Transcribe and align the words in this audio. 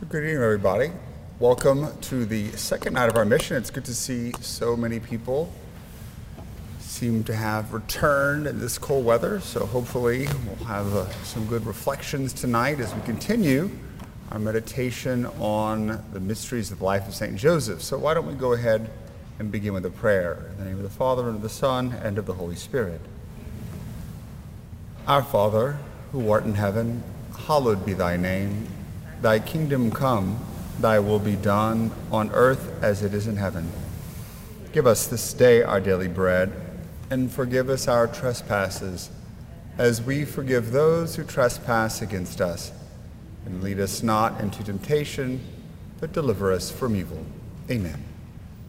So, 0.00 0.06
good 0.06 0.24
evening, 0.24 0.42
everybody. 0.42 0.92
Welcome 1.40 1.88
to 2.00 2.24
the 2.24 2.52
second 2.52 2.94
night 2.94 3.10
of 3.10 3.16
our 3.16 3.26
mission. 3.26 3.58
It's 3.58 3.68
good 3.68 3.84
to 3.84 3.94
see 3.94 4.32
so 4.40 4.74
many 4.74 4.98
people 4.98 5.52
seem 6.78 7.22
to 7.24 7.36
have 7.36 7.74
returned 7.74 8.46
in 8.46 8.60
this 8.60 8.78
cold 8.78 9.04
weather. 9.04 9.40
So, 9.40 9.66
hopefully, 9.66 10.26
we'll 10.46 10.66
have 10.66 10.96
uh, 10.96 11.10
some 11.22 11.44
good 11.44 11.66
reflections 11.66 12.32
tonight 12.32 12.80
as 12.80 12.94
we 12.94 13.02
continue 13.02 13.70
our 14.30 14.38
meditation 14.38 15.26
on 15.38 16.02
the 16.14 16.20
mysteries 16.20 16.70
of 16.70 16.78
the 16.78 16.84
life 16.84 17.06
of 17.06 17.14
St. 17.14 17.36
Joseph. 17.36 17.82
So, 17.82 17.98
why 17.98 18.14
don't 18.14 18.26
we 18.26 18.32
go 18.32 18.54
ahead 18.54 18.88
and 19.38 19.52
begin 19.52 19.74
with 19.74 19.84
a 19.84 19.90
prayer? 19.90 20.46
In 20.52 20.58
the 20.60 20.64
name 20.64 20.76
of 20.78 20.82
the 20.82 20.88
Father, 20.88 21.26
and 21.26 21.36
of 21.36 21.42
the 21.42 21.50
Son, 21.50 21.92
and 22.02 22.16
of 22.16 22.24
the 22.24 22.34
Holy 22.34 22.56
Spirit. 22.56 23.02
Our 25.06 25.22
Father, 25.22 25.76
who 26.12 26.30
art 26.30 26.44
in 26.44 26.54
heaven, 26.54 27.02
hallowed 27.46 27.84
be 27.84 27.92
thy 27.92 28.16
name. 28.16 28.66
Thy 29.22 29.38
kingdom 29.38 29.90
come, 29.90 30.38
thy 30.80 30.98
will 30.98 31.18
be 31.18 31.36
done, 31.36 31.90
on 32.10 32.30
earth 32.30 32.72
as 32.82 33.02
it 33.02 33.12
is 33.12 33.26
in 33.26 33.36
heaven. 33.36 33.70
Give 34.72 34.86
us 34.86 35.06
this 35.06 35.34
day 35.34 35.62
our 35.62 35.80
daily 35.80 36.08
bread, 36.08 36.52
and 37.10 37.30
forgive 37.30 37.68
us 37.68 37.86
our 37.86 38.06
trespasses, 38.06 39.10
as 39.76 40.00
we 40.00 40.24
forgive 40.24 40.72
those 40.72 41.16
who 41.16 41.24
trespass 41.24 42.00
against 42.00 42.40
us. 42.40 42.72
And 43.44 43.62
lead 43.62 43.78
us 43.80 44.02
not 44.02 44.40
into 44.40 44.62
temptation, 44.64 45.40
but 46.00 46.12
deliver 46.12 46.52
us 46.52 46.70
from 46.70 46.96
evil. 46.96 47.24
Amen. 47.70 48.02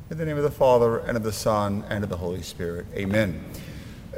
In 0.10 0.18
the 0.18 0.26
name 0.26 0.38
of 0.38 0.44
the 0.44 0.52
Father, 0.52 0.99
and 0.99 1.16
of 1.16 1.24
the 1.24 1.32
Son, 1.32 1.86
and 1.90 2.04
of 2.04 2.10
the 2.10 2.18
Holy 2.18 2.41
Spirit. 2.41 2.88
Amen. 2.94 3.41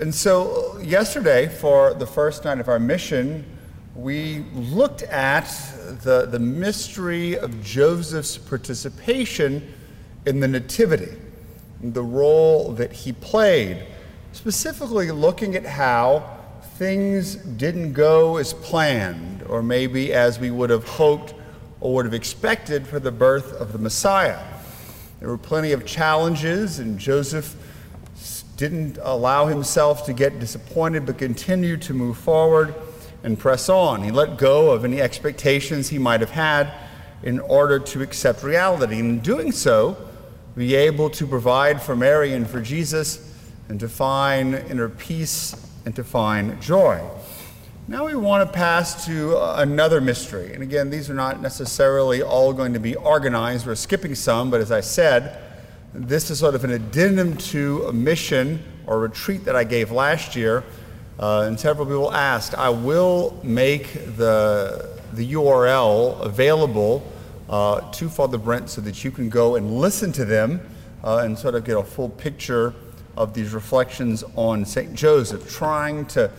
And 0.01 0.15
so, 0.15 0.79
yesterday, 0.79 1.47
for 1.47 1.93
the 1.93 2.07
first 2.07 2.45
night 2.45 2.59
of 2.59 2.67
our 2.67 2.79
mission, 2.79 3.45
we 3.95 4.39
looked 4.53 5.03
at 5.03 5.45
the, 6.01 6.25
the 6.25 6.39
mystery 6.39 7.37
of 7.37 7.63
Joseph's 7.63 8.37
participation 8.37 9.71
in 10.25 10.39
the 10.39 10.47
Nativity, 10.47 11.15
the 11.79 12.01
role 12.01 12.71
that 12.73 12.91
he 12.91 13.11
played, 13.13 13.85
specifically 14.31 15.11
looking 15.11 15.55
at 15.55 15.65
how 15.65 16.39
things 16.77 17.35
didn't 17.35 17.93
go 17.93 18.37
as 18.37 18.53
planned, 18.53 19.43
or 19.43 19.61
maybe 19.61 20.11
as 20.11 20.39
we 20.39 20.49
would 20.49 20.71
have 20.71 20.87
hoped 20.87 21.35
or 21.79 21.93
would 21.93 22.05
have 22.05 22.13
expected 22.15 22.87
for 22.87 22.99
the 22.99 23.11
birth 23.11 23.53
of 23.53 23.73
the 23.73 23.77
Messiah. 23.77 24.41
There 25.19 25.29
were 25.29 25.37
plenty 25.37 25.71
of 25.71 25.85
challenges, 25.85 26.79
and 26.79 26.97
Joseph 26.97 27.55
didn't 28.57 28.97
allow 29.03 29.45
himself 29.45 30.05
to 30.05 30.13
get 30.13 30.39
disappointed, 30.39 31.05
but 31.05 31.19
continued 31.19 31.81
to 31.83 31.93
move 31.93 32.17
forward 32.17 32.73
and 33.23 33.39
press 33.39 33.69
on. 33.69 34.03
He 34.03 34.11
let 34.11 34.37
go 34.37 34.71
of 34.71 34.85
any 34.85 35.01
expectations 35.01 35.89
he 35.89 35.97
might 35.97 36.19
have 36.19 36.31
had 36.31 36.71
in 37.23 37.39
order 37.39 37.79
to 37.79 38.01
accept 38.01 38.43
reality. 38.43 38.99
And 38.99 39.09
in 39.09 39.19
doing 39.19 39.51
so, 39.51 39.97
be 40.55 40.75
able 40.75 41.09
to 41.11 41.25
provide 41.25 41.81
for 41.81 41.95
Mary 41.95 42.33
and 42.33 42.47
for 42.47 42.61
Jesus 42.61 43.33
and 43.69 43.79
to 43.79 43.89
find 43.89 44.53
inner 44.53 44.89
peace 44.89 45.55
and 45.85 45.95
to 45.95 46.03
find 46.03 46.61
joy. 46.61 47.01
Now 47.87 48.05
we 48.05 48.15
want 48.15 48.47
to 48.47 48.53
pass 48.53 49.05
to 49.07 49.37
uh, 49.37 49.55
another 49.57 49.99
mystery. 49.99 50.53
And 50.53 50.63
again, 50.63 50.89
these 50.89 51.09
are 51.09 51.13
not 51.13 51.41
necessarily 51.41 52.21
all 52.21 52.53
going 52.53 52.73
to 52.73 52.79
be 52.79 52.95
organized. 52.95 53.65
We're 53.65 53.75
skipping 53.75 54.15
some, 54.15 54.49
but 54.49 54.61
as 54.61 54.71
I 54.71 54.79
said, 54.79 55.41
this 55.93 56.29
is 56.29 56.39
sort 56.39 56.55
of 56.55 56.63
an 56.63 56.71
addendum 56.71 57.35
to 57.37 57.85
a 57.87 57.93
mission 57.93 58.63
or 58.85 58.99
retreat 58.99 59.45
that 59.45 59.55
I 59.55 59.63
gave 59.63 59.91
last 59.91 60.35
year 60.35 60.63
uh, 61.19 61.41
and 61.41 61.59
several 61.59 61.85
people 61.85 62.11
asked. 62.11 62.55
I 62.55 62.69
will 62.69 63.39
make 63.43 63.93
the, 64.17 64.99
the 65.13 65.33
URL 65.33 66.19
available 66.21 67.03
uh, 67.49 67.81
to 67.91 68.09
Father 68.09 68.37
Brent 68.37 68.69
so 68.69 68.81
that 68.81 69.03
you 69.03 69.11
can 69.11 69.29
go 69.29 69.55
and 69.55 69.79
listen 69.79 70.11
to 70.13 70.25
them 70.25 70.61
uh, 71.03 71.17
and 71.17 71.37
sort 71.37 71.55
of 71.55 71.63
get 71.65 71.77
a 71.77 71.83
full 71.83 72.09
picture 72.09 72.73
of 73.15 73.33
these 73.33 73.53
reflections 73.53 74.23
on 74.35 74.65
St. 74.65 74.93
Joseph, 74.95 75.51
trying 75.51 76.05
to, 76.07 76.31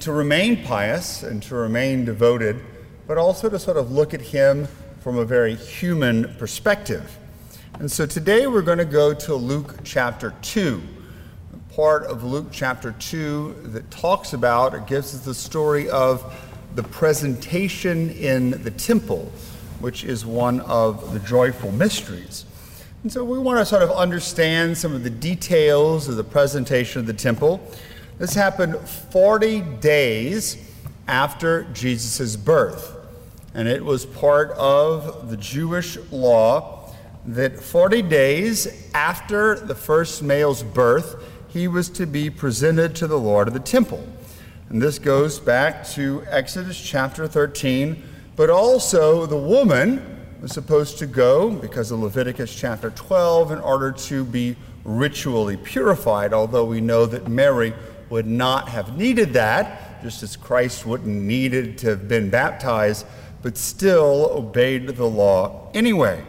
to 0.00 0.12
remain 0.12 0.64
pious 0.64 1.22
and 1.22 1.42
to 1.42 1.54
remain 1.54 2.04
devoted, 2.04 2.60
but 3.06 3.18
also 3.18 3.50
to 3.50 3.58
sort 3.58 3.76
of 3.76 3.90
look 3.90 4.14
at 4.14 4.20
him 4.20 4.66
from 5.00 5.18
a 5.18 5.24
very 5.24 5.54
human 5.54 6.34
perspective. 6.38 7.18
And 7.80 7.90
so 7.90 8.06
today 8.06 8.46
we're 8.46 8.62
going 8.62 8.78
to 8.78 8.84
go 8.84 9.12
to 9.12 9.34
Luke 9.34 9.76
chapter 9.82 10.32
2 10.42 10.80
part 11.74 12.04
of 12.04 12.22
Luke 12.22 12.48
chapter 12.52 12.92
2 12.98 13.54
that 13.68 13.90
talks 13.90 14.34
about 14.34 14.74
or 14.74 14.80
gives 14.80 15.14
us 15.14 15.24
the 15.24 15.32
story 15.32 15.88
of 15.88 16.38
the 16.74 16.82
presentation 16.82 18.10
in 18.10 18.62
the 18.62 18.70
temple, 18.70 19.32
which 19.80 20.04
is 20.04 20.26
one 20.26 20.60
of 20.60 21.14
the 21.14 21.18
joyful 21.20 21.72
mysteries. 21.72 22.44
And 23.02 23.10
so 23.10 23.24
we 23.24 23.38
want 23.38 23.58
to 23.58 23.64
sort 23.64 23.82
of 23.82 23.90
understand 23.90 24.76
some 24.76 24.94
of 24.94 25.02
the 25.02 25.08
details 25.08 26.08
of 26.08 26.16
the 26.16 26.24
presentation 26.24 27.00
of 27.00 27.06
the 27.06 27.14
temple. 27.14 27.66
This 28.18 28.34
happened 28.34 28.78
40 28.78 29.60
days 29.80 30.58
after 31.08 31.64
Jesus' 31.72 32.36
birth, 32.36 32.94
and 33.54 33.66
it 33.66 33.82
was 33.82 34.04
part 34.04 34.50
of 34.52 35.30
the 35.30 35.38
Jewish 35.38 35.96
law 36.10 36.92
that 37.24 37.58
40 37.58 38.02
days 38.02 38.90
after 38.92 39.54
the 39.54 39.74
first 39.74 40.22
male's 40.22 40.62
birth, 40.62 41.16
he 41.52 41.68
was 41.68 41.90
to 41.90 42.06
be 42.06 42.30
presented 42.30 42.96
to 42.96 43.06
the 43.06 43.18
Lord 43.18 43.46
of 43.46 43.54
the 43.54 43.60
temple. 43.60 44.02
And 44.70 44.80
this 44.80 44.98
goes 44.98 45.38
back 45.38 45.86
to 45.88 46.24
Exodus 46.30 46.80
chapter 46.80 47.28
13, 47.28 48.02
but 48.36 48.48
also 48.48 49.26
the 49.26 49.36
woman 49.36 50.20
was 50.40 50.52
supposed 50.52 50.98
to 50.98 51.06
go, 51.06 51.50
because 51.50 51.90
of 51.90 52.00
Leviticus 52.00 52.54
chapter 52.54 52.88
12, 52.90 53.52
in 53.52 53.58
order 53.58 53.92
to 53.92 54.24
be 54.24 54.56
ritually 54.84 55.58
purified, 55.58 56.32
although 56.32 56.64
we 56.64 56.80
know 56.80 57.04
that 57.04 57.28
Mary 57.28 57.74
would 58.08 58.26
not 58.26 58.70
have 58.70 58.96
needed 58.96 59.34
that, 59.34 60.02
just 60.02 60.22
as 60.22 60.36
Christ 60.36 60.86
wouldn't 60.86 61.08
needed 61.08 61.76
to 61.78 61.88
have 61.88 62.08
been 62.08 62.30
baptized, 62.30 63.06
but 63.42 63.58
still 63.58 64.30
obeyed 64.32 64.88
the 64.88 65.04
law 65.04 65.70
anyway. 65.74 66.24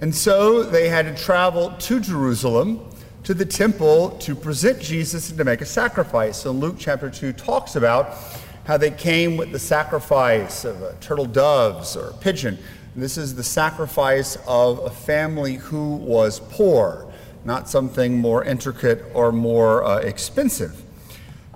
And 0.00 0.14
so 0.14 0.64
they 0.64 0.88
had 0.88 1.06
to 1.06 1.22
travel 1.22 1.70
to 1.78 2.00
Jerusalem 2.00 2.89
to 3.24 3.34
the 3.34 3.44
temple 3.44 4.10
to 4.20 4.34
present 4.34 4.80
Jesus 4.80 5.28
and 5.28 5.38
to 5.38 5.44
make 5.44 5.60
a 5.60 5.66
sacrifice. 5.66 6.38
So 6.38 6.52
Luke 6.52 6.76
chapter 6.78 7.10
2 7.10 7.32
talks 7.34 7.76
about 7.76 8.16
how 8.64 8.76
they 8.76 8.90
came 8.90 9.36
with 9.36 9.52
the 9.52 9.58
sacrifice 9.58 10.64
of 10.64 10.82
a 10.82 10.94
turtle 11.00 11.26
doves 11.26 11.96
or 11.96 12.08
a 12.08 12.14
pigeon. 12.14 12.58
This 12.96 13.18
is 13.18 13.34
the 13.34 13.44
sacrifice 13.44 14.36
of 14.46 14.78
a 14.80 14.90
family 14.90 15.56
who 15.56 15.96
was 15.96 16.40
poor, 16.50 17.06
not 17.44 17.68
something 17.68 18.18
more 18.18 18.42
intricate 18.44 19.04
or 19.14 19.32
more 19.32 19.84
uh, 19.84 19.98
expensive. 19.98 20.82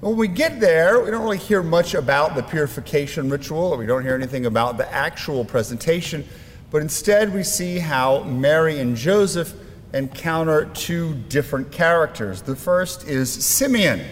When 0.00 0.16
we 0.16 0.28
get 0.28 0.60
there, 0.60 1.02
we 1.02 1.10
don't 1.10 1.22
really 1.22 1.38
hear 1.38 1.62
much 1.62 1.94
about 1.94 2.34
the 2.34 2.42
purification 2.42 3.31
ritual, 3.31 3.72
or 3.72 3.78
we 3.78 3.86
don't 3.86 4.02
hear 4.02 4.14
anything 4.14 4.44
about 4.44 4.76
the 4.76 4.92
actual 4.92 5.44
presentation, 5.44 6.28
but 6.70 6.82
instead 6.82 7.32
we 7.32 7.42
see 7.42 7.78
how 7.78 8.22
Mary 8.25 8.81
and 8.81 8.96
Joseph 8.96 9.54
encounter 9.94 10.66
two 10.75 11.15
different 11.28 11.71
characters. 11.71 12.43
The 12.43 12.56
first 12.56 13.06
is 13.06 13.32
Simeon. 13.32 14.05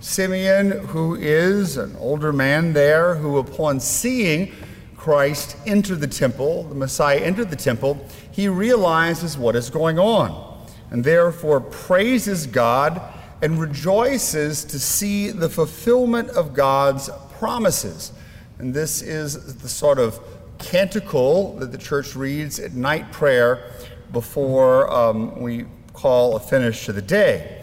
Simeon, 0.00 0.72
who 0.88 1.14
is 1.14 1.76
an 1.76 1.94
older 1.96 2.32
man 2.32 2.72
there, 2.72 3.14
who 3.14 3.38
upon 3.38 3.78
seeing 3.78 4.52
Christ 4.96 5.56
enter 5.64 5.94
the 5.94 6.08
temple, 6.08 6.64
the 6.64 6.74
Messiah 6.74 7.18
enter 7.18 7.44
the 7.44 7.56
temple, 7.56 8.04
he 8.32 8.48
realizes 8.48 9.38
what 9.38 9.54
is 9.54 9.70
going 9.70 9.98
on 9.98 10.66
and 10.90 11.04
therefore 11.04 11.60
praises 11.60 12.46
God 12.46 13.00
and 13.42 13.60
rejoices 13.60 14.64
to 14.64 14.78
see 14.78 15.30
the 15.30 15.48
fulfillment 15.48 16.30
of 16.30 16.52
God's 16.52 17.08
promises. 17.38 18.12
And 18.58 18.74
this 18.74 19.02
is 19.02 19.56
the 19.56 19.68
sort 19.68 19.98
of 19.98 20.20
canticle 20.58 21.56
that 21.56 21.72
the 21.72 21.78
church 21.78 22.14
reads 22.14 22.58
at 22.58 22.72
night 22.72 23.10
prayer 23.12 23.72
before 24.12 24.92
um, 24.92 25.40
we 25.40 25.64
call 25.92 26.36
a 26.36 26.40
finish 26.40 26.86
to 26.86 26.92
the 26.92 27.02
day. 27.02 27.62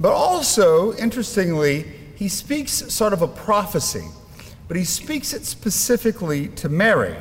But 0.00 0.12
also, 0.12 0.94
interestingly, 0.96 1.84
he 2.16 2.28
speaks 2.28 2.72
sort 2.92 3.12
of 3.12 3.22
a 3.22 3.28
prophecy, 3.28 4.04
but 4.68 4.76
he 4.76 4.84
speaks 4.84 5.32
it 5.32 5.44
specifically 5.44 6.48
to 6.48 6.68
Mary. 6.68 7.16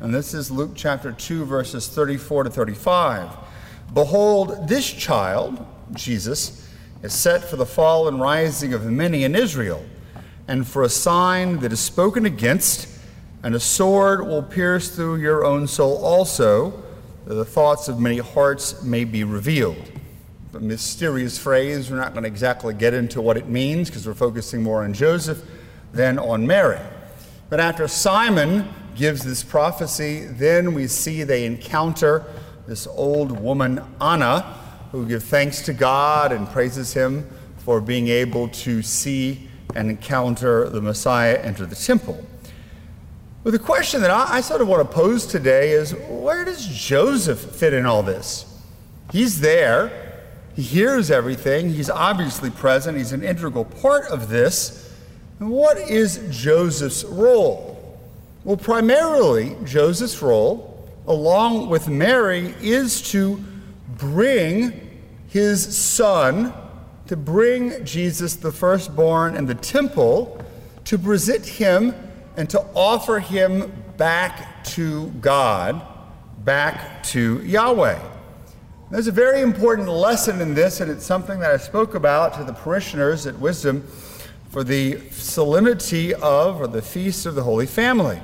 And 0.00 0.14
this 0.14 0.34
is 0.34 0.50
Luke 0.50 0.72
chapter 0.74 1.12
2, 1.12 1.44
verses 1.44 1.88
34 1.88 2.44
to 2.44 2.50
35. 2.50 3.30
Behold, 3.92 4.68
this 4.68 4.90
child, 4.90 5.64
Jesus, 5.92 6.68
is 7.02 7.12
set 7.12 7.44
for 7.44 7.56
the 7.56 7.66
fall 7.66 8.08
and 8.08 8.20
rising 8.20 8.72
of 8.72 8.84
many 8.84 9.24
in 9.24 9.34
Israel, 9.34 9.84
and 10.48 10.66
for 10.66 10.82
a 10.82 10.88
sign 10.88 11.58
that 11.60 11.72
is 11.72 11.80
spoken 11.80 12.26
against, 12.26 12.88
and 13.42 13.54
a 13.54 13.60
sword 13.60 14.26
will 14.26 14.42
pierce 14.42 14.88
through 14.90 15.16
your 15.16 15.44
own 15.44 15.66
soul 15.66 16.02
also 16.04 16.83
the 17.24 17.44
thoughts 17.44 17.88
of 17.88 17.98
many 17.98 18.18
hearts 18.18 18.82
may 18.82 19.04
be 19.04 19.24
revealed. 19.24 19.90
A 20.54 20.60
mysterious 20.60 21.38
phrase, 21.38 21.90
we're 21.90 21.96
not 21.96 22.12
going 22.12 22.22
to 22.22 22.28
exactly 22.28 22.74
get 22.74 22.94
into 22.94 23.20
what 23.20 23.36
it 23.36 23.48
means 23.48 23.88
because 23.88 24.06
we're 24.06 24.14
focusing 24.14 24.62
more 24.62 24.84
on 24.84 24.92
Joseph 24.92 25.42
than 25.92 26.18
on 26.18 26.46
Mary. 26.46 26.80
But 27.50 27.60
after 27.60 27.88
Simon 27.88 28.68
gives 28.94 29.24
this 29.24 29.42
prophecy. 29.42 30.26
Then 30.26 30.74
we 30.74 30.86
see 30.86 31.22
they 31.22 31.44
encounter 31.44 32.24
this 32.66 32.86
old 32.86 33.40
woman, 33.40 33.82
Anna, 34.00 34.40
who 34.92 35.06
gives 35.06 35.24
thanks 35.24 35.62
to 35.62 35.72
God 35.72 36.32
and 36.32 36.48
praises 36.48 36.92
him 36.92 37.28
for 37.58 37.80
being 37.80 38.08
able 38.08 38.48
to 38.48 38.82
see 38.82 39.48
and 39.74 39.90
encounter 39.90 40.68
the 40.68 40.80
Messiah 40.80 41.38
enter 41.38 41.66
the 41.66 41.76
temple. 41.76 42.24
But 43.44 43.52
the 43.52 43.58
question 43.58 44.00
that 44.00 44.10
I, 44.10 44.36
I 44.36 44.40
sort 44.40 44.62
of 44.62 44.68
want 44.68 44.88
to 44.88 44.94
pose 44.94 45.26
today 45.26 45.72
is 45.72 45.94
where 46.08 46.46
does 46.46 46.66
Joseph 46.66 47.38
fit 47.38 47.74
in 47.74 47.84
all 47.84 48.02
this? 48.02 48.46
He's 49.12 49.40
there, 49.40 50.22
he 50.56 50.62
hears 50.62 51.10
everything, 51.10 51.70
he's 51.70 51.90
obviously 51.90 52.48
present, 52.48 52.96
he's 52.96 53.12
an 53.12 53.22
integral 53.22 53.66
part 53.66 54.06
of 54.06 54.30
this. 54.30 54.90
And 55.38 55.50
what 55.50 55.76
is 55.76 56.26
Joseph's 56.30 57.04
role? 57.04 57.98
Well, 58.44 58.56
primarily, 58.56 59.56
Joseph's 59.64 60.22
role, 60.22 60.88
along 61.06 61.68
with 61.68 61.86
Mary, 61.86 62.54
is 62.62 63.02
to 63.10 63.44
bring 63.98 65.02
his 65.28 65.76
son, 65.76 66.54
to 67.08 67.16
bring 67.16 67.84
Jesus, 67.84 68.36
the 68.36 68.52
firstborn, 68.52 69.36
in 69.36 69.44
the 69.44 69.54
temple, 69.54 70.42
to 70.84 70.96
present 70.96 71.44
him 71.44 71.94
and 72.36 72.48
to 72.50 72.60
offer 72.74 73.20
him 73.20 73.72
back 73.96 74.64
to 74.64 75.08
God, 75.20 75.80
back 76.44 77.02
to 77.04 77.42
Yahweh. 77.44 77.98
There's 78.90 79.06
a 79.06 79.12
very 79.12 79.40
important 79.40 79.88
lesson 79.88 80.40
in 80.40 80.54
this, 80.54 80.80
and 80.80 80.90
it's 80.90 81.04
something 81.04 81.40
that 81.40 81.50
I 81.50 81.56
spoke 81.56 81.94
about 81.94 82.34
to 82.34 82.44
the 82.44 82.52
parishioners 82.52 83.26
at 83.26 83.38
Wisdom 83.38 83.86
for 84.50 84.62
the 84.62 85.00
solemnity 85.10 86.14
of, 86.14 86.60
or 86.60 86.66
the 86.66 86.82
feast 86.82 87.26
of 87.26 87.34
the 87.34 87.42
Holy 87.42 87.66
Family 87.66 88.20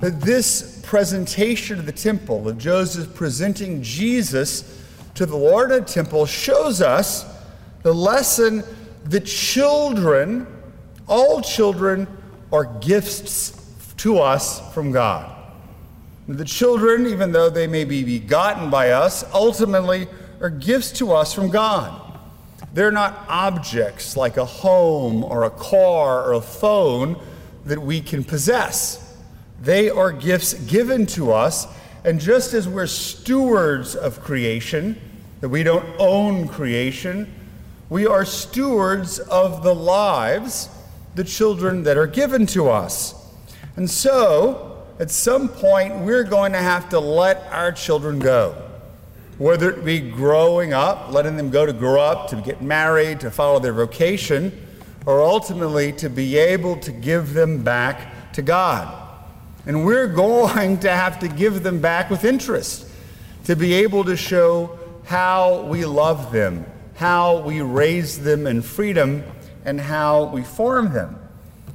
that 0.00 0.20
this 0.20 0.82
presentation 0.84 1.78
of 1.78 1.86
the 1.86 1.92
temple, 1.92 2.46
of 2.46 2.58
Joseph 2.58 3.14
presenting 3.14 3.82
Jesus 3.82 4.82
to 5.14 5.24
the 5.24 5.36
Lord 5.36 5.70
of 5.72 5.86
the 5.86 5.92
temple, 5.92 6.26
shows 6.26 6.82
us 6.82 7.24
the 7.82 7.94
lesson 7.94 8.64
that 9.04 9.24
children, 9.24 10.46
all 11.06 11.40
children, 11.40 12.06
are 12.54 12.66
gifts 12.78 13.50
to 13.96 14.20
us 14.20 14.72
from 14.72 14.92
God. 14.92 15.28
The 16.28 16.44
children, 16.44 17.08
even 17.08 17.32
though 17.32 17.50
they 17.50 17.66
may 17.66 17.84
be 17.84 18.04
begotten 18.04 18.70
by 18.70 18.90
us, 18.90 19.24
ultimately 19.34 20.06
are 20.40 20.50
gifts 20.50 20.92
to 20.92 21.10
us 21.10 21.34
from 21.34 21.50
God. 21.50 22.00
They're 22.72 22.92
not 22.92 23.24
objects 23.28 24.16
like 24.16 24.36
a 24.36 24.44
home 24.44 25.24
or 25.24 25.42
a 25.44 25.50
car 25.50 26.24
or 26.24 26.34
a 26.34 26.40
phone 26.40 27.20
that 27.64 27.82
we 27.82 28.00
can 28.00 28.22
possess. 28.22 29.16
They 29.60 29.90
are 29.90 30.12
gifts 30.12 30.54
given 30.54 31.06
to 31.06 31.32
us. 31.32 31.66
And 32.04 32.20
just 32.20 32.54
as 32.54 32.68
we're 32.68 32.86
stewards 32.86 33.96
of 33.96 34.20
creation, 34.20 35.00
that 35.40 35.48
we 35.48 35.64
don't 35.64 35.86
own 35.98 36.46
creation, 36.46 37.34
we 37.90 38.06
are 38.06 38.24
stewards 38.24 39.18
of 39.18 39.64
the 39.64 39.74
lives, 39.74 40.68
the 41.14 41.24
children 41.24 41.84
that 41.84 41.96
are 41.96 42.06
given 42.06 42.46
to 42.46 42.68
us. 42.68 43.14
And 43.76 43.90
so, 43.90 44.86
at 44.98 45.10
some 45.10 45.48
point, 45.48 46.00
we're 46.00 46.24
going 46.24 46.52
to 46.52 46.58
have 46.58 46.88
to 46.90 47.00
let 47.00 47.42
our 47.52 47.72
children 47.72 48.18
go. 48.18 48.60
Whether 49.38 49.70
it 49.70 49.84
be 49.84 49.98
growing 49.98 50.72
up, 50.72 51.12
letting 51.12 51.36
them 51.36 51.50
go 51.50 51.66
to 51.66 51.72
grow 51.72 52.00
up, 52.00 52.28
to 52.30 52.36
get 52.36 52.62
married, 52.62 53.20
to 53.20 53.30
follow 53.30 53.58
their 53.58 53.72
vocation, 53.72 54.52
or 55.06 55.22
ultimately 55.22 55.92
to 55.94 56.08
be 56.08 56.36
able 56.36 56.76
to 56.80 56.92
give 56.92 57.34
them 57.34 57.64
back 57.64 58.32
to 58.34 58.42
God. 58.42 59.00
And 59.66 59.84
we're 59.84 60.06
going 60.14 60.78
to 60.80 60.90
have 60.90 61.18
to 61.20 61.28
give 61.28 61.62
them 61.62 61.80
back 61.80 62.10
with 62.10 62.24
interest 62.24 62.88
to 63.44 63.56
be 63.56 63.74
able 63.74 64.04
to 64.04 64.16
show 64.16 64.78
how 65.04 65.62
we 65.62 65.84
love 65.84 66.32
them, 66.32 66.64
how 66.94 67.40
we 67.40 67.60
raise 67.60 68.20
them 68.20 68.46
in 68.46 68.62
freedom, 68.62 69.22
and 69.64 69.80
how 69.80 70.24
we 70.26 70.42
form 70.42 70.92
them. 70.92 71.18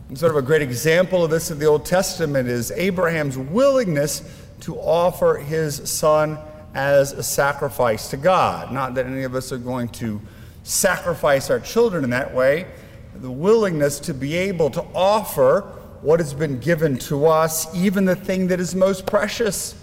And 0.09 0.17
sort 0.17 0.31
of 0.31 0.37
a 0.37 0.41
great 0.41 0.61
example 0.61 1.23
of 1.23 1.31
this 1.31 1.51
in 1.51 1.59
the 1.59 1.65
Old 1.65 1.85
Testament 1.85 2.47
is 2.47 2.71
Abraham's 2.71 3.37
willingness 3.37 4.23
to 4.61 4.75
offer 4.75 5.37
his 5.37 5.89
son 5.89 6.39
as 6.73 7.13
a 7.13 7.23
sacrifice 7.23 8.09
to 8.09 8.17
God. 8.17 8.71
Not 8.71 8.95
that 8.95 9.05
any 9.05 9.23
of 9.23 9.35
us 9.35 9.51
are 9.51 9.57
going 9.57 9.89
to 9.89 10.21
sacrifice 10.63 11.49
our 11.49 11.59
children 11.59 12.03
in 12.03 12.09
that 12.11 12.33
way, 12.33 12.65
the 13.15 13.31
willingness 13.31 13.99
to 14.01 14.13
be 14.13 14.35
able 14.35 14.69
to 14.71 14.83
offer 14.93 15.61
what 16.01 16.19
has 16.19 16.33
been 16.33 16.59
given 16.59 16.97
to 16.97 17.25
us, 17.25 17.73
even 17.75 18.05
the 18.05 18.15
thing 18.15 18.47
that 18.47 18.59
is 18.59 18.75
most 18.75 19.05
precious, 19.05 19.75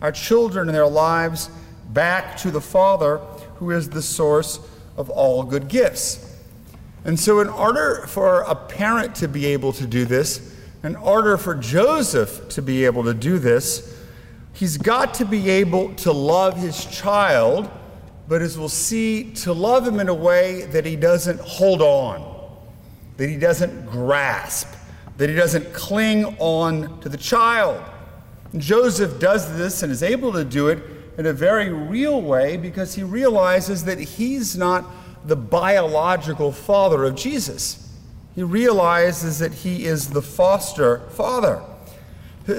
our 0.00 0.12
children 0.12 0.68
and 0.68 0.74
their 0.74 0.86
lives, 0.86 1.48
back 1.90 2.36
to 2.38 2.50
the 2.50 2.60
Father 2.60 3.18
who 3.56 3.70
is 3.70 3.88
the 3.88 4.02
source 4.02 4.58
of 4.96 5.08
all 5.10 5.42
good 5.42 5.68
gifts. 5.68 6.31
And 7.04 7.18
so, 7.18 7.40
in 7.40 7.48
order 7.48 8.04
for 8.06 8.42
a 8.42 8.54
parent 8.54 9.14
to 9.16 9.28
be 9.28 9.46
able 9.46 9.72
to 9.74 9.86
do 9.86 10.04
this, 10.04 10.54
in 10.84 10.94
order 10.96 11.36
for 11.36 11.54
Joseph 11.54 12.48
to 12.50 12.62
be 12.62 12.84
able 12.84 13.04
to 13.04 13.14
do 13.14 13.38
this, 13.38 13.98
he's 14.52 14.76
got 14.76 15.14
to 15.14 15.24
be 15.24 15.50
able 15.50 15.94
to 15.96 16.12
love 16.12 16.56
his 16.56 16.84
child, 16.86 17.70
but 18.28 18.40
as 18.40 18.56
we'll 18.56 18.68
see, 18.68 19.32
to 19.34 19.52
love 19.52 19.86
him 19.86 19.98
in 19.98 20.08
a 20.08 20.14
way 20.14 20.62
that 20.66 20.86
he 20.86 20.94
doesn't 20.94 21.40
hold 21.40 21.82
on, 21.82 22.56
that 23.16 23.28
he 23.28 23.36
doesn't 23.36 23.86
grasp, 23.86 24.68
that 25.16 25.28
he 25.28 25.34
doesn't 25.34 25.72
cling 25.72 26.36
on 26.38 27.00
to 27.00 27.08
the 27.08 27.16
child. 27.16 27.82
Joseph 28.56 29.18
does 29.18 29.56
this 29.56 29.82
and 29.82 29.90
is 29.90 30.02
able 30.02 30.32
to 30.32 30.44
do 30.44 30.68
it 30.68 30.78
in 31.18 31.26
a 31.26 31.32
very 31.32 31.70
real 31.70 32.20
way 32.20 32.56
because 32.56 32.94
he 32.94 33.02
realizes 33.02 33.84
that 33.84 33.98
he's 33.98 34.56
not 34.56 34.84
the 35.24 35.36
biological 35.36 36.52
father 36.52 37.04
of 37.04 37.14
Jesus. 37.14 37.90
He 38.34 38.42
realizes 38.42 39.38
that 39.38 39.52
he 39.52 39.84
is 39.84 40.10
the 40.10 40.22
foster 40.22 41.00
father. 41.10 41.62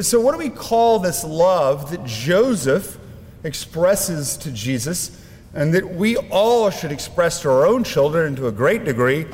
So, 0.02 0.22
what 0.22 0.32
do 0.32 0.38
we 0.38 0.50
call 0.50 1.00
this 1.00 1.24
love 1.24 1.92
that 1.92 2.06
Joseph 2.06 2.98
expresses 3.44 4.38
to 4.38 4.52
Jesus 4.52 5.20
and 5.54 5.74
that 5.74 5.96
we 5.96 6.16
all 6.18 6.70
should 6.70 6.92
express 6.92 7.42
to 7.42 7.50
our 7.50 7.66
own 7.66 7.84
children 7.84 8.28
and 8.28 8.38
to 8.38 8.48
a 8.48 8.52
great 8.52 8.86
degree? 8.86 9.26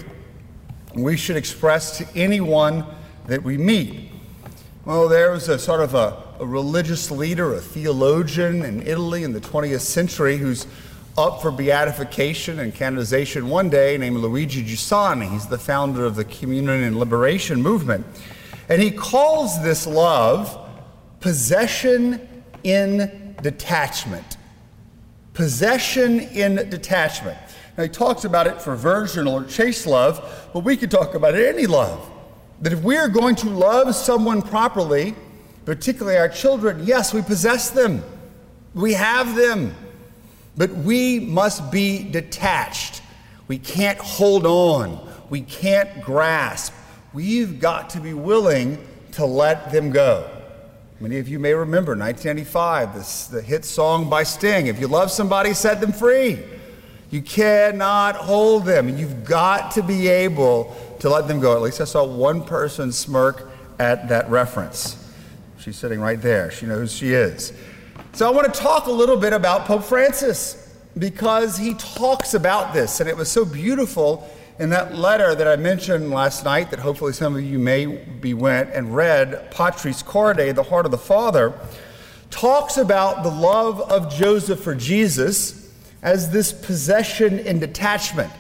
We 0.96 1.18
should 1.18 1.36
express 1.36 1.98
to 2.00 2.08
anyone 2.16 2.84
that 3.28 3.44
we 3.44 3.58
meet. 3.58 4.10
Well, 4.86 5.08
there 5.08 5.32
was 5.32 5.50
a 5.50 5.60
sort 5.60 5.82
of 5.82 5.94
a, 5.94 6.24
a 6.40 6.46
religious 6.46 7.12
leader, 7.12 7.54
a 7.54 7.60
theologian 7.60 8.66
in 8.66 8.82
Italy 8.82 9.24
in 9.24 9.34
the 9.34 9.42
20th 9.42 9.82
century 9.82 10.38
who's 10.38 10.66
up 11.20 11.42
for 11.42 11.52
beatification 11.52 12.60
and 12.60 12.74
canonization 12.74 13.50
one 13.50 13.70
day 13.70 13.98
named 13.98 14.18
Luigi 14.18 14.64
Giussani. 14.64 15.30
He's 15.30 15.48
the 15.48 15.58
founder 15.58 16.06
of 16.06 16.16
the 16.16 16.24
Communion 16.24 16.84
and 16.84 16.98
Liberation 16.98 17.62
movement. 17.62 18.06
And 18.70 18.82
he 18.82 18.90
calls 18.90 19.62
this 19.62 19.86
love 19.86 20.58
possession 21.20 22.44
in 22.64 23.36
detachment. 23.42 24.38
Possession 25.34 26.22
in 26.22 26.70
detachment. 26.70 27.38
Now, 27.78 27.84
he 27.84 27.90
talks 27.90 28.26
about 28.26 28.48
it 28.48 28.62
for 28.62 28.76
virginal 28.76 29.34
or 29.34 29.44
chaste 29.44 29.88
love, 29.88 30.50
but 30.54 30.62
we 30.62 30.78
could 30.78 30.92
talk 30.92 31.16
about 31.16 31.36
it 31.36 31.54
any 31.54 31.68
love. 31.68 32.10
That 32.62 32.74
if 32.74 32.82
we 32.82 32.98
are 32.98 33.10
going 33.10 33.36
to 33.36 33.50
love 33.50 33.94
someone 33.96 34.42
properly, 34.42 35.16
particularly 35.66 36.18
our 36.18 36.30
children, 36.30 36.86
yes, 36.86 37.14
we 37.14 37.22
possess 37.22 37.70
them, 37.70 38.04
we 38.74 38.94
have 38.94 39.36
them, 39.36 39.76
but 40.60 40.72
we 40.72 41.22
must 41.22 41.72
be 41.72 42.04
detached. 42.04 43.02
We 43.48 43.58
can't 43.58 43.98
hold 43.98 44.46
on, 44.46 45.10
we 45.30 45.40
can't 45.40 46.02
grasp. 46.02 46.74
We've 47.14 47.62
got 47.62 47.92
to 47.92 48.02
be 48.02 48.14
willing 48.14 48.86
to 49.14 49.26
let 49.26 49.72
them 49.72 49.90
go. 49.90 50.30
Many 51.00 51.18
of 51.18 51.30
you 51.30 51.40
may 51.40 51.54
remember 51.54 51.94
1995, 51.94 52.94
this, 52.94 53.28
the 53.28 53.42
hit 53.42 53.64
song 53.64 54.10
by 54.10 54.24
Sting 54.24 54.68
If 54.68 54.82
you 54.82 54.90
love 54.90 55.12
somebody, 55.12 55.54
set 55.54 55.80
them 55.80 55.94
free. 55.94 56.44
You 57.10 57.22
cannot 57.22 58.18
hold 58.18 58.66
them. 58.66 58.98
You've 58.98 59.24
got 59.24 59.72
to 59.72 59.82
be 59.82 60.10
able 60.10 60.76
to 61.00 61.10
let 61.10 61.30
them 61.30 61.40
go. 61.40 61.56
At 61.56 61.62
least 61.62 61.80
I 61.80 61.86
saw 61.86 62.04
one 62.04 62.44
person 62.44 62.92
smirk 62.92 63.50
at 63.80 64.10
that 64.10 64.30
reference. 64.30 64.98
She's 65.58 65.78
sitting 65.78 66.02
right 66.02 66.22
there. 66.22 66.52
She 66.52 66.66
knows 66.66 66.92
who 66.92 67.08
she 67.08 67.14
is. 67.14 67.54
So 68.14 68.28
I 68.28 68.32
want 68.32 68.54
to 68.54 68.60
talk 68.60 68.88
a 68.88 68.92
little 68.92 69.18
bit 69.18 69.34
about 69.34 69.66
Pope 69.66 69.84
Francis 69.84 70.76
because 70.98 71.58
he 71.58 71.76
talks 71.76 72.34
about 72.34 72.74
this, 72.74 73.00
and 73.00 73.08
it 73.08 73.16
was 73.16 73.30
so 73.30 73.46
beautiful 73.46 74.30
in 74.58 74.72
that 74.72 74.96
letter 74.96 75.36
that 75.36 75.48
I 75.48 75.56
mentioned 75.56 76.10
last 76.10 76.44
night 76.44 76.72
that 76.72 76.80
hopefully 76.80 77.14
some 77.14 77.36
of 77.36 77.44
you 77.44 77.60
may 77.60 77.86
be 77.86 78.34
went 78.34 78.72
and 78.72 78.94
read, 78.94 79.52
Patris 79.52 80.04
Corde, 80.04 80.54
the 80.56 80.64
heart 80.64 80.86
of 80.86 80.92
the 80.92 80.98
Father, 80.98 81.54
talks 82.30 82.78
about 82.78 83.24
the 83.24 83.30
love 83.30 83.80
of 83.90 84.14
Joseph 84.14 84.60
for 84.60 84.76
Jesus 84.76 85.72
as 86.02 86.32
this 86.32 86.52
possession 86.52 87.40
and 87.40 87.62
detachment 87.62 88.32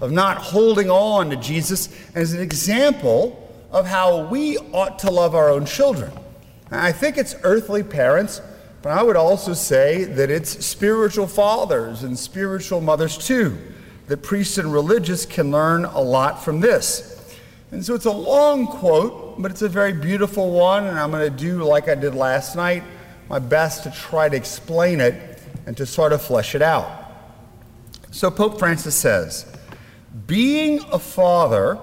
of 0.00 0.12
not 0.12 0.36
holding 0.36 0.90
on 0.90 1.30
to 1.30 1.36
Jesus 1.36 1.88
as 2.14 2.32
an 2.32 2.40
example 2.40 3.42
of 3.72 3.86
how 3.86 4.26
we 4.26 4.58
ought 4.72 4.98
to 5.00 5.10
love 5.10 5.34
our 5.34 5.50
own 5.50 5.64
children. 5.64 6.12
I 6.70 6.92
think 6.92 7.16
it's 7.16 7.34
earthly 7.42 7.82
parents, 7.82 8.40
but 8.82 8.90
I 8.90 9.02
would 9.02 9.16
also 9.16 9.52
say 9.52 10.04
that 10.04 10.30
it's 10.30 10.64
spiritual 10.64 11.26
fathers 11.26 12.02
and 12.02 12.18
spiritual 12.18 12.80
mothers 12.80 13.18
too. 13.18 13.56
That 14.06 14.22
priests 14.22 14.58
and 14.58 14.72
religious 14.72 15.26
can 15.26 15.50
learn 15.50 15.84
a 15.84 16.00
lot 16.00 16.44
from 16.44 16.60
this. 16.60 17.12
And 17.72 17.84
so 17.84 17.94
it's 17.94 18.06
a 18.06 18.12
long 18.12 18.66
quote, 18.68 19.42
but 19.42 19.50
it's 19.50 19.62
a 19.62 19.68
very 19.68 19.92
beautiful 19.92 20.52
one, 20.52 20.86
and 20.86 20.98
I'm 20.98 21.10
going 21.10 21.28
to 21.28 21.36
do 21.36 21.64
like 21.64 21.88
I 21.88 21.96
did 21.96 22.14
last 22.14 22.54
night, 22.54 22.84
my 23.28 23.40
best 23.40 23.82
to 23.82 23.90
try 23.90 24.28
to 24.28 24.36
explain 24.36 25.00
it 25.00 25.42
and 25.66 25.76
to 25.76 25.84
sort 25.84 26.12
of 26.12 26.22
flesh 26.22 26.54
it 26.54 26.62
out. 26.62 27.12
So 28.12 28.30
Pope 28.30 28.58
Francis 28.58 28.94
says, 28.94 29.52
being 30.26 30.80
a 30.92 30.98
father 30.98 31.78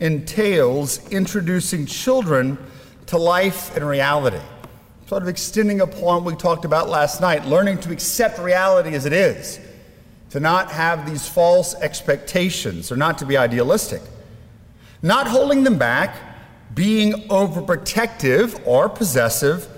entails 0.00 1.10
introducing 1.10 1.86
children 1.86 2.58
to 3.06 3.16
life 3.16 3.74
and 3.74 3.86
reality. 3.88 4.44
Sort 5.12 5.24
of 5.24 5.28
extending 5.28 5.82
upon 5.82 6.24
what 6.24 6.32
we 6.32 6.34
talked 6.36 6.64
about 6.64 6.88
last 6.88 7.20
night, 7.20 7.44
learning 7.44 7.76
to 7.80 7.92
accept 7.92 8.38
reality 8.38 8.94
as 8.94 9.04
it 9.04 9.12
is, 9.12 9.60
to 10.30 10.40
not 10.40 10.70
have 10.70 11.04
these 11.04 11.28
false 11.28 11.74
expectations 11.74 12.90
or 12.90 12.96
not 12.96 13.18
to 13.18 13.26
be 13.26 13.36
idealistic, 13.36 14.00
not 15.02 15.26
holding 15.26 15.64
them 15.64 15.76
back, 15.76 16.16
being 16.74 17.28
overprotective 17.28 18.58
or 18.66 18.88
possessive, 18.88 19.68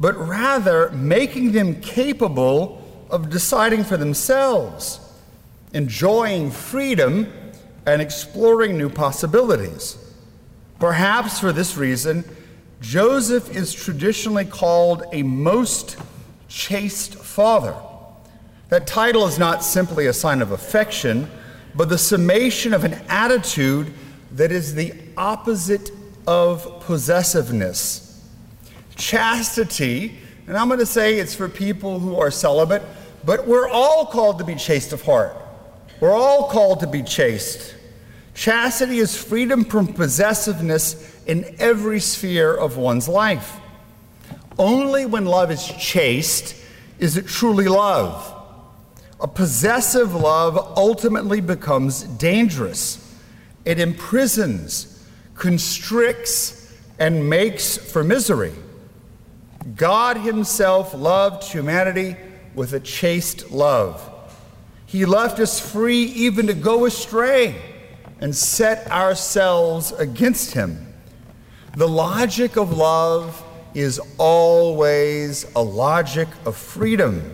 but 0.00 0.16
rather 0.16 0.90
making 0.92 1.52
them 1.52 1.78
capable 1.82 2.82
of 3.10 3.28
deciding 3.28 3.84
for 3.84 3.98
themselves, 3.98 5.00
enjoying 5.74 6.50
freedom 6.50 7.30
and 7.84 8.00
exploring 8.00 8.78
new 8.78 8.88
possibilities. 8.88 9.98
Perhaps 10.78 11.40
for 11.40 11.52
this 11.52 11.76
reason, 11.76 12.24
Joseph 12.82 13.54
is 13.56 13.72
traditionally 13.72 14.44
called 14.44 15.04
a 15.12 15.22
most 15.22 15.96
chaste 16.48 17.14
father. 17.14 17.74
That 18.70 18.88
title 18.88 19.26
is 19.26 19.38
not 19.38 19.62
simply 19.62 20.06
a 20.06 20.12
sign 20.12 20.42
of 20.42 20.50
affection, 20.50 21.30
but 21.76 21.88
the 21.88 21.96
summation 21.96 22.74
of 22.74 22.82
an 22.82 22.94
attitude 23.08 23.94
that 24.32 24.50
is 24.50 24.74
the 24.74 24.92
opposite 25.16 25.90
of 26.26 26.80
possessiveness. 26.80 28.20
Chastity, 28.96 30.18
and 30.48 30.56
I'm 30.56 30.66
going 30.66 30.80
to 30.80 30.86
say 30.86 31.18
it's 31.18 31.36
for 31.36 31.48
people 31.48 32.00
who 32.00 32.16
are 32.16 32.32
celibate, 32.32 32.82
but 33.24 33.46
we're 33.46 33.68
all 33.68 34.06
called 34.06 34.38
to 34.38 34.44
be 34.44 34.56
chaste 34.56 34.92
of 34.92 35.02
heart. 35.02 35.36
We're 36.00 36.14
all 36.14 36.48
called 36.48 36.80
to 36.80 36.88
be 36.88 37.04
chaste. 37.04 37.76
Chastity 38.34 38.98
is 38.98 39.16
freedom 39.16 39.64
from 39.64 39.86
possessiveness 39.86 41.11
in 41.26 41.54
every 41.58 42.00
sphere 42.00 42.54
of 42.54 42.76
one's 42.76 43.08
life. 43.08 43.58
Only 44.58 45.06
when 45.06 45.24
love 45.24 45.50
is 45.50 45.66
chaste 45.66 46.54
is 46.98 47.16
it 47.16 47.26
truly 47.26 47.68
love. 47.68 48.28
A 49.20 49.28
possessive 49.28 50.14
love 50.14 50.56
ultimately 50.76 51.40
becomes 51.40 52.02
dangerous. 52.02 52.98
It 53.64 53.78
imprisons, 53.78 55.04
constricts, 55.34 56.72
and 56.98 57.28
makes 57.28 57.76
for 57.76 58.02
misery. 58.04 58.52
God 59.76 60.16
Himself 60.16 60.92
loved 60.92 61.44
humanity 61.44 62.16
with 62.54 62.72
a 62.72 62.80
chaste 62.80 63.50
love. 63.50 64.08
He 64.86 65.06
left 65.06 65.38
us 65.38 65.58
free 65.58 66.02
even 66.02 66.48
to 66.48 66.54
go 66.54 66.84
astray 66.84 67.60
and 68.20 68.34
set 68.36 68.90
ourselves 68.90 69.92
against 69.92 70.54
Him. 70.54 70.91
The 71.74 71.88
logic 71.88 72.56
of 72.56 72.76
love 72.76 73.42
is 73.72 73.98
always 74.18 75.46
a 75.56 75.62
logic 75.62 76.28
of 76.44 76.54
freedom. 76.54 77.32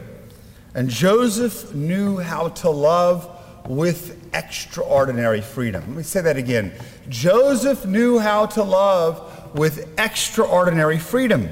And 0.74 0.88
Joseph 0.88 1.74
knew 1.74 2.18
how 2.18 2.50
to 2.50 2.70
love 2.70 3.28
with 3.66 4.16
extraordinary 4.32 5.40
freedom. 5.40 5.82
Let 5.88 5.96
me 5.96 6.02
say 6.04 6.20
that 6.20 6.36
again. 6.36 6.72
Joseph 7.08 7.84
knew 7.84 8.20
how 8.20 8.46
to 8.46 8.62
love 8.62 9.56
with 9.56 9.92
extraordinary 9.98 10.98
freedom. 10.98 11.50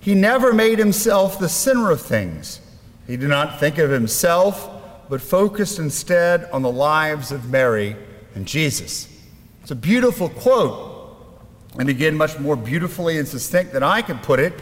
He 0.00 0.14
never 0.14 0.52
made 0.52 0.78
himself 0.78 1.40
the 1.40 1.48
center 1.48 1.90
of 1.90 2.00
things. 2.00 2.60
He 3.08 3.16
did 3.16 3.28
not 3.28 3.58
think 3.58 3.78
of 3.78 3.90
himself, 3.90 4.70
but 5.08 5.20
focused 5.20 5.80
instead 5.80 6.48
on 6.52 6.62
the 6.62 6.70
lives 6.70 7.32
of 7.32 7.50
Mary 7.50 7.96
and 8.36 8.46
Jesus. 8.46 9.08
It's 9.62 9.72
a 9.72 9.76
beautiful 9.76 10.28
quote. 10.28 10.95
And 11.78 11.88
again, 11.88 12.16
much 12.16 12.38
more 12.38 12.56
beautifully 12.56 13.18
and 13.18 13.28
succinct 13.28 13.72
than 13.72 13.82
I 13.82 14.02
can 14.02 14.18
put 14.18 14.40
it, 14.40 14.54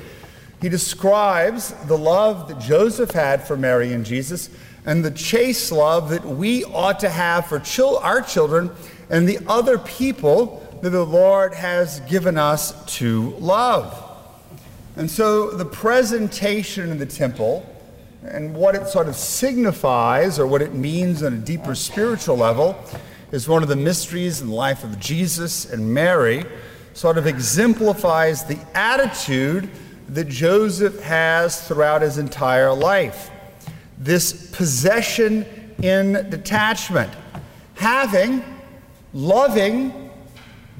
he 0.60 0.68
describes 0.68 1.72
the 1.86 1.98
love 1.98 2.48
that 2.48 2.58
Joseph 2.58 3.10
had 3.10 3.46
for 3.46 3.56
Mary 3.56 3.92
and 3.92 4.04
Jesus 4.04 4.50
and 4.86 5.04
the 5.04 5.10
chaste 5.10 5.72
love 5.72 6.10
that 6.10 6.24
we 6.24 6.64
ought 6.64 7.00
to 7.00 7.08
have 7.08 7.46
for 7.46 7.62
our 8.02 8.20
children 8.20 8.70
and 9.10 9.28
the 9.28 9.38
other 9.46 9.78
people 9.78 10.60
that 10.82 10.90
the 10.90 11.04
Lord 11.04 11.54
has 11.54 12.00
given 12.00 12.36
us 12.36 12.84
to 12.96 13.30
love. 13.38 14.02
And 14.96 15.10
so 15.10 15.50
the 15.50 15.64
presentation 15.64 16.90
in 16.90 16.98
the 16.98 17.06
temple 17.06 17.68
and 18.22 18.54
what 18.54 18.74
it 18.74 18.86
sort 18.86 19.08
of 19.08 19.16
signifies 19.16 20.38
or 20.38 20.46
what 20.46 20.62
it 20.62 20.74
means 20.74 21.22
on 21.22 21.32
a 21.34 21.38
deeper 21.38 21.74
spiritual 21.74 22.36
level 22.36 22.76
is 23.32 23.48
one 23.48 23.62
of 23.62 23.68
the 23.68 23.76
mysteries 23.76 24.40
in 24.40 24.48
the 24.48 24.54
life 24.54 24.84
of 24.84 24.98
Jesus 25.00 25.70
and 25.70 25.92
Mary, 25.92 26.44
sort 26.94 27.18
of 27.18 27.26
exemplifies 27.26 28.44
the 28.44 28.58
attitude 28.74 29.68
that 30.08 30.28
Joseph 30.28 31.00
has 31.00 31.66
throughout 31.66 32.02
his 32.02 32.18
entire 32.18 32.72
life. 32.72 33.30
This 33.98 34.50
possession 34.50 35.44
in 35.82 36.30
detachment, 36.30 37.12
having, 37.74 38.44
loving, 39.12 40.10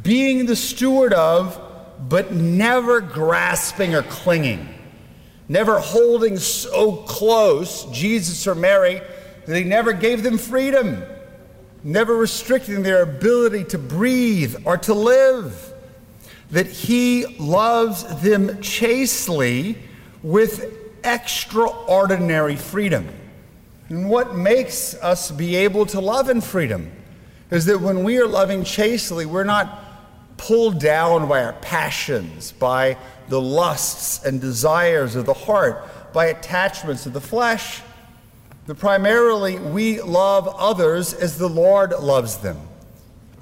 being 0.03 0.47
the 0.47 0.57
steward 0.57 1.13
of, 1.13 1.61
but 2.09 2.33
never 2.33 3.01
grasping 3.01 3.95
or 3.95 4.03
clinging, 4.03 4.69
never 5.49 5.79
holding 5.79 6.37
so 6.37 6.93
close 6.93 7.85
Jesus 7.87 8.47
or 8.47 8.55
Mary 8.55 9.01
that 9.47 9.57
he 9.57 9.65
never 9.65 9.93
gave 9.93 10.23
them 10.23 10.39
freedom, 10.39 11.03
never 11.83 12.15
restricting 12.15 12.83
their 12.83 13.03
ability 13.03 13.65
to 13.65 13.79
breathe 13.79 14.57
or 14.65 14.77
to 14.79 14.95
live, 14.95 15.74
that 16.55 16.69
he 16.69 17.27
loves 17.41 18.05
them 18.23 18.63
chastely 18.63 19.77
with 20.23 20.73
extraordinary 21.03 22.55
freedom. 22.55 23.09
And 23.89 24.09
what 24.09 24.37
makes 24.37 24.95
us 24.95 25.33
be 25.33 25.57
able 25.57 25.85
to 25.87 26.01
love 26.01 26.31
in 26.31 26.41
freedom 26.41 26.93
is 27.51 27.65
that 27.65 27.81
when 27.81 28.05
we 28.05 28.19
are 28.19 28.29
loving 28.29 28.63
chastely, 28.63 29.27
we're 29.27 29.43
not 29.43 30.37
pulled 30.37 30.79
down 30.79 31.29
by 31.29 31.43
our 31.43 31.55
passions, 31.55 32.53
by 32.53 32.99
the 33.29 33.41
lusts 33.41 34.25
and 34.25 34.41
desires 34.41 35.17
of 35.17 35.27
the 35.27 35.35
heart, 35.35 35.85
by 36.13 36.27
attachments 36.27 37.05
of 37.05 37.15
the 37.15 37.21
flesh. 37.21 37.83
But 38.69 38.79
primarily, 38.79 39.59
we 39.59 40.01
love 40.01 40.47
others 40.47 41.15
as 41.15 41.37
the 41.37 41.49
Lord 41.49 41.91
loves 41.91 42.37
them. 42.37 42.61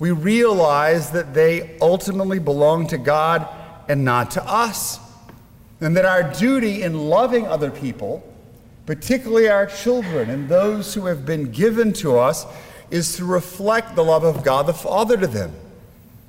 We 0.03 0.11
realize 0.11 1.13
that 1.13 1.33
they 1.33 1.79
ultimately 1.81 2.41
belong 2.41 2.89
to 2.89 2.99
God 2.99 3.47
and 3.89 4.05
not 4.05 4.33
to 4.33 4.45
us 4.45 4.99
and 5.81 5.97
that 5.97 6.05
our 6.05 6.25
duty 6.25 6.83
in 6.83 7.09
loving 7.09 7.47
other 7.47 7.71
people, 7.71 8.29
particularly 8.85 9.49
our 9.49 9.67
children 9.67 10.29
and 10.29 10.49
those 10.49 10.93
who 10.93 11.07
have 11.07 11.25
been 11.25 11.53
given 11.53 11.93
to 11.93 12.19
us, 12.19 12.47
is 12.91 13.15
to 13.19 13.25
reflect 13.25 13.95
the 13.95 14.03
love 14.03 14.25
of 14.25 14.43
God 14.43 14.67
the 14.67 14.75
Father 14.75 15.17
to 15.17 15.29
them. 15.29 15.55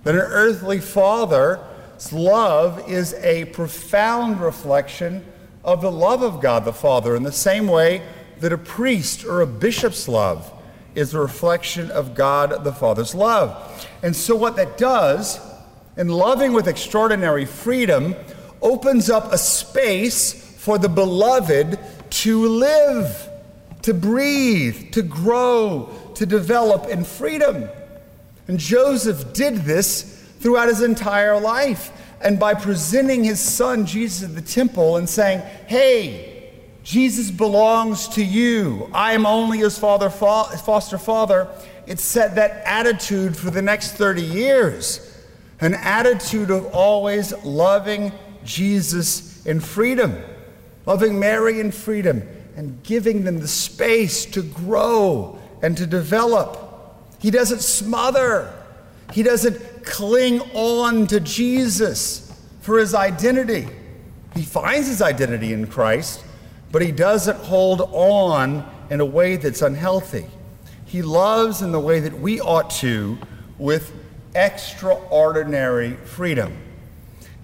That 0.03 0.13
an 0.13 0.21
earthly 0.21 0.79
father's 0.79 2.13
love 2.13 2.87
is 2.87 3.15
a 3.15 3.45
profound 3.45 4.39
reflection 4.39 5.25
of 5.63 5.81
the 5.81 5.91
love 5.91 6.21
of 6.21 6.41
God 6.41 6.63
the 6.63 6.73
Father, 6.73 7.15
in 7.15 7.23
the 7.23 7.31
same 7.31 7.65
way 7.67 8.03
that 8.39 8.53
a 8.53 8.57
priest 8.59 9.25
or 9.25 9.41
a 9.41 9.47
bishop's 9.47 10.07
love 10.07 10.52
is 10.95 11.13
a 11.13 11.19
reflection 11.19 11.91
of 11.91 12.15
God 12.15 12.63
the 12.63 12.73
Father's 12.73 13.15
love. 13.15 13.87
And 14.01 14.15
so, 14.15 14.35
what 14.35 14.55
that 14.57 14.77
does, 14.77 15.39
in 15.97 16.07
loving 16.07 16.53
with 16.53 16.67
extraordinary 16.67 17.45
freedom, 17.45 18.15
opens 18.61 19.09
up 19.09 19.31
a 19.31 19.37
space 19.37 20.33
for 20.33 20.77
the 20.77 20.89
beloved 20.89 21.79
to 22.09 22.45
live, 22.47 23.29
to 23.81 23.93
breathe, 23.93 24.91
to 24.91 25.01
grow, 25.01 25.89
to 26.15 26.25
develop 26.25 26.87
in 26.87 27.03
freedom. 27.03 27.67
And 28.47 28.59
Joseph 28.59 29.33
did 29.33 29.57
this 29.57 30.03
throughout 30.39 30.69
his 30.69 30.81
entire 30.81 31.39
life. 31.39 31.91
And 32.21 32.39
by 32.39 32.53
presenting 32.53 33.23
his 33.23 33.39
son 33.39 33.85
Jesus 33.85 34.29
at 34.29 34.35
the 34.35 34.41
temple 34.41 34.95
and 34.97 35.09
saying, 35.09 35.39
Hey, 35.67 36.32
Jesus 36.83 37.31
belongs 37.31 38.09
to 38.09 38.23
you. 38.23 38.89
I 38.93 39.13
am 39.13 39.25
only 39.25 39.59
his 39.59 39.77
father, 39.77 40.09
foster 40.09 40.97
father. 40.97 41.47
It 41.87 41.99
set 41.99 42.35
that 42.35 42.61
attitude 42.65 43.35
for 43.37 43.49
the 43.49 43.61
next 43.61 43.93
30 43.93 44.21
years 44.21 45.09
an 45.61 45.75
attitude 45.75 46.51
of 46.51 46.65
always 46.73 47.31
loving 47.45 48.11
Jesus 48.43 49.45
in 49.45 49.61
freedom, 49.61 50.21
loving 50.85 51.17
Mary 51.17 51.61
in 51.61 51.71
freedom, 51.71 52.21
and 52.57 52.83
giving 52.83 53.23
them 53.23 53.39
the 53.39 53.47
space 53.47 54.25
to 54.25 54.41
grow 54.41 55.39
and 55.61 55.77
to 55.77 55.87
develop. 55.87 56.59
He 57.19 57.31
doesn't 57.31 57.61
smother, 57.61 58.53
he 59.13 59.23
doesn't 59.23 59.85
cling 59.85 60.41
on 60.53 61.07
to 61.07 61.21
Jesus 61.21 62.29
for 62.59 62.77
his 62.79 62.93
identity. 62.93 63.67
He 64.35 64.43
finds 64.43 64.87
his 64.87 65.01
identity 65.01 65.53
in 65.53 65.67
Christ, 65.67 66.23
but 66.73 66.81
he 66.81 66.91
doesn't 66.91 67.37
hold 67.37 67.81
on 67.81 68.67
in 68.89 68.99
a 68.99 69.05
way 69.05 69.35
that's 69.35 69.61
unhealthy. 69.61 70.25
He 70.85 71.03
loves 71.03 71.61
in 71.61 71.71
the 71.71 71.79
way 71.79 71.99
that 71.99 72.19
we 72.19 72.41
ought 72.41 72.71
to 72.81 73.19
with 73.59 73.93
extraordinary 74.33 75.93
freedom, 75.97 76.57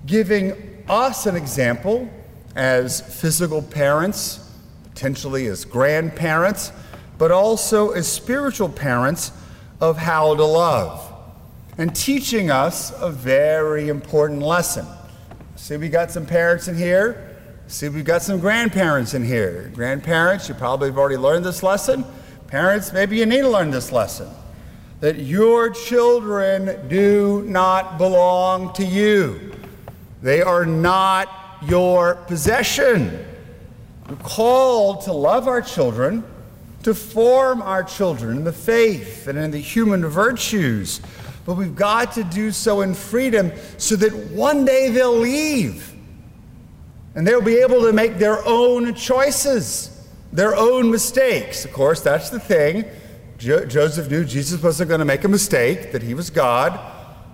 giving 0.07 0.83
us 0.89 1.27
an 1.27 1.35
example 1.35 2.09
as 2.55 3.01
physical 3.01 3.61
parents, 3.61 4.51
potentially 4.83 5.45
as 5.45 5.63
grandparents, 5.63 6.71
but 7.19 7.29
also 7.29 7.91
as 7.91 8.11
spiritual 8.11 8.69
parents 8.69 9.31
of 9.79 9.95
how 9.95 10.33
to 10.33 10.43
love, 10.43 11.13
and 11.77 11.95
teaching 11.95 12.49
us 12.49 12.91
a 12.99 13.11
very 13.11 13.89
important 13.89 14.41
lesson. 14.41 14.87
See, 15.55 15.77
we 15.77 15.87
got 15.87 16.09
some 16.09 16.25
parents 16.25 16.67
in 16.67 16.75
here. 16.75 17.28
See, 17.69 17.87
we've 17.87 18.03
got 18.03 18.23
some 18.23 18.39
grandparents 18.39 19.13
in 19.13 19.23
here. 19.23 19.69
Grandparents, 19.75 20.49
you 20.49 20.55
probably 20.55 20.89
have 20.89 20.97
already 20.97 21.17
learned 21.17 21.45
this 21.45 21.61
lesson. 21.61 22.03
Parents, 22.47 22.91
maybe 22.91 23.15
you 23.15 23.27
need 23.27 23.41
to 23.41 23.49
learn 23.49 23.69
this 23.69 23.91
lesson 23.91 24.27
that 25.01 25.19
your 25.19 25.69
children 25.69 26.87
do 26.89 27.43
not 27.43 27.99
belong 27.99 28.73
to 28.73 28.83
you. 28.83 29.53
They 30.23 30.41
are 30.41 30.65
not 30.65 31.29
your 31.61 32.15
possession. 32.15 33.23
We're 34.09 34.15
called 34.15 35.01
to 35.01 35.13
love 35.13 35.47
our 35.47 35.61
children, 35.61 36.23
to 36.81 36.95
form 36.95 37.61
our 37.61 37.83
children 37.83 38.37
in 38.37 38.43
the 38.45 38.51
faith 38.51 39.27
and 39.27 39.37
in 39.37 39.51
the 39.51 39.59
human 39.59 40.03
virtues. 40.07 41.01
But 41.45 41.53
we've 41.53 41.75
got 41.75 42.13
to 42.13 42.23
do 42.23 42.49
so 42.51 42.81
in 42.81 42.95
freedom 42.95 43.51
so 43.77 43.95
that 43.97 44.11
one 44.31 44.65
day 44.65 44.89
they'll 44.89 45.15
leave 45.15 45.88
and 47.19 47.27
they'll 47.27 47.41
be 47.41 47.57
able 47.57 47.81
to 47.81 47.91
make 47.91 48.17
their 48.17 48.39
own 48.47 48.93
choices, 48.93 50.07
their 50.31 50.55
own 50.55 50.89
mistakes. 50.89 51.65
Of 51.65 51.73
course, 51.73 51.99
that's 51.99 52.29
the 52.29 52.39
thing. 52.39 52.85
Jo- 53.37 53.65
Joseph 53.65 54.09
knew 54.09 54.23
Jesus 54.23 54.63
wasn't 54.63 54.87
going 54.87 54.99
to 54.99 55.05
make 55.05 55.25
a 55.25 55.27
mistake, 55.27 55.91
that 55.91 56.01
he 56.01 56.13
was 56.13 56.29
God. 56.29 56.79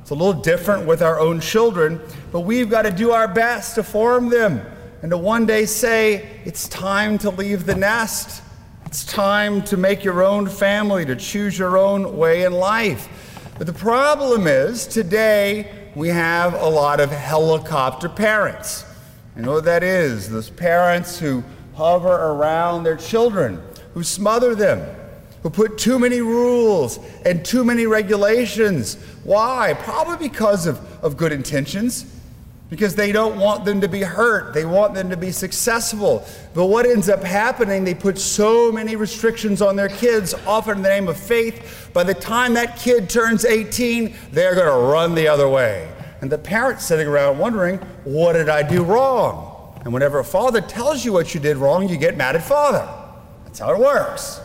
It's 0.02 0.10
a 0.10 0.16
little 0.16 0.42
different 0.42 0.88
with 0.88 1.04
our 1.04 1.20
own 1.20 1.40
children, 1.40 2.02
but 2.32 2.40
we've 2.40 2.68
got 2.68 2.82
to 2.82 2.90
do 2.90 3.12
our 3.12 3.28
best 3.28 3.76
to 3.76 3.84
form 3.84 4.30
them 4.30 4.66
and 5.04 5.12
to 5.12 5.20
one 5.20 5.46
day 5.46 5.68
say, 5.68 6.42
it's 6.46 6.68
time 6.68 7.20
to 7.20 7.30
leave 7.30 7.68
the 7.68 7.76
nest. 7.76 8.42
It's 8.88 9.06
time 9.06 9.62
to 9.66 9.78
make 9.78 10.04
your 10.04 10.24
own 10.24 10.50
family, 10.50 11.06
to 11.06 11.16
choose 11.16 11.60
your 11.60 11.78
own 11.78 12.18
way 12.18 12.46
in 12.46 12.54
life. 12.54 13.08
But 13.60 13.68
the 13.68 13.74
problem 13.74 14.48
is, 14.48 14.88
today 14.88 15.92
we 15.94 16.08
have 16.08 16.56
a 16.56 16.70
lot 16.70 17.00
of 17.00 17.12
helicopter 17.12 18.10
parents. 18.10 18.85
Know 19.36 19.54
what 19.54 19.66
that 19.66 19.84
is? 19.84 20.30
Those 20.30 20.50
parents 20.50 21.20
who 21.20 21.44
hover 21.76 22.08
around 22.10 22.84
their 22.84 22.96
children, 22.96 23.62
who 23.94 24.02
smother 24.02 24.56
them, 24.56 24.88
who 25.44 25.50
put 25.50 25.78
too 25.78 26.00
many 26.00 26.22
rules 26.22 27.00
and 27.26 27.44
too 27.44 27.64
many 27.66 27.86
regulations. 27.86 28.96
Why? 29.24 29.76
Probably 29.80 30.30
because 30.30 30.68
of, 30.68 30.80
of 31.04 31.18
good 31.18 31.34
intentions, 31.34 32.06
because 32.70 32.96
they 32.96 33.12
don't 33.12 33.38
want 33.38 33.66
them 33.66 33.82
to 33.82 33.90
be 33.90 34.02
hurt. 34.02 34.54
They 34.54 34.66
want 34.66 34.94
them 34.94 35.10
to 35.10 35.18
be 35.18 35.32
successful. 35.32 36.26
But 36.54 36.68
what 36.68 36.86
ends 36.86 37.10
up 37.10 37.22
happening, 37.22 37.84
they 37.84 37.94
put 37.94 38.18
so 38.18 38.72
many 38.72 38.96
restrictions 38.96 39.62
on 39.62 39.76
their 39.76 39.90
kids, 39.90 40.34
often 40.48 40.78
in 40.78 40.82
the 40.82 40.90
name 40.90 41.08
of 41.10 41.18
faith. 41.18 41.92
By 41.94 42.04
the 42.04 42.14
time 42.14 42.54
that 42.54 42.78
kid 42.78 43.10
turns 43.10 43.44
18, 43.44 44.16
they're 44.32 44.56
going 44.56 44.66
to 44.66 44.88
run 44.88 45.14
the 45.14 45.28
other 45.28 45.50
way. 45.50 45.92
And 46.22 46.32
the 46.32 46.38
parent's 46.38 46.86
sitting 46.86 47.08
around 47.08 47.38
wondering, 47.38 47.78
what 48.04 48.34
did 48.34 48.50
I 48.50 48.64
do 48.64 48.84
wrong? 48.84 49.80
And 49.84 49.94
whenever 49.94 50.20
a 50.20 50.24
father 50.24 50.62
tells 50.62 51.06
you 51.06 51.14
what 51.14 51.34
you 51.34 51.40
did 51.40 51.58
wrong, 51.58 51.88
you 51.88 51.98
get 51.98 52.18
mad 52.18 52.36
at 52.36 52.44
father. 52.44 52.88
That's 53.44 53.60
how 53.60 53.74
it 53.74 53.80
works. 53.80 54.42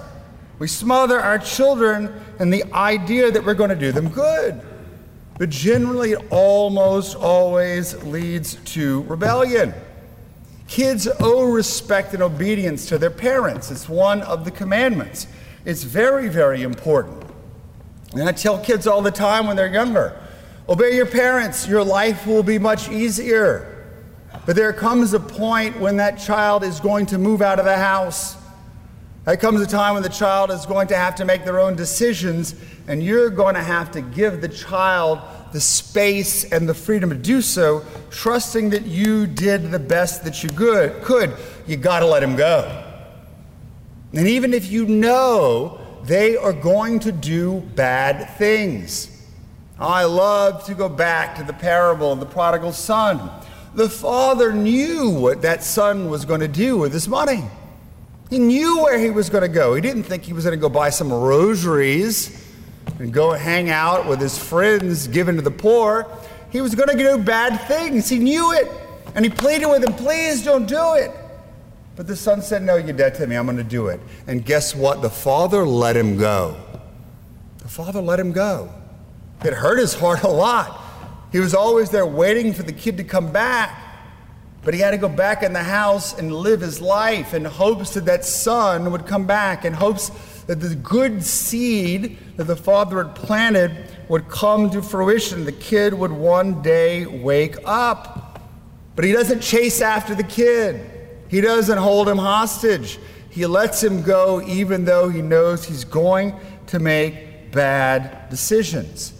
We 0.58 0.68
smother 0.68 1.18
our 1.18 1.38
children 1.38 2.12
in 2.38 2.50
the 2.50 2.64
idea 2.74 3.30
that 3.30 3.44
we're 3.44 3.54
going 3.54 3.70
to 3.70 3.76
do 3.76 3.92
them 3.92 4.10
good. 4.10 4.60
But 5.38 5.48
generally, 5.48 6.12
it 6.12 6.26
almost 6.30 7.16
always 7.16 7.94
leads 8.04 8.56
to 8.74 9.02
rebellion. 9.04 9.72
Kids 10.68 11.08
owe 11.18 11.50
respect 11.50 12.12
and 12.12 12.22
obedience 12.22 12.86
to 12.90 12.98
their 12.98 13.10
parents. 13.10 13.70
It's 13.70 13.88
one 13.88 14.20
of 14.20 14.44
the 14.44 14.50
commandments. 14.50 15.26
It's 15.64 15.82
very, 15.82 16.28
very 16.28 16.62
important. 16.62 17.24
And 18.12 18.28
I 18.28 18.32
tell 18.32 18.58
kids 18.58 18.86
all 18.86 19.00
the 19.00 19.10
time 19.10 19.46
when 19.46 19.56
they're 19.56 19.72
younger 19.72 20.20
obey 20.70 20.96
your 20.96 21.06
parents, 21.06 21.68
your 21.68 21.84
life 21.84 22.26
will 22.26 22.42
be 22.42 22.58
much 22.58 22.88
easier. 22.88 23.76
But 24.46 24.56
there 24.56 24.72
comes 24.72 25.12
a 25.12 25.20
point 25.20 25.78
when 25.78 25.96
that 25.96 26.18
child 26.18 26.64
is 26.64 26.80
going 26.80 27.04
to 27.06 27.18
move 27.18 27.42
out 27.42 27.58
of 27.58 27.66
the 27.66 27.76
house 27.76 28.36
there 29.26 29.36
comes 29.36 29.60
a 29.60 29.66
time 29.66 29.94
when 29.94 30.02
the 30.02 30.08
child 30.08 30.50
is 30.50 30.64
going 30.64 30.88
to 30.88 30.96
have 30.96 31.14
to 31.16 31.24
make 31.24 31.44
their 31.44 31.60
own 31.60 31.76
decisions, 31.76 32.54
and 32.88 33.02
you're 33.02 33.28
going 33.28 33.54
to 33.54 33.62
have 33.62 33.92
to 33.92 34.00
give 34.00 34.40
the 34.40 34.48
child 34.48 35.20
the 35.52 35.60
space 35.60 36.50
and 36.50 36.68
the 36.68 36.74
freedom 36.74 37.10
to 37.10 37.16
do 37.16 37.42
so, 37.42 37.84
trusting 38.10 38.70
that 38.70 38.86
you 38.86 39.26
did 39.26 39.70
the 39.70 39.78
best 39.78 40.24
that 40.24 40.42
you 40.42 40.48
could. 40.48 41.36
You 41.66 41.76
got 41.76 42.00
to 42.00 42.06
let 42.06 42.22
him 42.22 42.34
go. 42.34 42.84
And 44.14 44.26
even 44.26 44.54
if 44.54 44.70
you 44.70 44.86
know 44.86 45.80
they 46.04 46.36
are 46.36 46.52
going 46.52 46.98
to 47.00 47.12
do 47.12 47.60
bad 47.76 48.36
things. 48.38 49.09
I 49.80 50.04
love 50.04 50.64
to 50.66 50.74
go 50.74 50.88
back 50.90 51.36
to 51.36 51.42
the 51.42 51.54
parable 51.54 52.12
of 52.12 52.20
the 52.20 52.26
prodigal 52.26 52.72
son. 52.72 53.30
The 53.74 53.88
father 53.88 54.52
knew 54.52 55.08
what 55.08 55.42
that 55.42 55.62
son 55.62 56.10
was 56.10 56.24
going 56.24 56.40
to 56.40 56.48
do 56.48 56.76
with 56.76 56.92
his 56.92 57.08
money. 57.08 57.44
He 58.28 58.38
knew 58.38 58.82
where 58.82 58.98
he 58.98 59.10
was 59.10 59.30
going 59.30 59.42
to 59.42 59.48
go. 59.48 59.74
He 59.74 59.80
didn't 59.80 60.02
think 60.02 60.22
he 60.22 60.32
was 60.32 60.44
going 60.44 60.56
to 60.56 60.60
go 60.60 60.68
buy 60.68 60.90
some 60.90 61.12
rosaries 61.12 62.46
and 62.98 63.12
go 63.12 63.32
hang 63.32 63.70
out 63.70 64.06
with 64.06 64.20
his 64.20 64.38
friends 64.38 65.08
given 65.08 65.36
to 65.36 65.42
the 65.42 65.50
poor. 65.50 66.06
He 66.50 66.60
was 66.60 66.74
going 66.74 66.90
to 66.90 66.96
do 66.96 67.16
bad 67.16 67.56
things. 67.66 68.08
He 68.08 68.18
knew 68.18 68.52
it. 68.52 68.70
And 69.14 69.24
he 69.24 69.30
pleaded 69.30 69.66
with 69.66 69.82
him, 69.82 69.94
please 69.94 70.44
don't 70.44 70.66
do 70.66 70.94
it. 70.94 71.10
But 71.96 72.06
the 72.06 72.16
son 72.16 72.42
said, 72.42 72.62
No, 72.62 72.76
you're 72.76 72.96
dead 72.96 73.14
to 73.16 73.26
me. 73.26 73.36
I'm 73.36 73.46
going 73.46 73.56
to 73.56 73.64
do 73.64 73.88
it. 73.88 74.00
And 74.26 74.44
guess 74.44 74.74
what? 74.74 75.02
The 75.02 75.10
father 75.10 75.66
let 75.66 75.96
him 75.96 76.16
go. 76.16 76.56
The 77.58 77.68
father 77.68 78.00
let 78.00 78.20
him 78.20 78.32
go. 78.32 78.72
It 79.44 79.54
hurt 79.54 79.78
his 79.78 79.94
heart 79.94 80.22
a 80.22 80.28
lot. 80.28 80.80
He 81.32 81.38
was 81.38 81.54
always 81.54 81.90
there 81.90 82.06
waiting 82.06 82.52
for 82.52 82.62
the 82.62 82.72
kid 82.72 82.96
to 82.98 83.04
come 83.04 83.32
back. 83.32 83.86
But 84.62 84.74
he 84.74 84.80
had 84.80 84.90
to 84.90 84.98
go 84.98 85.08
back 85.08 85.42
in 85.42 85.54
the 85.54 85.62
house 85.62 86.18
and 86.18 86.34
live 86.34 86.60
his 86.60 86.82
life 86.82 87.32
in 87.32 87.46
hopes 87.46 87.94
that 87.94 88.04
that 88.04 88.26
son 88.26 88.92
would 88.92 89.06
come 89.06 89.26
back, 89.26 89.64
in 89.64 89.72
hopes 89.72 90.10
that 90.46 90.60
the 90.60 90.74
good 90.74 91.24
seed 91.24 92.18
that 92.36 92.44
the 92.44 92.56
father 92.56 93.02
had 93.02 93.14
planted 93.14 93.86
would 94.08 94.28
come 94.28 94.68
to 94.70 94.82
fruition. 94.82 95.46
The 95.46 95.52
kid 95.52 95.94
would 95.94 96.12
one 96.12 96.60
day 96.60 97.06
wake 97.06 97.56
up. 97.64 98.40
But 98.96 99.06
he 99.06 99.12
doesn't 99.12 99.40
chase 99.40 99.80
after 99.80 100.14
the 100.14 100.24
kid, 100.24 100.90
he 101.28 101.40
doesn't 101.40 101.78
hold 101.78 102.08
him 102.08 102.18
hostage. 102.18 102.98
He 103.30 103.46
lets 103.46 103.82
him 103.82 104.02
go 104.02 104.42
even 104.42 104.84
though 104.84 105.08
he 105.08 105.22
knows 105.22 105.64
he's 105.64 105.84
going 105.84 106.34
to 106.66 106.80
make 106.80 107.52
bad 107.52 108.28
decisions. 108.28 109.19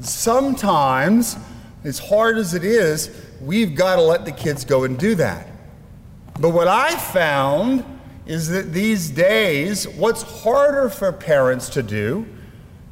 Sometimes, 0.00 1.36
as 1.84 1.98
hard 1.98 2.36
as 2.36 2.54
it 2.54 2.64
is, 2.64 3.10
we've 3.40 3.74
got 3.74 3.96
to 3.96 4.02
let 4.02 4.24
the 4.24 4.32
kids 4.32 4.64
go 4.64 4.84
and 4.84 4.98
do 4.98 5.14
that. 5.14 5.46
But 6.40 6.50
what 6.50 6.66
I 6.66 6.96
found 6.96 7.84
is 8.26 8.48
that 8.48 8.72
these 8.72 9.10
days, 9.10 9.86
what's 9.86 10.22
harder 10.22 10.88
for 10.88 11.12
parents 11.12 11.68
to 11.70 11.82
do 11.82 12.26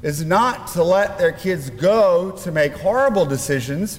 is 0.02 0.24
not 0.24 0.68
to 0.68 0.84
let 0.84 1.18
their 1.18 1.32
kids 1.32 1.70
go 1.70 2.32
to 2.32 2.52
make 2.52 2.72
horrible 2.74 3.24
decisions, 3.24 3.98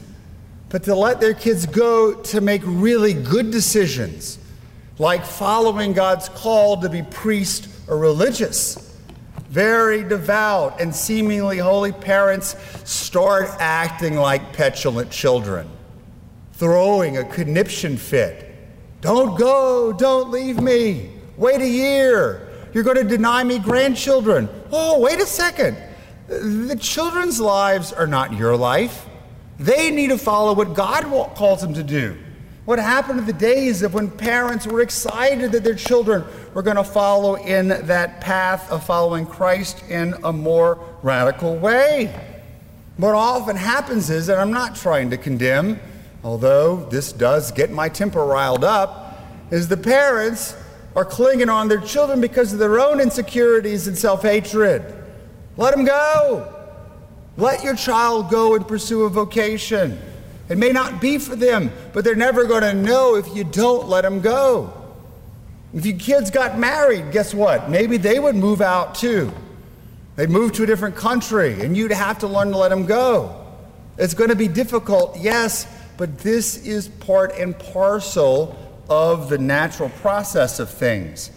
but 0.69 0.83
to 0.83 0.95
let 0.95 1.19
their 1.19 1.33
kids 1.33 1.65
go 1.65 2.13
to 2.13 2.41
make 2.41 2.61
really 2.65 3.13
good 3.13 3.51
decisions, 3.51 4.37
like 4.97 5.25
following 5.25 5.93
God's 5.93 6.29
call 6.29 6.81
to 6.81 6.89
be 6.89 7.03
priest 7.03 7.67
or 7.87 7.97
religious. 7.97 8.92
Very 9.53 10.03
devout 10.03 10.81
and 10.81 10.95
seemingly 10.95 11.59
holy 11.59 11.91
parents 11.91 12.55
start 12.85 13.51
acting 13.59 14.15
like 14.15 14.51
petulant 14.51 15.11
children 15.11 15.69
throwing 16.53 17.17
a 17.17 17.23
conniption 17.25 17.95
fit. 17.95 18.49
Don't 19.01 19.37
go, 19.37 19.93
don't 19.93 20.31
leave 20.31 20.59
me. 20.59 21.11
Wait 21.37 21.61
a 21.61 21.67
year. 21.67 22.49
You're 22.73 22.83
going 22.83 22.97
to 22.97 23.03
deny 23.03 23.43
me 23.43 23.59
grandchildren. 23.59 24.49
Oh, 24.71 24.99
wait 24.99 25.19
a 25.19 25.25
second. 25.27 25.77
The 26.27 26.77
children's 26.81 27.39
lives 27.39 27.93
are 27.93 28.07
not 28.07 28.33
your 28.33 28.57
life. 28.57 29.05
They 29.59 29.91
need 29.91 30.07
to 30.07 30.17
follow 30.17 30.55
what 30.55 30.73
God 30.73 31.03
calls 31.35 31.61
them 31.61 31.75
to 31.75 31.83
do. 31.83 32.17
What 32.65 32.79
happened 32.79 33.19
to 33.19 33.25
the 33.25 33.37
days 33.37 33.81
of 33.81 33.93
when 33.93 34.09
parents 34.09 34.65
were 34.65 34.79
excited 34.79 35.51
that 35.51 35.65
their 35.65 35.75
children 35.75 36.23
were 36.53 36.61
going 36.61 36.77
to 36.77 36.83
follow 36.83 37.35
in 37.35 37.67
that 37.67 38.21
path 38.21 38.71
of 38.71 38.85
following 38.85 39.25
Christ 39.25 39.83
in 39.89 40.15
a 40.23 40.31
more 40.31 40.79
radical 41.01 41.57
way? 41.57 42.17
What 42.95 43.15
often 43.15 43.57
happens 43.57 44.09
is, 44.09 44.29
and 44.29 44.39
I'm 44.39 44.53
not 44.53 44.75
trying 44.77 45.09
to 45.09 45.17
condemn, 45.17 45.77
although 46.23 46.85
this 46.89 47.11
does 47.11 47.51
get 47.51 47.69
my 47.69 47.89
temper 47.89 48.23
riled 48.23 48.63
up, 48.63 49.19
is 49.51 49.67
the 49.67 49.75
parents 49.75 50.55
are 50.95 51.03
clinging 51.03 51.49
on 51.49 51.67
their 51.67 51.81
children 51.81 52.21
because 52.21 52.53
of 52.53 52.59
their 52.59 52.79
own 52.79 53.01
insecurities 53.01 53.87
and 53.87 53.97
self 53.97 54.21
hatred. 54.21 54.83
Let 55.57 55.75
them 55.75 55.83
go. 55.83 56.53
Let 57.35 57.61
your 57.61 57.75
child 57.75 58.29
go 58.29 58.55
and 58.55 58.65
pursue 58.65 59.03
a 59.03 59.09
vocation. 59.09 59.99
It 60.49 60.57
may 60.57 60.71
not 60.71 60.99
be 60.99 61.17
for 61.17 61.35
them, 61.35 61.71
but 61.93 62.03
they're 62.03 62.15
never 62.15 62.45
going 62.45 62.63
to 62.63 62.73
know 62.73 63.15
if 63.15 63.33
you 63.35 63.43
don't 63.43 63.87
let 63.87 64.01
them 64.01 64.19
go. 64.19 64.73
If 65.73 65.85
your 65.85 65.97
kids 65.97 66.29
got 66.29 66.59
married, 66.59 67.11
guess 67.11 67.33
what? 67.33 67.69
Maybe 67.69 67.97
they 67.97 68.19
would 68.19 68.35
move 68.35 68.61
out 68.61 68.95
too. 68.95 69.31
They'd 70.15 70.29
move 70.29 70.51
to 70.53 70.63
a 70.63 70.65
different 70.65 70.95
country, 70.95 71.61
and 71.61 71.75
you'd 71.75 71.91
have 71.91 72.19
to 72.19 72.27
learn 72.27 72.51
to 72.51 72.57
let 72.57 72.69
them 72.69 72.85
go. 72.85 73.39
It's 73.97 74.13
going 74.13 74.29
to 74.29 74.35
be 74.35 74.47
difficult, 74.47 75.17
yes, 75.17 75.67
but 75.97 76.19
this 76.19 76.57
is 76.65 76.87
part 76.87 77.37
and 77.37 77.57
parcel 77.57 78.57
of 78.89 79.29
the 79.29 79.37
natural 79.37 79.89
process 79.89 80.59
of 80.59 80.69
things. 80.69 81.31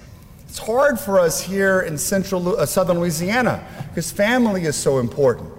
It's 0.48 0.58
hard 0.58 0.98
for 0.98 1.20
us 1.20 1.40
here 1.40 1.80
in 1.80 1.98
central 1.98 2.58
uh, 2.58 2.66
southern 2.66 3.00
Louisiana 3.00 3.66
because 3.88 4.10
family 4.10 4.64
is 4.64 4.76
so 4.76 4.98
important. 4.98 5.52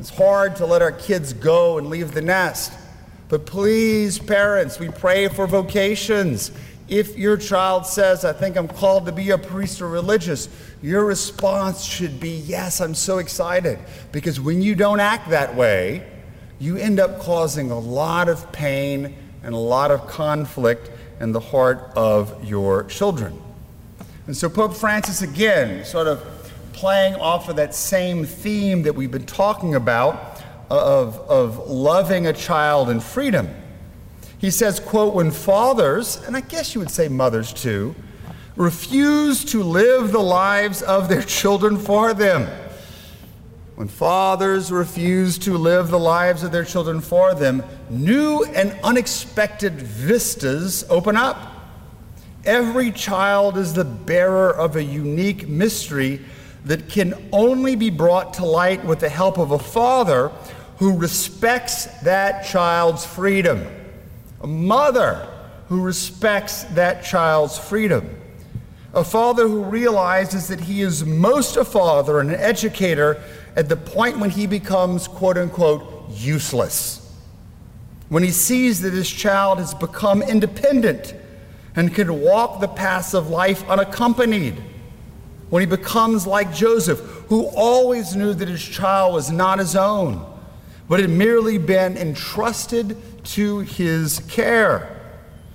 It's 0.00 0.10
hard 0.10 0.56
to 0.56 0.66
let 0.66 0.82
our 0.82 0.92
kids 0.92 1.32
go 1.32 1.78
and 1.78 1.88
leave 1.88 2.12
the 2.12 2.22
nest. 2.22 2.72
But 3.32 3.46
please, 3.46 4.18
parents, 4.18 4.78
we 4.78 4.90
pray 4.90 5.26
for 5.28 5.46
vocations. 5.46 6.52
If 6.86 7.16
your 7.16 7.38
child 7.38 7.86
says, 7.86 8.26
I 8.26 8.34
think 8.34 8.58
I'm 8.58 8.68
called 8.68 9.06
to 9.06 9.12
be 9.12 9.30
a 9.30 9.38
priest 9.38 9.80
or 9.80 9.88
religious, 9.88 10.50
your 10.82 11.06
response 11.06 11.82
should 11.82 12.20
be, 12.20 12.28
Yes, 12.28 12.82
I'm 12.82 12.94
so 12.94 13.16
excited. 13.16 13.78
Because 14.12 14.38
when 14.38 14.60
you 14.60 14.74
don't 14.74 15.00
act 15.00 15.30
that 15.30 15.56
way, 15.56 16.06
you 16.58 16.76
end 16.76 17.00
up 17.00 17.20
causing 17.20 17.70
a 17.70 17.78
lot 17.78 18.28
of 18.28 18.52
pain 18.52 19.16
and 19.42 19.54
a 19.54 19.58
lot 19.58 19.90
of 19.90 20.06
conflict 20.06 20.90
in 21.18 21.32
the 21.32 21.40
heart 21.40 21.90
of 21.96 22.44
your 22.44 22.84
children. 22.84 23.40
And 24.26 24.36
so 24.36 24.50
Pope 24.50 24.74
Francis, 24.74 25.22
again, 25.22 25.86
sort 25.86 26.06
of 26.06 26.22
playing 26.74 27.14
off 27.14 27.48
of 27.48 27.56
that 27.56 27.74
same 27.74 28.26
theme 28.26 28.82
that 28.82 28.94
we've 28.94 29.10
been 29.10 29.24
talking 29.24 29.74
about 29.74 30.31
of, 30.72 31.18
of 31.28 31.70
loving 31.70 32.26
a 32.26 32.32
child 32.32 32.88
and 32.88 33.02
freedom. 33.02 33.48
He 34.38 34.50
says, 34.50 34.80
quote, 34.80 35.14
when 35.14 35.30
fathers, 35.30 36.20
and 36.26 36.36
I 36.36 36.40
guess 36.40 36.74
you 36.74 36.80
would 36.80 36.90
say 36.90 37.08
mothers 37.08 37.52
too, 37.52 37.94
refuse 38.56 39.44
to 39.46 39.62
live 39.62 40.12
the 40.12 40.18
lives 40.18 40.82
of 40.82 41.08
their 41.08 41.22
children 41.22 41.78
for 41.78 42.12
them. 42.14 42.48
When 43.76 43.88
fathers 43.88 44.70
refuse 44.70 45.38
to 45.38 45.56
live 45.56 45.88
the 45.88 45.98
lives 45.98 46.42
of 46.42 46.52
their 46.52 46.64
children 46.64 47.00
for 47.00 47.34
them, 47.34 47.62
new 47.88 48.44
and 48.44 48.78
unexpected 48.82 49.74
vistas 49.74 50.84
open 50.90 51.16
up. 51.16 51.50
Every 52.44 52.90
child 52.90 53.56
is 53.56 53.74
the 53.74 53.84
bearer 53.84 54.50
of 54.50 54.76
a 54.76 54.82
unique 54.82 55.48
mystery 55.48 56.20
that 56.64 56.88
can 56.88 57.14
only 57.32 57.74
be 57.74 57.90
brought 57.90 58.34
to 58.34 58.44
light 58.44 58.84
with 58.84 59.00
the 59.00 59.08
help 59.08 59.38
of 59.38 59.50
a 59.52 59.58
father 59.58 60.30
who 60.78 60.96
respects 60.96 61.86
that 62.02 62.44
child's 62.44 63.04
freedom, 63.04 63.66
a 64.40 64.46
mother 64.46 65.28
who 65.68 65.80
respects 65.80 66.64
that 66.64 67.04
child's 67.04 67.58
freedom, 67.58 68.08
a 68.94 69.04
father 69.04 69.48
who 69.48 69.62
realizes 69.62 70.48
that 70.48 70.60
he 70.60 70.82
is 70.82 71.04
most 71.04 71.56
a 71.56 71.64
father 71.64 72.20
and 72.20 72.30
an 72.30 72.40
educator 72.40 73.22
at 73.56 73.68
the 73.68 73.76
point 73.76 74.18
when 74.18 74.30
he 74.30 74.46
becomes, 74.46 75.08
quote 75.08 75.38
unquote, 75.38 76.10
useless. 76.10 76.98
When 78.08 78.22
he 78.22 78.30
sees 78.30 78.80
that 78.82 78.92
his 78.92 79.08
child 79.08 79.58
has 79.58 79.72
become 79.72 80.20
independent 80.20 81.14
and 81.74 81.94
can 81.94 82.20
walk 82.20 82.60
the 82.60 82.68
paths 82.68 83.14
of 83.14 83.30
life 83.30 83.66
unaccompanied. 83.68 84.62
When 85.48 85.60
he 85.60 85.66
becomes 85.66 86.26
like 86.26 86.52
Joseph, 86.52 87.00
who 87.28 87.46
always 87.46 88.14
knew 88.14 88.34
that 88.34 88.48
his 88.48 88.62
child 88.62 89.14
was 89.14 89.30
not 89.30 89.58
his 89.58 89.76
own 89.76 90.31
but 90.92 91.00
had 91.00 91.08
merely 91.08 91.56
been 91.56 91.96
entrusted 91.96 92.98
to 93.24 93.60
his 93.60 94.18
care. 94.28 95.00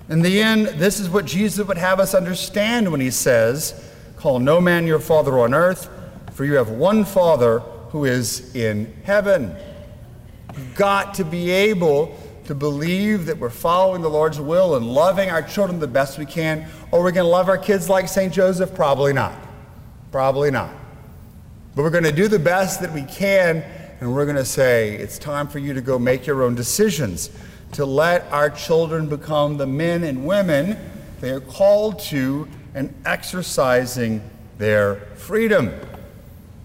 In 0.09 0.23
the 0.23 0.41
end, 0.41 0.65
this 0.79 0.99
is 0.99 1.11
what 1.11 1.25
Jesus 1.25 1.67
would 1.67 1.77
have 1.77 1.99
us 1.99 2.15
understand 2.15 2.91
when 2.91 2.99
he 2.99 3.11
says, 3.11 3.87
Call 4.15 4.39
no 4.39 4.59
man 4.59 4.87
your 4.87 4.97
father 4.97 5.37
on 5.37 5.53
earth, 5.53 5.91
for 6.31 6.43
you 6.43 6.55
have 6.55 6.71
one 6.71 7.05
Father 7.05 7.59
who 7.89 8.05
is 8.05 8.55
in 8.55 8.91
heaven. 9.03 9.55
We've 10.55 10.73
got 10.73 11.13
to 11.13 11.23
be 11.23 11.51
able 11.51 12.17
to 12.45 12.55
believe 12.55 13.27
that 13.27 13.37
we're 13.37 13.51
following 13.51 14.01
the 14.01 14.09
Lord's 14.09 14.41
will 14.41 14.75
and 14.75 14.91
loving 14.91 15.29
our 15.29 15.43
children 15.43 15.79
the 15.79 15.85
best 15.85 16.17
we 16.17 16.25
can. 16.25 16.65
Or 16.89 17.03
we're 17.03 17.11
going 17.11 17.25
to 17.25 17.29
love 17.29 17.47
our 17.47 17.59
kids 17.59 17.89
like 17.89 18.07
St. 18.07 18.33
Joseph? 18.33 18.73
Probably 18.73 19.13
not. 19.13 19.39
Probably 20.11 20.49
not. 20.49 20.73
But 21.75 21.83
we're 21.83 21.91
going 21.91 22.05
to 22.05 22.11
do 22.11 22.27
the 22.27 22.39
best 22.39 22.81
that 22.81 22.91
we 22.91 23.03
can 23.03 23.63
and 23.99 24.13
we're 24.13 24.25
going 24.25 24.37
to 24.37 24.45
say, 24.45 24.95
it's 24.95 25.17
time 25.17 25.47
for 25.47 25.59
you 25.59 25.73
to 25.73 25.81
go 25.81 25.97
make 25.97 26.27
your 26.27 26.43
own 26.43 26.55
decisions, 26.55 27.29
to 27.73 27.85
let 27.85 28.23
our 28.31 28.49
children 28.49 29.09
become 29.09 29.57
the 29.57 29.67
men 29.67 30.03
and 30.03 30.25
women 30.25 30.77
they 31.19 31.31
are 31.31 31.39
called 31.39 31.99
to 31.99 32.47
and 32.75 32.93
exercising 33.05 34.21
their 34.57 34.95
freedom. 35.15 35.73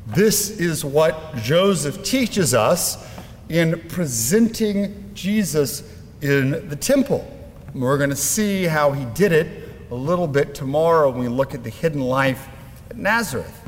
This 0.09 0.51
is 0.51 0.85
what 0.85 1.37
Joseph 1.37 2.05
teaches 2.05 2.53
us 2.53 3.09
in 3.49 3.81
presenting 3.89 5.11
Jesus 5.15 5.91
in 6.21 6.69
the 6.69 6.77
temple. 6.77 7.27
We're 7.75 7.99
going 7.99 8.11
to 8.11 8.17
see 8.17 8.65
how 8.65 8.93
he 8.93 9.05
did 9.15 9.33
it 9.33 9.69
a 9.91 9.95
little 9.95 10.27
bit 10.27 10.55
tomorrow 10.55 11.11
when 11.11 11.21
we 11.21 11.29
look 11.29 11.55
at 11.55 11.65
the 11.65 11.71
hidden 11.71 12.01
life 12.01 12.49
at 12.91 12.97
Nazareth. 12.97 13.59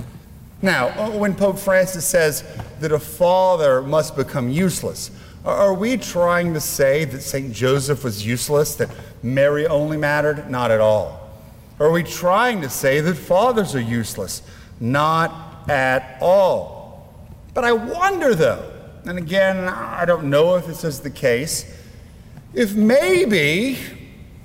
Now, 0.60 1.10
when 1.10 1.34
Pope 1.34 1.58
Francis 1.58 2.06
says 2.06 2.44
that 2.80 2.92
a 2.92 2.98
father 2.98 3.82
must 3.82 4.16
become 4.16 4.48
useless, 4.48 5.10
are 5.44 5.74
we 5.74 5.98
trying 5.98 6.54
to 6.54 6.60
say 6.60 7.04
that 7.04 7.20
St. 7.20 7.52
Joseph 7.52 8.02
was 8.02 8.26
useless, 8.26 8.74
that 8.76 8.88
Mary 9.22 9.66
only 9.66 9.98
mattered? 9.98 10.50
Not 10.50 10.70
at 10.70 10.80
all. 10.80 11.30
Are 11.78 11.90
we 11.90 12.02
trying 12.02 12.62
to 12.62 12.70
say 12.70 13.00
that 13.00 13.14
fathers 13.14 13.74
are 13.74 13.80
useless? 13.80 14.42
Not 14.80 15.68
at 15.68 16.16
all. 16.20 17.12
But 17.52 17.64
I 17.64 17.72
wonder, 17.72 18.34
though, 18.34 18.70
and 19.04 19.18
again, 19.18 19.68
I 19.68 20.04
don't 20.06 20.30
know 20.30 20.56
if 20.56 20.66
this 20.66 20.82
is 20.82 21.00
the 21.00 21.10
case, 21.10 21.70
if 22.54 22.74
maybe 22.74 23.78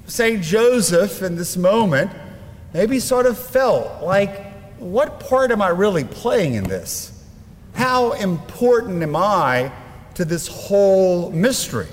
St. 0.06 0.44
Joseph 0.44 1.22
in 1.22 1.36
this 1.36 1.56
moment 1.56 2.12
maybe 2.74 3.00
sort 3.00 3.26
of 3.26 3.38
felt 3.38 4.04
like 4.04 4.54
what 4.80 5.20
part 5.20 5.52
am 5.52 5.62
I 5.62 5.70
really 5.70 6.04
playing 6.04 6.56
in 6.56 6.64
this? 6.64 7.19
How 7.80 8.12
important 8.12 9.02
am 9.02 9.16
I 9.16 9.72
to 10.16 10.26
this 10.26 10.50
whole 10.50 11.32
mystery? 11.32 11.88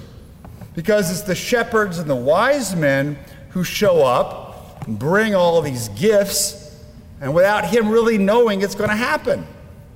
Because 0.75 1.13
it's 1.13 1.23
the 1.23 1.37
shepherds 1.37 2.01
and 2.01 2.11
the 2.11 2.17
wise 2.17 2.75
men 2.75 3.17
who 3.51 3.63
show 3.63 4.05
up 4.05 4.85
and 4.89 4.99
bring 4.99 5.37
all 5.37 5.63
these 5.63 5.89
gifts, 5.91 6.77
and 7.21 7.33
without 7.33 7.67
him 7.67 7.89
really 7.89 8.19
knowing 8.19 8.63
it's 8.63 8.75
going 8.75 8.91
to 8.91 8.97
happen. 8.97 9.47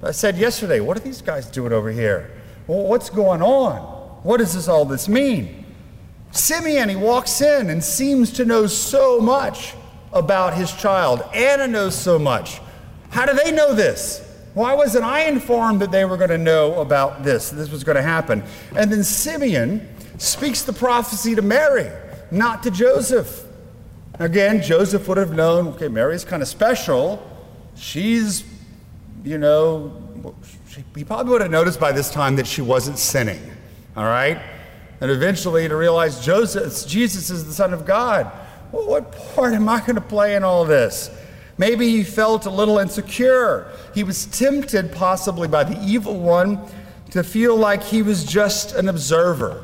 I 0.01 0.13
said 0.13 0.39
yesterday, 0.39 0.79
what 0.79 0.97
are 0.97 1.01
these 1.01 1.23
guys 1.23 1.47
doing 1.47 1.73
over 1.73 1.91
here? 1.91 2.41
Well, 2.69 2.87
what's 2.87 3.11
going 3.11 3.43
on? 3.43 3.81
What 4.23 4.37
does 4.37 4.55
this 4.55 4.69
all 4.69 4.85
this 4.85 5.09
mean? 5.09 5.67
Simeon, 6.31 6.89
he 6.89 6.95
walks 6.95 7.41
in 7.41 7.69
and 7.69 7.83
seems 7.83 8.31
to 8.35 8.45
know 8.45 8.69
so 8.69 9.19
much 9.19 9.75
about 10.13 10.55
his 10.55 10.73
child. 10.73 11.25
Anna 11.35 11.67
knows 11.67 11.97
so 11.97 12.17
much. 12.17 12.61
How 13.09 13.27
do 13.27 13.35
they 13.35 13.51
know 13.51 13.75
this? 13.75 14.30
Why 14.55 14.75
wasn't 14.75 15.05
I 15.05 15.25
informed 15.25 15.81
that 15.81 15.91
they 15.91 16.05
were 16.05 16.17
going 16.17 16.31
to 16.31 16.39
know 16.39 16.81
about 16.81 17.23
this, 17.23 17.51
this 17.51 17.71
was 17.71 17.85
going 17.85 17.97
to 17.97 18.03
happen? 18.03 18.43
And 18.75 18.91
then 18.91 19.05
Simeon 19.05 19.89
speaks 20.19 20.63
the 20.63 20.73
prophecy 20.73 21.35
to 21.35 21.43
Mary, 21.43 21.91
not 22.31 22.63
to 22.65 22.71
Joseph. 22.71 23.47
Again, 24.19 24.61
Joseph 24.61 25.07
would 25.09 25.19
have 25.19 25.33
known, 25.33 25.69
okay, 25.69 25.89
Mary's 25.89 26.25
kind 26.25 26.43
of 26.43 26.49
special. 26.49 27.27
She's, 27.75 28.45
you 29.25 29.39
know, 29.39 30.03
she, 30.69 30.85
he 30.95 31.05
probably 31.05 31.33
would 31.33 31.41
have 31.41 31.51
noticed 31.51 31.81
by 31.81 31.93
this 31.93 32.11
time 32.11 32.37
that 32.37 32.47
she 32.47 32.61
wasn't 32.61 32.99
sinning, 32.99 33.41
all 33.97 34.05
right? 34.05 34.39
And 35.01 35.11
eventually 35.11 35.69
to 35.69 35.77
realize 35.77 36.25
Joseph, 36.25 36.87
Jesus 36.87 37.31
is 37.31 37.47
the 37.47 37.53
Son 37.53 37.73
of 37.73 37.87
God. 37.87 38.31
Well, 38.73 38.87
what 38.87 39.13
part 39.35 39.55
am 39.55 39.69
I 39.69 39.81
going 39.81 39.95
to 39.95 40.01
play 40.01 40.37
in 40.37 40.45
all 40.45 40.65
this? 40.65 41.11
Maybe 41.61 41.91
he 41.91 42.05
felt 42.05 42.47
a 42.47 42.51
little 42.51 42.79
insecure. 42.79 43.71
He 43.95 44.03
was 44.03 44.25
tempted, 44.25 44.93
possibly 44.93 45.47
by 45.47 45.63
the 45.63 45.79
evil 45.85 46.19
one, 46.19 46.59
to 47.11 47.23
feel 47.23 47.55
like 47.55 47.83
he 47.83 48.01
was 48.01 48.25
just 48.25 48.75
an 48.75 48.89
observer, 48.89 49.63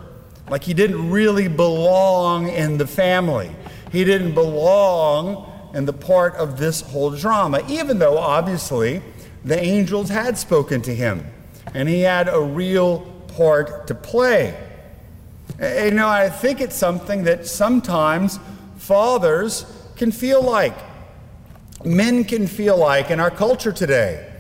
like 0.51 0.63
he 0.63 0.75
didn't 0.75 1.11
really 1.11 1.49
belong 1.49 2.49
in 2.49 2.77
the 2.77 2.87
family. 2.87 3.51
He 3.91 4.05
didn't 4.05 4.35
belong 4.35 5.51
in 5.73 5.87
the 5.87 5.95
part 5.95 6.35
of 6.35 6.59
this 6.59 6.83
whole 6.83 7.13
drama, 7.13 7.63
even 7.67 7.99
though 7.99 8.19
obviously 8.19 9.01
the 9.43 9.59
angels 9.59 10.11
had 10.11 10.37
spoken 10.37 10.83
to 10.83 10.95
him 10.95 11.25
and 11.73 11.89
he 11.89 12.03
had 12.03 12.29
a 12.29 12.39
real 12.39 13.11
part 13.29 13.87
to 13.87 13.95
play. 13.95 14.55
You 15.59 15.93
know, 15.93 16.09
I 16.09 16.29
think 16.29 16.61
it's 16.61 16.77
something 16.77 17.25
that 17.25 17.47
sometimes 17.47 18.39
fathers 18.77 19.65
can 19.97 20.13
feel 20.13 20.43
like, 20.43 20.77
men 21.87 22.25
can 22.25 22.46
feel 22.46 22.77
like 22.77 23.11
in 23.11 23.20
our 23.20 23.31
culture 23.31 23.72
today. 23.72 24.33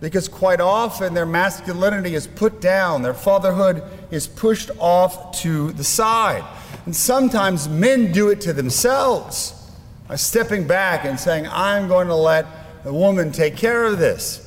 Because 0.00 0.28
quite 0.28 0.60
often 0.60 1.14
their 1.14 1.26
masculinity 1.26 2.14
is 2.14 2.26
put 2.26 2.60
down, 2.60 3.02
their 3.02 3.14
fatherhood 3.14 3.82
is 4.10 4.26
pushed 4.26 4.70
off 4.78 5.40
to 5.40 5.72
the 5.72 5.84
side. 5.84 6.44
And 6.84 6.94
sometimes 6.94 7.68
men 7.68 8.12
do 8.12 8.28
it 8.28 8.40
to 8.42 8.52
themselves 8.52 9.70
by 10.08 10.16
stepping 10.16 10.66
back 10.66 11.04
and 11.04 11.18
saying, 11.18 11.46
I'm 11.48 11.88
going 11.88 12.08
to 12.08 12.14
let 12.14 12.84
the 12.84 12.92
woman 12.92 13.32
take 13.32 13.56
care 13.56 13.84
of 13.84 13.98
this. 13.98 14.40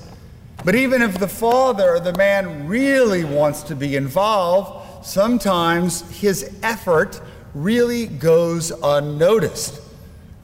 But 0.63 0.75
even 0.75 1.01
if 1.01 1.17
the 1.17 1.27
father 1.27 1.95
or 1.95 1.99
the 1.99 2.13
man 2.13 2.67
really 2.67 3.23
wants 3.23 3.63
to 3.63 3.75
be 3.75 3.95
involved, 3.95 5.05
sometimes 5.05 6.01
his 6.19 6.55
effort 6.61 7.19
really 7.53 8.05
goes 8.05 8.71
unnoticed. 8.71 9.81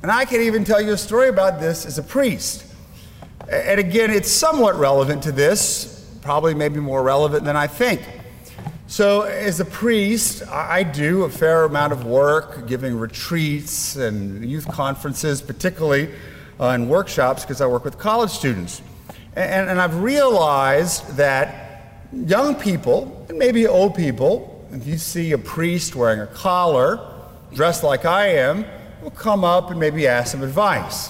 And 0.03 0.11
I 0.11 0.25
can 0.25 0.41
even 0.41 0.65
tell 0.65 0.81
you 0.81 0.91
a 0.91 0.97
story 0.97 1.29
about 1.29 1.61
this 1.61 1.85
as 1.85 1.97
a 1.97 2.03
priest. 2.03 2.65
And 3.49 3.79
again, 3.79 4.11
it's 4.11 4.29
somewhat 4.29 4.75
relevant 4.75 5.23
to 5.23 5.31
this, 5.31 6.05
probably 6.21 6.53
maybe 6.53 6.81
more 6.81 7.01
relevant 7.01 7.45
than 7.45 7.55
I 7.55 7.67
think. 7.67 8.01
So, 8.87 9.21
as 9.21 9.61
a 9.61 9.65
priest, 9.65 10.45
I 10.49 10.83
do 10.83 11.23
a 11.23 11.29
fair 11.29 11.63
amount 11.63 11.93
of 11.93 12.03
work 12.03 12.67
giving 12.67 12.99
retreats 12.99 13.95
and 13.95 14.43
youth 14.43 14.67
conferences, 14.67 15.41
particularly 15.41 16.09
uh, 16.59 16.71
and 16.71 16.89
workshops, 16.89 17.43
because 17.43 17.61
I 17.61 17.67
work 17.67 17.85
with 17.85 17.97
college 17.97 18.29
students. 18.29 18.81
And, 19.37 19.69
and 19.69 19.79
I've 19.79 20.01
realized 20.01 21.15
that 21.15 22.01
young 22.11 22.55
people, 22.55 23.25
and 23.29 23.39
maybe 23.39 23.67
old 23.67 23.95
people, 23.95 24.67
if 24.73 24.85
you 24.85 24.97
see 24.97 25.31
a 25.31 25.37
priest 25.37 25.95
wearing 25.95 26.19
a 26.19 26.27
collar, 26.27 26.99
dressed 27.53 27.85
like 27.85 28.03
I 28.03 28.27
am, 28.27 28.65
will 29.03 29.11
come 29.11 29.43
up 29.43 29.69
and 29.69 29.79
maybe 29.79 30.07
ask 30.07 30.31
some 30.31 30.43
advice. 30.43 31.09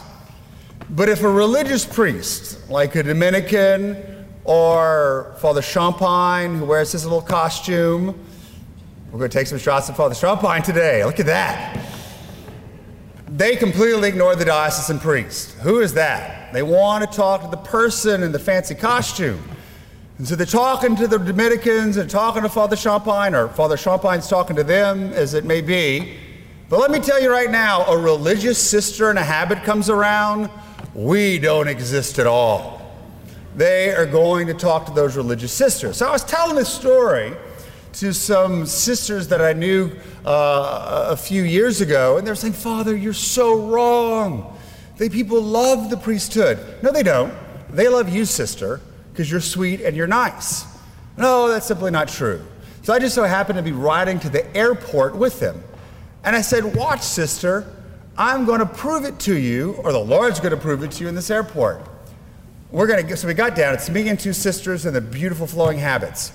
But 0.89 1.09
if 1.09 1.21
a 1.21 1.29
religious 1.29 1.85
priest, 1.85 2.69
like 2.69 2.95
a 2.95 3.03
Dominican 3.03 4.25
or 4.43 5.35
Father 5.37 5.61
Champagne, 5.61 6.57
who 6.57 6.65
wears 6.65 6.91
his 6.91 7.03
little 7.03 7.21
costume, 7.21 8.19
we're 9.11 9.19
going 9.19 9.29
to 9.29 9.37
take 9.37 9.45
some 9.45 9.59
shots 9.59 9.89
of 9.89 9.95
Father 9.95 10.15
Champagne 10.15 10.63
today. 10.63 11.05
Look 11.05 11.19
at 11.19 11.27
that. 11.27 11.85
They 13.27 13.55
completely 13.55 14.09
ignore 14.09 14.35
the 14.35 14.45
diocesan 14.45 14.99
priest. 14.99 15.51
Who 15.59 15.79
is 15.79 15.93
that? 15.93 16.51
They 16.51 16.63
want 16.63 17.09
to 17.09 17.15
talk 17.15 17.41
to 17.43 17.47
the 17.47 17.57
person 17.57 18.23
in 18.23 18.31
the 18.31 18.39
fancy 18.39 18.73
costume. 18.75 19.41
And 20.17 20.27
so 20.27 20.35
they're 20.35 20.45
talking 20.45 20.95
to 20.95 21.07
the 21.07 21.19
Dominicans 21.19 21.97
and 21.97 22.09
talking 22.09 22.41
to 22.41 22.49
Father 22.49 22.75
Champagne, 22.75 23.35
or 23.35 23.49
Father 23.49 23.77
Champagne's 23.77 24.27
talking 24.27 24.55
to 24.55 24.63
them, 24.63 25.13
as 25.13 25.35
it 25.35 25.45
may 25.45 25.61
be. 25.61 26.17
But 26.73 26.79
let 26.79 26.89
me 26.89 26.97
tell 26.97 27.21
you 27.21 27.29
right 27.29 27.51
now 27.51 27.85
a 27.85 27.95
religious 27.95 28.57
sister 28.57 29.11
in 29.11 29.17
a 29.17 29.23
habit 29.23 29.61
comes 29.61 29.91
around, 29.91 30.49
we 30.95 31.37
don't 31.37 31.67
exist 31.67 32.17
at 32.17 32.25
all. 32.25 32.97
They 33.55 33.93
are 33.93 34.07
going 34.07 34.47
to 34.47 34.55
talk 34.55 34.87
to 34.87 34.91
those 34.91 35.15
religious 35.15 35.51
sisters. 35.51 35.97
So 35.97 36.07
I 36.07 36.11
was 36.11 36.23
telling 36.23 36.55
this 36.55 36.73
story 36.73 37.33
to 37.93 38.11
some 38.11 38.65
sisters 38.65 39.27
that 39.27 39.39
I 39.39 39.53
knew 39.53 39.91
uh, 40.25 41.09
a 41.09 41.15
few 41.15 41.43
years 41.43 41.79
ago, 41.79 42.17
and 42.17 42.25
they're 42.25 42.33
saying, 42.33 42.53
Father, 42.53 42.97
you're 42.97 43.13
so 43.13 43.67
wrong. 43.67 44.57
They 44.97 45.09
people 45.09 45.43
love 45.43 45.91
the 45.91 45.97
priesthood. 45.97 46.57
No, 46.81 46.91
they 46.91 47.03
don't. 47.03 47.35
They 47.69 47.87
love 47.87 48.09
you, 48.09 48.25
sister, 48.25 48.81
because 49.11 49.29
you're 49.29 49.41
sweet 49.41 49.81
and 49.81 49.95
you're 49.95 50.07
nice. 50.07 50.65
No, 51.17 51.49
that's 51.49 51.67
simply 51.67 51.91
not 51.91 52.07
true. 52.07 52.41
So 52.81 52.93
I 52.93 52.97
just 52.97 53.13
so 53.13 53.25
happened 53.25 53.57
to 53.57 53.63
be 53.63 53.73
riding 53.73 54.19
to 54.21 54.29
the 54.29 54.57
airport 54.57 55.15
with 55.15 55.39
them. 55.39 55.63
And 56.23 56.35
I 56.35 56.41
said, 56.41 56.75
Watch, 56.75 57.01
sister, 57.01 57.65
I'm 58.17 58.45
going 58.45 58.59
to 58.59 58.65
prove 58.65 59.05
it 59.05 59.19
to 59.21 59.37
you, 59.37 59.73
or 59.83 59.91
the 59.91 59.99
Lord's 59.99 60.39
going 60.39 60.51
to 60.51 60.57
prove 60.57 60.83
it 60.83 60.91
to 60.91 61.03
you 61.03 61.09
in 61.09 61.15
this 61.15 61.29
airport. 61.29 61.81
We're 62.71 62.87
going 62.87 63.05
to, 63.05 63.17
so 63.17 63.27
we 63.27 63.33
got 63.33 63.55
down. 63.55 63.73
It's 63.73 63.89
me 63.89 64.09
and 64.09 64.19
two 64.19 64.33
sisters 64.33 64.85
and 64.85 64.95
the 64.95 65.01
beautiful 65.01 65.45
flowing 65.47 65.77
habits. 65.77 66.31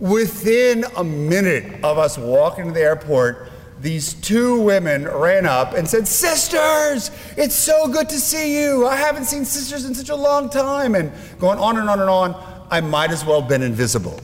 Within 0.00 0.84
a 0.96 1.04
minute 1.04 1.84
of 1.84 1.98
us 1.98 2.16
walking 2.16 2.66
to 2.66 2.72
the 2.72 2.80
airport, 2.80 3.50
these 3.80 4.14
two 4.14 4.60
women 4.60 5.06
ran 5.06 5.46
up 5.46 5.74
and 5.74 5.88
said, 5.88 6.08
Sisters, 6.08 7.10
it's 7.36 7.54
so 7.54 7.88
good 7.88 8.08
to 8.08 8.18
see 8.18 8.60
you. 8.60 8.86
I 8.86 8.96
haven't 8.96 9.26
seen 9.26 9.44
sisters 9.44 9.84
in 9.84 9.94
such 9.94 10.08
a 10.08 10.16
long 10.16 10.50
time. 10.50 10.94
And 10.94 11.12
going 11.38 11.58
on 11.58 11.78
and 11.78 11.88
on 11.88 12.00
and 12.00 12.10
on, 12.10 12.66
I 12.70 12.80
might 12.80 13.10
as 13.10 13.24
well 13.24 13.40
have 13.40 13.48
been 13.48 13.62
invisible. 13.62 14.18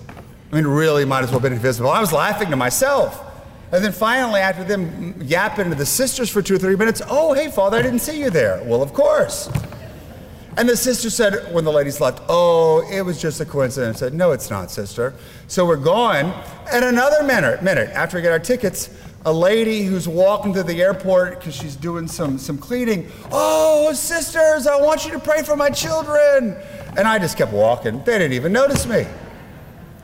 I 0.50 0.56
mean, 0.56 0.66
really 0.66 1.04
might 1.04 1.22
as 1.22 1.26
well 1.26 1.34
have 1.34 1.42
been 1.42 1.52
invisible. 1.52 1.90
I 1.90 2.00
was 2.00 2.12
laughing 2.12 2.50
to 2.50 2.56
myself. 2.56 3.23
And 3.74 3.84
then 3.84 3.90
finally, 3.90 4.38
after 4.38 4.62
them 4.62 5.20
yapping 5.20 5.68
to 5.70 5.74
the 5.74 5.84
sisters 5.84 6.30
for 6.30 6.40
two 6.40 6.54
or 6.54 6.58
three 6.58 6.76
minutes, 6.76 7.02
oh, 7.08 7.32
hey, 7.32 7.50
Father, 7.50 7.76
I 7.76 7.82
didn't 7.82 7.98
see 7.98 8.20
you 8.20 8.30
there. 8.30 8.62
Well, 8.62 8.82
of 8.82 8.92
course. 8.92 9.50
And 10.56 10.68
the 10.68 10.76
sister 10.76 11.10
said, 11.10 11.52
when 11.52 11.64
the 11.64 11.72
ladies 11.72 12.00
left, 12.00 12.22
oh, 12.28 12.88
it 12.88 13.02
was 13.02 13.20
just 13.20 13.40
a 13.40 13.44
coincidence. 13.44 13.96
I 13.96 14.06
said, 14.06 14.14
no, 14.14 14.30
it's 14.30 14.48
not, 14.48 14.70
sister. 14.70 15.12
So 15.48 15.66
we're 15.66 15.74
going. 15.74 16.32
And 16.72 16.84
another 16.84 17.24
minute, 17.24 17.64
minute 17.64 17.90
after 17.90 18.16
we 18.16 18.22
get 18.22 18.30
our 18.30 18.38
tickets, 18.38 18.90
a 19.26 19.32
lady 19.32 19.82
who's 19.82 20.06
walking 20.06 20.54
to 20.54 20.62
the 20.62 20.80
airport 20.80 21.40
because 21.40 21.56
she's 21.56 21.74
doing 21.74 22.06
some, 22.06 22.38
some 22.38 22.56
cleaning. 22.56 23.10
Oh, 23.32 23.92
sisters, 23.92 24.68
I 24.68 24.80
want 24.80 25.04
you 25.04 25.10
to 25.10 25.18
pray 25.18 25.42
for 25.42 25.56
my 25.56 25.70
children. 25.70 26.56
And 26.96 27.08
I 27.08 27.18
just 27.18 27.36
kept 27.36 27.52
walking. 27.52 28.04
They 28.04 28.18
didn't 28.18 28.34
even 28.34 28.52
notice 28.52 28.86
me. 28.86 29.04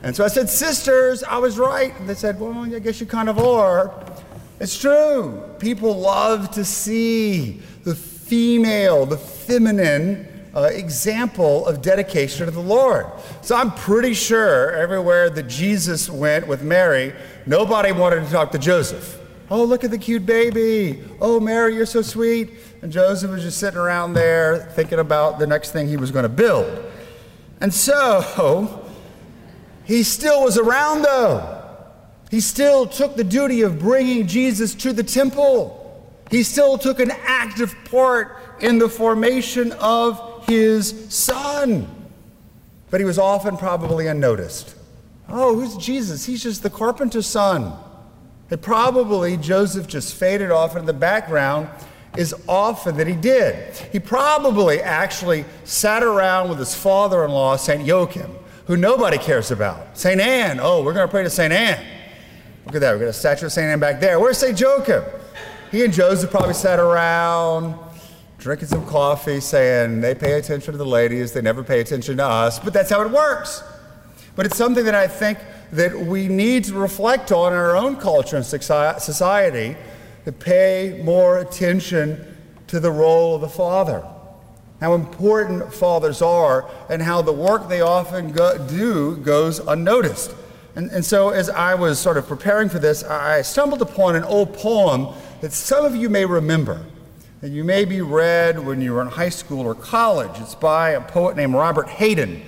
And 0.03 0.15
so 0.15 0.23
I 0.23 0.27
said, 0.27 0.49
Sisters, 0.49 1.23
I 1.23 1.37
was 1.37 1.57
right. 1.57 1.97
And 1.99 2.09
they 2.09 2.15
said, 2.15 2.39
Well, 2.39 2.53
I 2.53 2.79
guess 2.79 2.99
you 2.99 3.05
kind 3.05 3.29
of 3.29 3.39
are. 3.39 3.93
It's 4.59 4.77
true. 4.77 5.43
People 5.59 5.95
love 5.95 6.51
to 6.51 6.63
see 6.63 7.61
the 7.83 7.95
female, 7.95 9.05
the 9.05 9.17
feminine 9.17 10.27
uh, 10.55 10.69
example 10.71 11.65
of 11.65 11.81
dedication 11.81 12.45
to 12.45 12.51
the 12.51 12.59
Lord. 12.59 13.07
So 13.41 13.55
I'm 13.55 13.71
pretty 13.71 14.13
sure 14.13 14.71
everywhere 14.73 15.29
that 15.29 15.47
Jesus 15.47 16.09
went 16.09 16.47
with 16.47 16.61
Mary, 16.61 17.13
nobody 17.45 17.91
wanted 17.91 18.25
to 18.25 18.31
talk 18.31 18.51
to 18.51 18.59
Joseph. 18.59 19.19
Oh, 19.49 19.63
look 19.63 19.83
at 19.83 19.91
the 19.91 19.97
cute 19.97 20.25
baby. 20.25 21.03
Oh, 21.19 21.39
Mary, 21.39 21.75
you're 21.75 21.85
so 21.85 22.01
sweet. 22.01 22.51
And 22.81 22.91
Joseph 22.91 23.31
was 23.31 23.43
just 23.43 23.57
sitting 23.57 23.79
around 23.79 24.13
there 24.13 24.57
thinking 24.57 24.99
about 24.99 25.39
the 25.39 25.47
next 25.47 25.71
thing 25.71 25.87
he 25.87 25.97
was 25.97 26.11
going 26.11 26.23
to 26.23 26.29
build. 26.29 26.85
And 27.59 27.73
so, 27.73 28.80
he 29.91 30.03
still 30.03 30.43
was 30.43 30.57
around, 30.57 31.01
though. 31.01 31.63
He 32.29 32.39
still 32.39 32.85
took 32.85 33.17
the 33.17 33.25
duty 33.25 33.61
of 33.61 33.77
bringing 33.77 34.25
Jesus 34.25 34.73
to 34.75 34.93
the 34.93 35.03
temple. 35.03 35.77
He 36.29 36.43
still 36.43 36.77
took 36.77 37.01
an 37.01 37.11
active 37.11 37.75
part 37.91 38.37
in 38.61 38.77
the 38.77 38.87
formation 38.87 39.73
of 39.73 40.45
his 40.47 41.13
son. 41.13 41.93
But 42.89 43.01
he 43.01 43.05
was 43.05 43.19
often 43.19 43.57
probably 43.57 44.07
unnoticed. 44.07 44.75
Oh, 45.27 45.55
who's 45.55 45.75
Jesus? 45.75 46.25
He's 46.25 46.41
just 46.41 46.63
the 46.63 46.69
carpenter's 46.69 47.27
son. 47.27 47.73
And 48.49 48.61
probably 48.61 49.35
Joseph 49.35 49.87
just 49.87 50.15
faded 50.15 50.51
off 50.51 50.77
in 50.77 50.85
the 50.85 50.93
background 50.93 51.67
is 52.15 52.33
often 52.47 52.95
that 52.95 53.07
he 53.07 53.15
did. 53.15 53.75
He 53.91 53.99
probably 53.99 54.81
actually 54.81 55.43
sat 55.65 56.01
around 56.01 56.47
with 56.47 56.59
his 56.59 56.75
father 56.75 57.25
in 57.25 57.31
law, 57.31 57.57
St. 57.57 57.85
Joachim, 57.85 58.37
who 58.71 58.77
nobody 58.77 59.17
cares 59.17 59.51
about. 59.51 59.97
St. 59.97 60.21
Anne, 60.21 60.57
oh, 60.61 60.81
we're 60.81 60.93
going 60.93 61.05
to 61.05 61.11
pray 61.11 61.23
to 61.23 61.29
St. 61.29 61.51
Anne. 61.51 61.85
Look 62.65 62.75
at 62.75 62.79
that, 62.79 62.93
we've 62.93 63.01
got 63.01 63.09
a 63.09 63.13
statue 63.13 63.47
of 63.47 63.51
St. 63.51 63.67
Anne 63.67 63.81
back 63.81 63.99
there. 63.99 64.17
Where's 64.17 64.37
St. 64.37 64.57
Joachim? 64.57 65.03
He 65.71 65.83
and 65.83 65.93
Joseph 65.93 66.31
probably 66.31 66.53
sat 66.53 66.79
around 66.79 67.77
drinking 68.37 68.69
some 68.69 68.85
coffee, 68.85 69.41
saying 69.41 69.99
they 69.99 70.15
pay 70.15 70.39
attention 70.39 70.71
to 70.71 70.77
the 70.77 70.85
ladies, 70.85 71.33
they 71.33 71.41
never 71.41 71.65
pay 71.65 71.81
attention 71.81 72.15
to 72.15 72.25
us, 72.25 72.59
but 72.59 72.71
that's 72.71 72.89
how 72.89 73.01
it 73.01 73.11
works. 73.11 73.61
But 74.37 74.45
it's 74.45 74.55
something 74.55 74.85
that 74.85 74.95
I 74.95 75.05
think 75.05 75.39
that 75.73 75.93
we 75.93 76.29
need 76.29 76.63
to 76.63 76.73
reflect 76.75 77.33
on 77.33 77.51
in 77.51 77.59
our 77.59 77.75
own 77.75 77.97
culture 77.97 78.37
and 78.37 78.45
society 78.45 79.75
to 80.23 80.31
pay 80.31 81.01
more 81.03 81.39
attention 81.39 82.37
to 82.67 82.79
the 82.79 82.89
role 82.89 83.35
of 83.35 83.41
the 83.41 83.49
father 83.49 84.01
how 84.81 84.95
important 84.95 85.71
fathers 85.71 86.23
are, 86.23 86.67
and 86.89 87.03
how 87.03 87.21
the 87.21 87.31
work 87.31 87.69
they 87.69 87.81
often 87.81 88.31
go, 88.31 88.57
do 88.67 89.15
goes 89.17 89.59
unnoticed. 89.59 90.35
And, 90.75 90.89
and 90.89 91.05
so, 91.05 91.29
as 91.29 91.49
I 91.49 91.75
was 91.75 91.99
sort 91.99 92.17
of 92.17 92.27
preparing 92.27 92.67
for 92.67 92.79
this, 92.79 93.03
I 93.03 93.43
stumbled 93.43 93.83
upon 93.83 94.15
an 94.15 94.23
old 94.23 94.55
poem 94.55 95.13
that 95.41 95.53
some 95.53 95.85
of 95.85 95.95
you 95.95 96.09
may 96.09 96.25
remember, 96.25 96.83
that 97.41 97.49
you 97.49 97.63
may 97.63 97.85
be 97.85 98.01
read 98.01 98.65
when 98.65 98.81
you 98.81 98.93
were 98.93 99.01
in 99.01 99.07
high 99.07 99.29
school 99.29 99.61
or 99.61 99.75
college. 99.75 100.31
It's 100.39 100.55
by 100.55 100.91
a 100.91 101.01
poet 101.01 101.37
named 101.37 101.53
Robert 101.53 101.87
Hayden, 101.87 102.41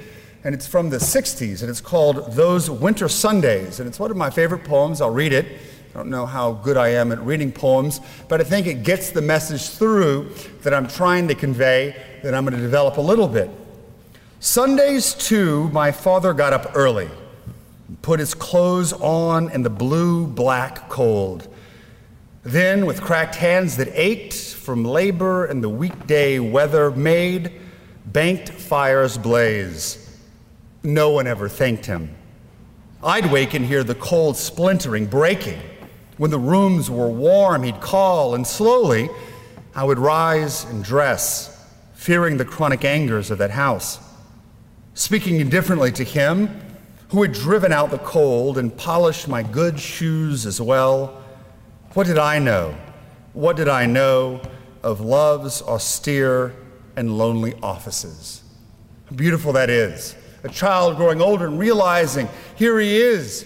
and 0.44 0.56
it's 0.56 0.66
from 0.66 0.90
the 0.90 0.98
60s, 0.98 1.62
and 1.62 1.70
it's 1.70 1.82
called 1.82 2.34
Those 2.34 2.68
Winter 2.68 3.10
Sundays. 3.10 3.80
And 3.80 3.88
it's 3.88 4.00
one 4.00 4.10
of 4.10 4.18
my 4.18 4.32
favorite 4.32 4.64
poems. 4.64 5.02
I'll 5.02 5.12
read 5.12 5.34
it. 5.34 5.46
I 5.94 5.98
don't 5.98 6.10
know 6.10 6.26
how 6.26 6.54
good 6.54 6.78
I 6.78 6.90
am 6.90 7.12
at 7.12 7.22
reading 7.22 7.52
poems, 7.52 8.00
but 8.28 8.42
I 8.42 8.44
think 8.44 8.66
it 8.66 8.82
gets 8.82 9.12
the 9.12 9.22
message 9.22 9.70
through 9.70 10.32
that 10.64 10.74
I'm 10.74 10.88
trying 10.88 11.28
to 11.28 11.36
convey 11.36 11.96
that 12.24 12.34
I'm 12.34 12.46
going 12.46 12.56
to 12.56 12.62
develop 12.62 12.98
a 12.98 13.02
little 13.02 13.28
bit. 13.28 13.50
Sundays, 14.40 15.14
too, 15.14 15.70
my 15.70 15.92
father 15.92 16.34
got 16.34 16.54
up 16.54 16.72
early, 16.76 17.10
put 18.02 18.20
his 18.20 18.34
clothes 18.34 18.94
on 18.94 19.50
in 19.52 19.62
the 19.62 19.70
blue 19.70 20.26
black 20.26 20.90
cold. 20.90 21.48
Then, 22.44 22.86
with 22.86 23.02
cracked 23.02 23.36
hands 23.36 23.78
that 23.78 23.90
ached 23.94 24.34
from 24.34 24.84
labor 24.84 25.46
and 25.46 25.64
the 25.64 25.70
weekday 25.70 26.40
weather, 26.40 26.92
made 26.92 27.52
banked 28.06 28.50
fires 28.50 29.18
blaze. 29.18 30.00
No 30.82 31.12
one 31.12 31.28
ever 31.28 31.48
thanked 31.48 31.86
him. 31.86 32.14
I'd 33.02 33.32
wake 33.32 33.54
and 33.54 33.66
hear 33.66 33.84
the 33.84 33.96
cold 33.96 34.38
splintering, 34.38 35.06
breaking. 35.06 35.62
When 36.18 36.32
the 36.32 36.40
rooms 36.40 36.90
were 36.90 37.10
warm, 37.10 37.64
he'd 37.64 37.82
call, 37.82 38.36
and 38.36 38.46
slowly 38.46 39.10
I 39.76 39.84
would 39.84 40.00
rise 40.00 40.64
and 40.66 40.84
dress, 40.84 41.53
fearing 42.04 42.36
the 42.36 42.44
chronic 42.44 42.84
angers 42.84 43.32
of 43.32 43.38
that 43.38 43.52
house. 43.52 43.98
Speaking 44.94 45.40
indifferently 45.40 45.90
to 45.90 46.04
him, 46.04 46.50
who 47.08 47.22
had 47.22 47.32
driven 47.32 47.72
out 47.72 47.92
the 47.92 47.98
cold 48.00 48.58
and 48.58 48.76
polished 48.76 49.30
my 49.30 49.42
good 49.42 49.80
shoes 49.80 50.46
as 50.46 50.60
well, 50.60 51.24
what 51.94 52.06
did 52.06 52.18
I 52.18 52.40
know? 52.40 52.76
What 53.32 53.56
did 53.56 53.70
I 53.70 53.86
know 53.86 54.42
of 54.84 55.00
love's 55.00 55.62
austere 55.62 56.54
and 56.98 57.18
lonely 57.18 57.54
offices? 57.64 58.44
How 59.06 59.16
beautiful 59.16 59.54
that 59.54 59.70
is 59.70 60.14
a 60.44 60.50
child 60.50 60.98
growing 60.98 61.22
older 61.22 61.48
and 61.48 61.58
realizing 61.58 62.28
here 62.58 62.82
he 62.82 62.98
is, 62.98 63.46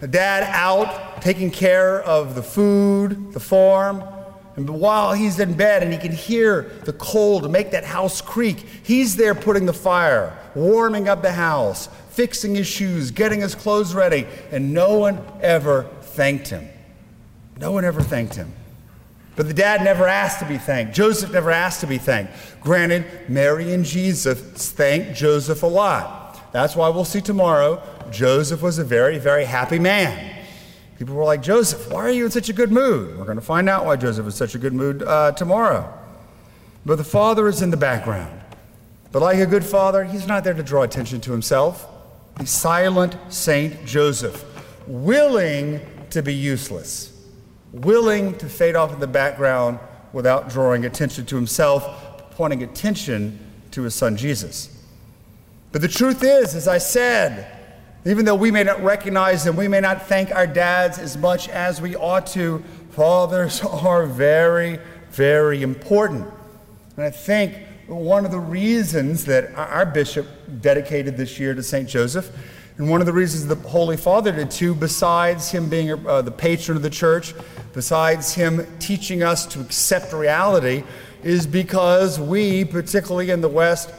a 0.00 0.06
dad 0.06 0.44
out 0.44 1.20
taking 1.20 1.50
care 1.50 2.02
of 2.02 2.36
the 2.36 2.42
food, 2.44 3.32
the 3.32 3.40
farm. 3.40 4.04
And 4.56 4.68
while 4.68 5.12
he's 5.12 5.38
in 5.38 5.52
bed 5.54 5.82
and 5.82 5.92
he 5.92 5.98
can 5.98 6.12
hear 6.12 6.62
the 6.84 6.94
cold 6.94 7.50
make 7.50 7.70
that 7.72 7.84
house 7.84 8.22
creak, 8.22 8.58
he's 8.82 9.14
there 9.16 9.34
putting 9.34 9.66
the 9.66 9.74
fire, 9.74 10.36
warming 10.54 11.08
up 11.08 11.20
the 11.20 11.32
house, 11.32 11.88
fixing 12.10 12.54
his 12.54 12.66
shoes, 12.66 13.10
getting 13.10 13.42
his 13.42 13.54
clothes 13.54 13.94
ready, 13.94 14.26
and 14.50 14.72
no 14.72 14.98
one 14.98 15.22
ever 15.42 15.82
thanked 16.00 16.48
him. 16.48 16.66
No 17.58 17.72
one 17.72 17.84
ever 17.84 18.00
thanked 18.00 18.34
him. 18.34 18.52
But 19.36 19.48
the 19.48 19.54
dad 19.54 19.82
never 19.84 20.08
asked 20.08 20.38
to 20.38 20.46
be 20.46 20.56
thanked. 20.56 20.94
Joseph 20.94 21.32
never 21.32 21.50
asked 21.50 21.80
to 21.80 21.86
be 21.86 21.98
thanked. 21.98 22.32
Granted, 22.62 23.04
Mary 23.28 23.74
and 23.74 23.84
Jesus 23.84 24.40
thanked 24.40 25.14
Joseph 25.14 25.62
a 25.62 25.66
lot. 25.66 26.52
That's 26.52 26.74
why 26.74 26.88
we'll 26.88 27.04
see 27.04 27.20
tomorrow 27.20 27.82
Joseph 28.10 28.62
was 28.62 28.78
a 28.78 28.84
very, 28.84 29.18
very 29.18 29.44
happy 29.44 29.78
man. 29.78 30.35
People 30.98 31.14
were 31.14 31.24
like, 31.24 31.42
Joseph, 31.42 31.92
why 31.92 32.00
are 32.02 32.10
you 32.10 32.24
in 32.24 32.30
such 32.30 32.48
a 32.48 32.52
good 32.54 32.72
mood? 32.72 33.18
We're 33.18 33.24
going 33.24 33.36
to 33.36 33.44
find 33.44 33.68
out 33.68 33.84
why 33.84 33.96
Joseph 33.96 34.26
is 34.26 34.34
such 34.34 34.54
a 34.54 34.58
good 34.58 34.72
mood 34.72 35.02
uh, 35.02 35.32
tomorrow. 35.32 35.92
But 36.86 36.96
the 36.96 37.04
father 37.04 37.48
is 37.48 37.60
in 37.60 37.70
the 37.70 37.76
background. 37.76 38.40
But 39.12 39.20
like 39.20 39.38
a 39.38 39.46
good 39.46 39.64
father, 39.64 40.04
he's 40.04 40.26
not 40.26 40.44
there 40.44 40.54
to 40.54 40.62
draw 40.62 40.82
attention 40.82 41.20
to 41.22 41.32
himself. 41.32 41.86
He's 42.38 42.50
silent 42.50 43.16
Saint 43.28 43.84
Joseph, 43.84 44.44
willing 44.86 45.80
to 46.10 46.22
be 46.22 46.34
useless, 46.34 47.12
willing 47.72 48.36
to 48.38 48.48
fade 48.48 48.76
off 48.76 48.92
in 48.92 49.00
the 49.00 49.06
background 49.06 49.78
without 50.12 50.48
drawing 50.48 50.84
attention 50.84 51.26
to 51.26 51.36
himself, 51.36 52.30
pointing 52.32 52.62
attention 52.62 53.38
to 53.70 53.82
his 53.82 53.94
son 53.94 54.16
Jesus. 54.16 54.84
But 55.72 55.82
the 55.82 55.88
truth 55.88 56.22
is, 56.22 56.54
as 56.54 56.68
I 56.68 56.78
said, 56.78 57.55
even 58.10 58.24
though 58.24 58.36
we 58.36 58.50
may 58.50 58.62
not 58.62 58.82
recognize 58.82 59.44
them, 59.44 59.56
we 59.56 59.68
may 59.68 59.80
not 59.80 60.06
thank 60.06 60.30
our 60.30 60.46
dads 60.46 60.98
as 60.98 61.16
much 61.16 61.48
as 61.48 61.80
we 61.80 61.96
ought 61.96 62.26
to, 62.28 62.62
fathers 62.90 63.60
are 63.64 64.06
very, 64.06 64.78
very 65.10 65.62
important. 65.62 66.26
And 66.96 67.04
I 67.04 67.10
think 67.10 67.56
one 67.88 68.24
of 68.24 68.30
the 68.30 68.38
reasons 68.38 69.24
that 69.24 69.54
our 69.54 69.86
bishop 69.86 70.26
dedicated 70.60 71.16
this 71.16 71.38
year 71.38 71.54
to 71.54 71.62
St. 71.62 71.88
Joseph, 71.88 72.30
and 72.78 72.90
one 72.90 73.00
of 73.00 73.06
the 73.06 73.12
reasons 73.12 73.46
the 73.46 73.68
Holy 73.68 73.96
Father 73.96 74.32
did 74.32 74.50
too, 74.50 74.74
besides 74.74 75.50
him 75.50 75.68
being 75.68 76.06
uh, 76.06 76.22
the 76.22 76.30
patron 76.30 76.76
of 76.76 76.82
the 76.82 76.90
church, 76.90 77.34
besides 77.72 78.34
him 78.34 78.66
teaching 78.78 79.22
us 79.22 79.46
to 79.46 79.60
accept 79.60 80.12
reality, 80.12 80.84
is 81.22 81.46
because 81.46 82.20
we, 82.20 82.64
particularly 82.64 83.30
in 83.30 83.40
the 83.40 83.48
West, 83.48 83.90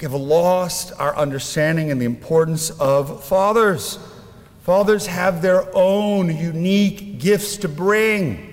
have 0.00 0.12
lost 0.12 0.92
our 0.98 1.16
understanding 1.16 1.90
and 1.90 2.00
the 2.00 2.04
importance 2.04 2.70
of 2.70 3.24
fathers. 3.24 3.98
Fathers 4.62 5.06
have 5.06 5.42
their 5.42 5.74
own 5.76 6.34
unique 6.36 7.18
gifts 7.18 7.56
to 7.58 7.68
bring. 7.68 8.52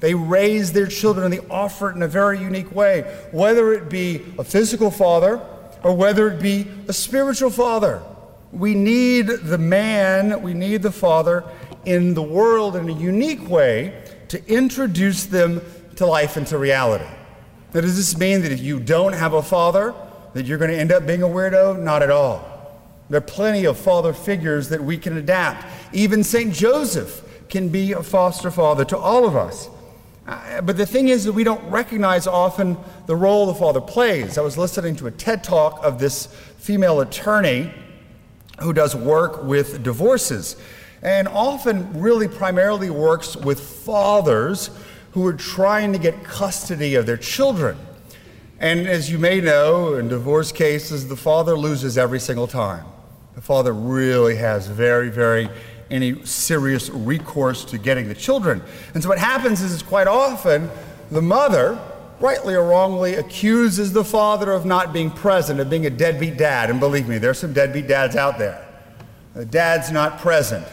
They 0.00 0.14
raise 0.14 0.72
their 0.72 0.86
children 0.86 1.24
and 1.24 1.34
they 1.34 1.48
offer 1.48 1.90
it 1.90 1.96
in 1.96 2.02
a 2.02 2.08
very 2.08 2.38
unique 2.38 2.70
way, 2.74 3.02
whether 3.32 3.72
it 3.72 3.88
be 3.88 4.22
a 4.38 4.44
physical 4.44 4.90
father 4.90 5.40
or 5.82 5.94
whether 5.94 6.30
it 6.30 6.40
be 6.40 6.66
a 6.88 6.92
spiritual 6.92 7.50
father. 7.50 8.02
We 8.52 8.74
need 8.74 9.26
the 9.26 9.58
man, 9.58 10.42
we 10.42 10.54
need 10.54 10.82
the 10.82 10.92
father 10.92 11.44
in 11.84 12.14
the 12.14 12.22
world 12.22 12.76
in 12.76 12.88
a 12.88 12.92
unique 12.92 13.48
way 13.48 14.04
to 14.28 14.46
introduce 14.46 15.24
them 15.26 15.62
to 15.96 16.06
life 16.06 16.36
and 16.36 16.46
to 16.48 16.58
reality. 16.58 17.06
Now, 17.72 17.80
does 17.80 17.96
this 17.96 18.16
mean 18.16 18.42
that 18.42 18.52
if 18.52 18.60
you 18.60 18.80
don't 18.80 19.12
have 19.14 19.32
a 19.32 19.42
father, 19.42 19.94
that 20.36 20.44
you're 20.44 20.58
going 20.58 20.70
to 20.70 20.76
end 20.76 20.92
up 20.92 21.06
being 21.06 21.22
a 21.22 21.26
weirdo? 21.26 21.80
Not 21.80 22.02
at 22.02 22.10
all. 22.10 22.44
There 23.08 23.18
are 23.18 23.22
plenty 23.22 23.64
of 23.64 23.78
father 23.78 24.12
figures 24.12 24.68
that 24.68 24.84
we 24.84 24.98
can 24.98 25.16
adapt. 25.16 25.66
Even 25.94 26.22
St. 26.22 26.52
Joseph 26.52 27.22
can 27.48 27.70
be 27.70 27.92
a 27.92 28.02
foster 28.02 28.50
father 28.50 28.84
to 28.84 28.98
all 28.98 29.26
of 29.26 29.34
us. 29.34 29.70
Uh, 30.26 30.60
but 30.60 30.76
the 30.76 30.84
thing 30.84 31.08
is 31.08 31.24
that 31.24 31.32
we 31.32 31.42
don't 31.42 31.64
recognize 31.70 32.26
often 32.26 32.76
the 33.06 33.16
role 33.16 33.46
the 33.46 33.54
father 33.54 33.80
plays. 33.80 34.36
I 34.36 34.42
was 34.42 34.58
listening 34.58 34.94
to 34.96 35.06
a 35.06 35.10
TED 35.10 35.42
talk 35.42 35.82
of 35.82 35.98
this 35.98 36.26
female 36.58 37.00
attorney 37.00 37.72
who 38.60 38.74
does 38.74 38.94
work 38.94 39.42
with 39.42 39.82
divorces 39.82 40.56
and 41.00 41.28
often 41.28 41.98
really 41.98 42.28
primarily 42.28 42.90
works 42.90 43.36
with 43.36 43.60
fathers 43.60 44.68
who 45.12 45.26
are 45.26 45.32
trying 45.32 45.92
to 45.94 45.98
get 45.98 46.24
custody 46.24 46.94
of 46.94 47.06
their 47.06 47.16
children. 47.16 47.78
And 48.58 48.86
as 48.86 49.10
you 49.10 49.18
may 49.18 49.40
know, 49.40 49.94
in 49.94 50.08
divorce 50.08 50.50
cases, 50.50 51.08
the 51.08 51.16
father 51.16 51.56
loses 51.56 51.98
every 51.98 52.20
single 52.20 52.46
time. 52.46 52.86
The 53.34 53.42
father 53.42 53.72
really 53.72 54.36
has 54.36 54.66
very, 54.66 55.10
very 55.10 55.50
any 55.90 56.24
serious 56.24 56.88
recourse 56.90 57.64
to 57.66 57.78
getting 57.78 58.08
the 58.08 58.14
children. 58.14 58.62
And 58.94 59.02
so 59.02 59.08
what 59.08 59.18
happens 59.18 59.60
is, 59.60 59.72
is 59.72 59.82
quite 59.82 60.06
often 60.08 60.70
the 61.10 61.22
mother, 61.22 61.78
rightly 62.18 62.54
or 62.54 62.64
wrongly, 62.64 63.14
accuses 63.14 63.92
the 63.92 64.04
father 64.04 64.50
of 64.52 64.64
not 64.64 64.92
being 64.92 65.10
present, 65.10 65.60
of 65.60 65.68
being 65.70 65.86
a 65.86 65.90
deadbeat 65.90 66.38
dad. 66.38 66.70
And 66.70 66.80
believe 66.80 67.08
me, 67.08 67.18
there's 67.18 67.38
some 67.38 67.52
deadbeat 67.52 67.86
dads 67.86 68.16
out 68.16 68.38
there. 68.38 68.66
The 69.34 69.44
dad's 69.44 69.92
not 69.92 70.18
present. 70.18 70.66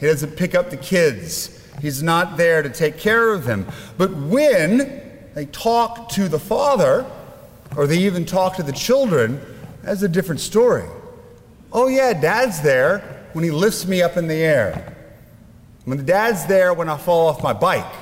He 0.00 0.06
doesn't 0.06 0.36
pick 0.36 0.54
up 0.54 0.70
the 0.70 0.76
kids. 0.78 1.62
He's 1.82 2.02
not 2.02 2.38
there 2.38 2.62
to 2.62 2.70
take 2.70 2.98
care 2.98 3.34
of 3.34 3.44
them. 3.44 3.66
But 3.98 4.14
when 4.14 5.28
they 5.34 5.44
talk 5.46 6.08
to 6.10 6.28
the 6.28 6.38
father, 6.38 7.04
or 7.74 7.86
they 7.86 7.98
even 7.98 8.24
talk 8.24 8.56
to 8.56 8.62
the 8.62 8.72
children, 8.72 9.40
that's 9.82 10.02
a 10.02 10.08
different 10.08 10.40
story. 10.40 10.84
Oh, 11.72 11.88
yeah, 11.88 12.12
dad's 12.12 12.60
there 12.60 13.28
when 13.32 13.44
he 13.44 13.50
lifts 13.50 13.86
me 13.86 14.02
up 14.02 14.16
in 14.16 14.28
the 14.28 14.34
air. 14.34 14.96
When 15.84 16.04
dad's 16.04 16.46
there 16.46 16.74
when 16.74 16.88
I 16.88 16.96
fall 16.96 17.28
off 17.28 17.42
my 17.42 17.52
bike. 17.52 17.92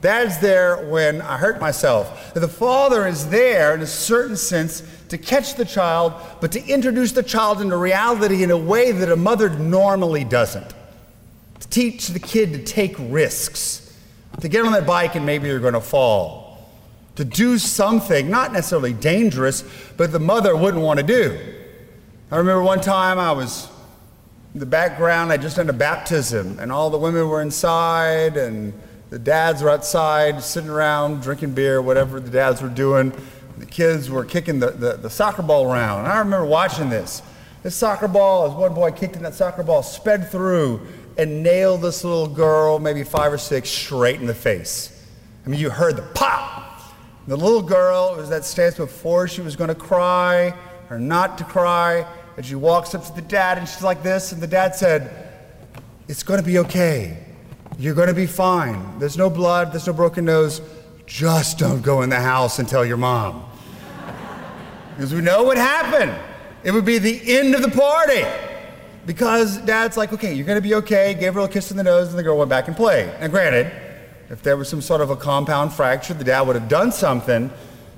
Dad's 0.00 0.38
there 0.38 0.88
when 0.88 1.22
I 1.22 1.36
hurt 1.36 1.60
myself. 1.60 2.34
The 2.34 2.48
father 2.48 3.06
is 3.06 3.28
there 3.28 3.74
in 3.74 3.80
a 3.80 3.86
certain 3.86 4.36
sense 4.36 4.82
to 5.08 5.18
catch 5.18 5.54
the 5.54 5.64
child, 5.64 6.12
but 6.40 6.52
to 6.52 6.64
introduce 6.66 7.12
the 7.12 7.22
child 7.22 7.60
into 7.60 7.76
reality 7.76 8.42
in 8.42 8.50
a 8.50 8.56
way 8.56 8.92
that 8.92 9.10
a 9.10 9.16
mother 9.16 9.48
normally 9.48 10.24
doesn't. 10.24 10.68
To 11.60 11.68
teach 11.68 12.08
the 12.08 12.18
kid 12.18 12.52
to 12.52 12.62
take 12.62 12.94
risks, 12.98 13.96
to 14.40 14.48
get 14.48 14.64
on 14.64 14.72
that 14.72 14.86
bike 14.86 15.14
and 15.14 15.24
maybe 15.24 15.48
you're 15.48 15.60
going 15.60 15.74
to 15.74 15.80
fall 15.80 16.45
to 17.16 17.24
do 17.24 17.58
something, 17.58 18.30
not 18.30 18.52
necessarily 18.52 18.92
dangerous, 18.92 19.64
but 19.96 20.12
the 20.12 20.20
mother 20.20 20.54
wouldn't 20.54 20.82
want 20.82 21.00
to 21.00 21.06
do. 21.06 21.38
I 22.30 22.36
remember 22.36 22.62
one 22.62 22.80
time 22.80 23.18
I 23.18 23.32
was 23.32 23.68
in 24.54 24.60
the 24.60 24.66
background, 24.66 25.32
I 25.32 25.36
just 25.36 25.56
done 25.56 25.68
a 25.68 25.72
baptism, 25.74 26.58
and 26.58 26.70
all 26.70 26.90
the 26.90 26.98
women 26.98 27.28
were 27.28 27.42
inside, 27.42 28.36
and 28.36 28.72
the 29.10 29.18
dads 29.18 29.62
were 29.62 29.70
outside 29.70 30.42
sitting 30.42 30.70
around 30.70 31.22
drinking 31.22 31.52
beer, 31.52 31.80
whatever 31.80 32.20
the 32.20 32.30
dads 32.30 32.60
were 32.60 32.68
doing. 32.68 33.12
The 33.58 33.66
kids 33.66 34.10
were 34.10 34.24
kicking 34.24 34.58
the, 34.58 34.70
the, 34.70 34.92
the 34.96 35.10
soccer 35.10 35.42
ball 35.42 35.70
around. 35.70 36.00
And 36.00 36.08
I 36.08 36.18
remember 36.18 36.46
watching 36.46 36.90
this. 36.90 37.22
This 37.62 37.74
soccer 37.74 38.08
ball, 38.08 38.46
as 38.46 38.52
one 38.52 38.74
boy 38.74 38.92
kicked 38.92 39.16
in 39.16 39.22
that 39.22 39.34
soccer 39.34 39.62
ball, 39.62 39.82
sped 39.82 40.30
through 40.30 40.86
and 41.16 41.42
nailed 41.42 41.82
this 41.82 42.04
little 42.04 42.26
girl, 42.26 42.78
maybe 42.78 43.02
five 43.04 43.32
or 43.32 43.38
six, 43.38 43.70
straight 43.70 44.20
in 44.20 44.26
the 44.26 44.34
face. 44.34 45.04
I 45.44 45.48
mean, 45.48 45.60
you 45.60 45.70
heard 45.70 45.96
the 45.96 46.02
pop 46.02 46.65
the 47.26 47.36
little 47.36 47.62
girl 47.62 48.14
was 48.16 48.28
that 48.28 48.44
stance 48.44 48.76
before 48.76 49.26
she 49.26 49.40
was 49.40 49.56
going 49.56 49.68
to 49.68 49.74
cry 49.74 50.54
or 50.90 50.98
not 50.98 51.38
to 51.38 51.44
cry, 51.44 52.06
and 52.36 52.46
she 52.46 52.54
walks 52.54 52.94
up 52.94 53.04
to 53.04 53.12
the 53.14 53.22
dad 53.22 53.58
and 53.58 53.68
she's 53.68 53.82
like 53.82 54.02
this, 54.02 54.30
and 54.30 54.40
the 54.40 54.46
dad 54.46 54.76
said, 54.76 55.32
It's 56.06 56.22
going 56.22 56.40
to 56.40 56.46
be 56.46 56.58
okay. 56.58 57.24
You're 57.78 57.94
going 57.94 58.08
to 58.08 58.14
be 58.14 58.26
fine. 58.26 58.98
There's 59.00 59.18
no 59.18 59.28
blood, 59.28 59.72
there's 59.72 59.86
no 59.86 59.92
broken 59.92 60.24
nose. 60.24 60.60
Just 61.06 61.58
don't 61.58 61.82
go 61.82 62.02
in 62.02 62.10
the 62.10 62.20
house 62.20 62.58
and 62.58 62.68
tell 62.68 62.84
your 62.84 62.96
mom. 62.96 63.44
because 64.96 65.12
we 65.12 65.20
know 65.20 65.42
what 65.42 65.56
happened. 65.56 66.14
It 66.62 66.70
would 66.70 66.84
be 66.84 66.98
the 66.98 67.38
end 67.38 67.54
of 67.54 67.62
the 67.62 67.70
party. 67.70 68.24
Because 69.04 69.58
dad's 69.58 69.96
like, 69.96 70.12
okay, 70.12 70.34
you're 70.34 70.46
going 70.46 70.60
to 70.60 70.68
be 70.68 70.74
okay. 70.76 71.14
Gave 71.14 71.34
her 71.34 71.40
a 71.40 71.48
kiss 71.48 71.70
in 71.70 71.76
the 71.76 71.84
nose, 71.84 72.08
and 72.08 72.18
the 72.18 72.22
girl 72.22 72.38
went 72.38 72.50
back 72.50 72.66
and 72.66 72.76
played. 72.76 73.08
And 73.20 73.30
granted, 73.30 73.70
if 74.30 74.42
there 74.42 74.56
was 74.56 74.68
some 74.68 74.80
sort 74.80 75.00
of 75.00 75.10
a 75.10 75.16
compound 75.16 75.72
fracture, 75.72 76.14
the 76.14 76.24
dad 76.24 76.42
would 76.42 76.56
have 76.56 76.68
done 76.68 76.92
something. 76.92 77.50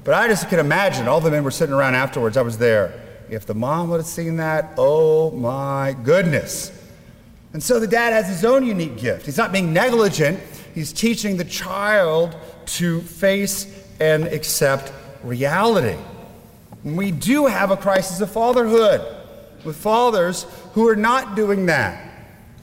But 0.05 0.14
I 0.14 0.29
just 0.29 0.49
can 0.49 0.59
imagine 0.59 1.09
all 1.09 1.20
the 1.20 1.31
men 1.31 1.45
were 1.45 1.51
sitting 1.51 1.74
around 1.74 1.95
afterwards. 1.95 2.37
I 2.37 2.43
was 2.43 2.59
there. 2.59 3.01
If 3.31 3.47
the 3.47 3.55
mom 3.55 3.91
would 3.91 3.99
have 3.99 4.07
seen 4.07 4.37
that, 4.37 4.72
oh 4.79 5.31
my 5.33 5.95
goodness. 6.03 6.72
And 7.53 7.62
so 7.62 7.81
the 7.81 7.87
dad 7.87 8.12
has 8.12 8.29
his 8.29 8.45
own 8.45 8.64
unique 8.64 8.99
gift. 8.99 9.26
He's 9.26 9.37
not 9.37 9.53
being 9.53 9.72
negligent, 9.72 10.41
he's 10.74 10.93
teaching 10.93 11.37
the 11.37 11.45
child 11.45 12.37
to 12.66 13.01
face 13.03 13.66
and 14.01 14.24
accept 14.26 14.93
reality. 15.22 15.99
And 16.85 16.97
we 16.97 17.11
do 17.11 17.47
have 17.47 17.70
a 17.70 17.76
crisis 17.76 18.20
of 18.20 18.31
fatherhood 18.31 19.03
with 19.64 19.76
fathers 19.76 20.47
who 20.72 20.89
are 20.89 20.97
not 20.97 21.35
doing 21.35 21.66
that, 21.66 22.08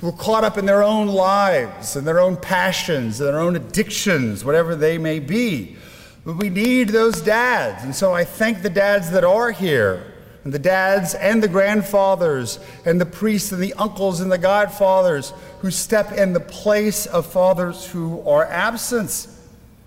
who 0.05 0.11
are 0.11 0.17
caught 0.17 0.43
up 0.43 0.55
in 0.55 0.67
their 0.67 0.83
own 0.83 1.07
lives 1.07 1.95
and 1.95 2.05
their 2.05 2.19
own 2.19 2.37
passions, 2.37 3.19
and 3.19 3.27
their 3.27 3.39
own 3.39 3.55
addictions, 3.55 4.45
whatever 4.45 4.75
they 4.75 4.99
may 4.99 5.17
be. 5.17 5.75
But 6.23 6.37
we 6.37 6.51
need 6.51 6.89
those 6.89 7.21
dads. 7.21 7.83
And 7.83 7.95
so 7.95 8.13
I 8.13 8.23
thank 8.23 8.61
the 8.61 8.69
dads 8.69 9.09
that 9.09 9.23
are 9.23 9.49
here 9.49 10.13
and 10.43 10.53
the 10.53 10.59
dads 10.59 11.15
and 11.15 11.41
the 11.41 11.47
grandfathers 11.47 12.59
and 12.85 13.01
the 13.01 13.05
priests 13.07 13.51
and 13.51 13.59
the 13.59 13.73
uncles 13.73 14.21
and 14.21 14.31
the 14.31 14.37
godfathers 14.37 15.33
who 15.61 15.71
step 15.71 16.11
in 16.11 16.33
the 16.33 16.39
place 16.39 17.07
of 17.07 17.25
fathers 17.25 17.87
who 17.87 18.21
are 18.29 18.45
absent. 18.45 19.27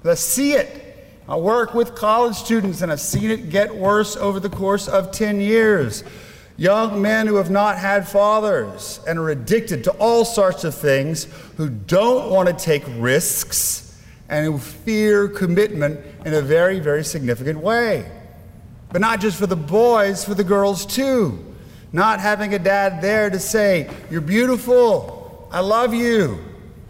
Let's 0.02 0.20
see 0.20 0.54
it. 0.54 0.96
I 1.28 1.36
work 1.36 1.74
with 1.74 1.94
college 1.94 2.34
students 2.34 2.82
and 2.82 2.90
I've 2.90 3.00
seen 3.00 3.30
it 3.30 3.50
get 3.50 3.72
worse 3.72 4.16
over 4.16 4.40
the 4.40 4.50
course 4.50 4.88
of 4.88 5.12
10 5.12 5.40
years. 5.40 6.02
Young 6.58 7.00
men 7.00 7.28
who 7.28 7.36
have 7.36 7.50
not 7.50 7.78
had 7.78 8.08
fathers 8.08 8.98
and 9.06 9.16
are 9.16 9.30
addicted 9.30 9.84
to 9.84 9.92
all 9.92 10.24
sorts 10.24 10.64
of 10.64 10.74
things, 10.74 11.28
who 11.56 11.70
don't 11.70 12.32
want 12.32 12.48
to 12.48 12.52
take 12.52 12.82
risks, 12.96 13.96
and 14.28 14.44
who 14.44 14.58
fear 14.58 15.28
commitment 15.28 16.04
in 16.26 16.34
a 16.34 16.42
very, 16.42 16.80
very 16.80 17.04
significant 17.04 17.60
way. 17.60 18.10
But 18.90 19.00
not 19.00 19.20
just 19.20 19.38
for 19.38 19.46
the 19.46 19.54
boys, 19.54 20.24
for 20.24 20.34
the 20.34 20.42
girls 20.42 20.84
too. 20.84 21.44
Not 21.92 22.18
having 22.18 22.52
a 22.52 22.58
dad 22.58 23.00
there 23.00 23.30
to 23.30 23.38
say, 23.38 23.88
You're 24.10 24.20
beautiful, 24.20 25.48
I 25.52 25.60
love 25.60 25.94
you. 25.94 26.40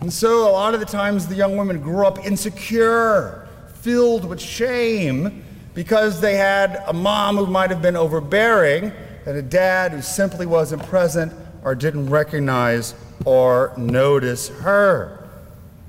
And 0.01 0.11
so 0.11 0.49
a 0.49 0.51
lot 0.51 0.73
of 0.73 0.81
the 0.81 0.87
times 0.87 1.27
the 1.27 1.35
young 1.35 1.59
women 1.59 1.83
grew 1.83 2.07
up 2.07 2.25
insecure, 2.25 3.47
filled 3.75 4.25
with 4.25 4.41
shame, 4.41 5.45
because 5.75 6.23
they 6.23 6.37
had 6.37 6.83
a 6.87 6.95
mom 6.95 7.37
who 7.37 7.47
might 7.47 7.69
have 7.69 7.83
been 7.83 7.97
overbearing 7.97 8.93
and 9.29 9.37
a 9.37 9.43
dad 9.43 9.93
who 9.93 10.01
simply 10.01 10.47
wasn't 10.47 10.83
present 10.85 11.31
or 11.62 11.74
didn't 11.74 12.09
recognize 12.09 12.95
or 13.26 13.74
notice 13.76 14.49
her. 14.49 15.29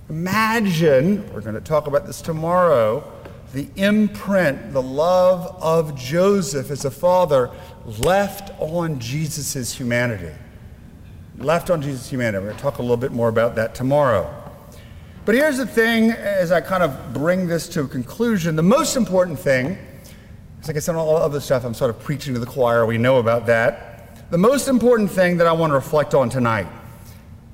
Imagine, 0.10 1.24
we're 1.34 1.40
going 1.40 1.56
to 1.56 1.62
talk 1.62 1.88
about 1.88 2.06
this 2.06 2.22
tomorrow 2.22 3.02
the 3.54 3.68
imprint, 3.78 4.74
the 4.74 4.82
love 4.82 5.58
of 5.60 5.98
Joseph 5.98 6.70
as 6.70 6.86
a 6.86 6.92
father 6.92 7.50
left 8.00 8.52
on 8.60 9.00
Jesus' 9.00 9.74
humanity. 9.74 10.36
Left 11.38 11.72
on 11.72 11.82
Jesus' 11.82 12.10
humanity. 12.10 12.44
We're 12.44 12.50
going 12.50 12.58
to 12.58 12.62
talk 12.62 12.78
a 12.78 12.82
little 12.82 12.98
bit 12.98 13.12
more 13.12 13.30
about 13.30 13.56
that 13.56 13.74
tomorrow. 13.74 14.32
But 15.26 15.34
here's 15.34 15.58
the 15.58 15.66
thing 15.66 16.12
as 16.12 16.52
I 16.52 16.62
kind 16.62 16.84
of 16.84 17.14
bring 17.14 17.48
this 17.48 17.70
to 17.70 17.82
a 17.82 17.88
conclusion 17.88 18.56
the 18.56 18.62
most 18.62 18.96
important 18.96 19.40
thing, 19.40 19.78
like 20.68 20.76
I 20.76 20.80
said, 20.80 20.96
all 20.96 21.16
the 21.16 21.26
other 21.26 21.40
stuff, 21.40 21.64
I'm 21.64 21.74
sort 21.74 21.90
of 21.90 22.00
preaching 22.00 22.34
to 22.34 22.40
the 22.40 22.46
choir, 22.46 22.86
we 22.86 22.98
know 22.98 23.18
about 23.18 23.46
that. 23.48 24.30
The 24.32 24.38
most 24.38 24.68
important 24.68 25.10
thing 25.10 25.38
that 25.38 25.48
I 25.48 25.52
want 25.52 25.72
to 25.72 25.76
reflect 25.76 26.14
on 26.14 26.30
tonight, 26.30 26.68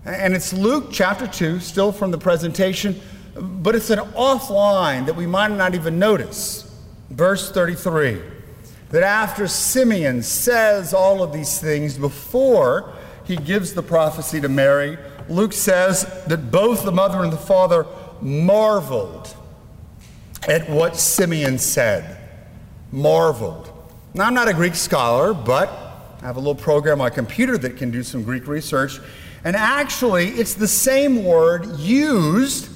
and 0.04 0.34
it's 0.34 0.54
Luke 0.54 0.90
chapter 0.92 1.26
2, 1.28 1.60
still 1.60 1.92
from 1.92 2.12
the 2.12 2.18
presentation 2.18 3.00
but 3.36 3.76
it's 3.76 3.90
an 3.90 4.00
offline 4.00 5.06
that 5.06 5.16
we 5.16 5.28
might 5.28 5.52
not 5.52 5.76
even 5.76 6.00
notice. 6.00 6.72
Verse 7.10 7.52
33 7.52 8.22
that 8.90 9.04
after 9.04 9.48
Simeon 9.48 10.22
says 10.22 10.94
all 10.94 11.22
of 11.22 11.34
these 11.34 11.60
things 11.60 11.98
before 11.98 12.94
he 13.26 13.36
gives 13.36 13.74
the 13.74 13.82
prophecy 13.82 14.40
to 14.40 14.48
Mary, 14.48 14.98
Luke 15.28 15.54
says 15.54 16.04
that 16.28 16.52
both 16.52 16.86
the 16.86 16.92
mother 16.92 17.24
and 17.24 17.34
the 17.34 17.38
father 17.38 17.86
marveled 18.22 19.36
at 20.48 20.70
what 20.70 20.96
Simeon 20.96 21.58
said. 21.58 22.15
Marveled. 22.92 23.72
Now, 24.14 24.26
I'm 24.26 24.34
not 24.34 24.48
a 24.48 24.54
Greek 24.54 24.76
scholar, 24.76 25.34
but 25.34 25.70
I 26.22 26.26
have 26.26 26.38
a 26.38 26.40
little 26.40 26.56
program 26.56 27.02
on 27.02 27.06
my 27.06 27.10
computer 27.10 27.58
that 27.58 27.78
can 27.78 27.92
do 27.92 28.04
some 28.04 28.24
Greek 28.24 28.48
research. 28.48 29.00
And 29.44 29.56
actually, 29.56 30.30
it's 30.30 30.54
the 30.54 30.68
same 30.68 31.24
word 31.24 31.78
used 31.78 32.70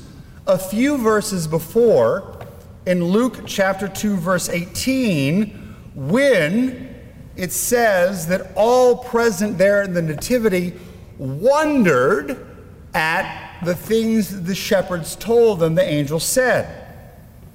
a 0.46 0.58
few 0.58 0.98
verses 0.98 1.48
before, 1.48 2.46
in 2.86 3.04
Luke 3.04 3.42
chapter 3.46 3.88
2, 3.88 4.18
verse 4.18 4.50
18, 4.50 5.76
when 5.96 6.96
it 7.36 7.52
says 7.52 8.28
that 8.28 8.52
all 8.56 8.98
present 8.98 9.58
there 9.58 9.84
in 9.84 9.94
the 9.94 10.02
Nativity 10.02 10.74
wondered 11.18 12.48
at 12.94 13.60
the 13.64 13.76
things 13.76 14.44
the 14.44 14.56
shepherds 14.56 15.16
told 15.16 15.60
them 15.60 15.76
the 15.76 15.84
angel 15.84 16.20
said. 16.20 16.89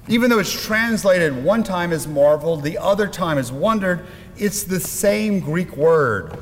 Even 0.07 0.29
though 0.29 0.39
it's 0.39 0.65
translated 0.65 1.43
one 1.43 1.63
time 1.63 1.91
as 1.91 2.07
marveled, 2.07 2.61
the 2.61 2.77
other 2.77 3.07
time 3.07 3.37
as 3.37 3.51
wondered, 3.51 4.05
it's 4.37 4.63
the 4.63 4.79
same 4.79 5.39
Greek 5.39 5.75
word, 5.75 6.37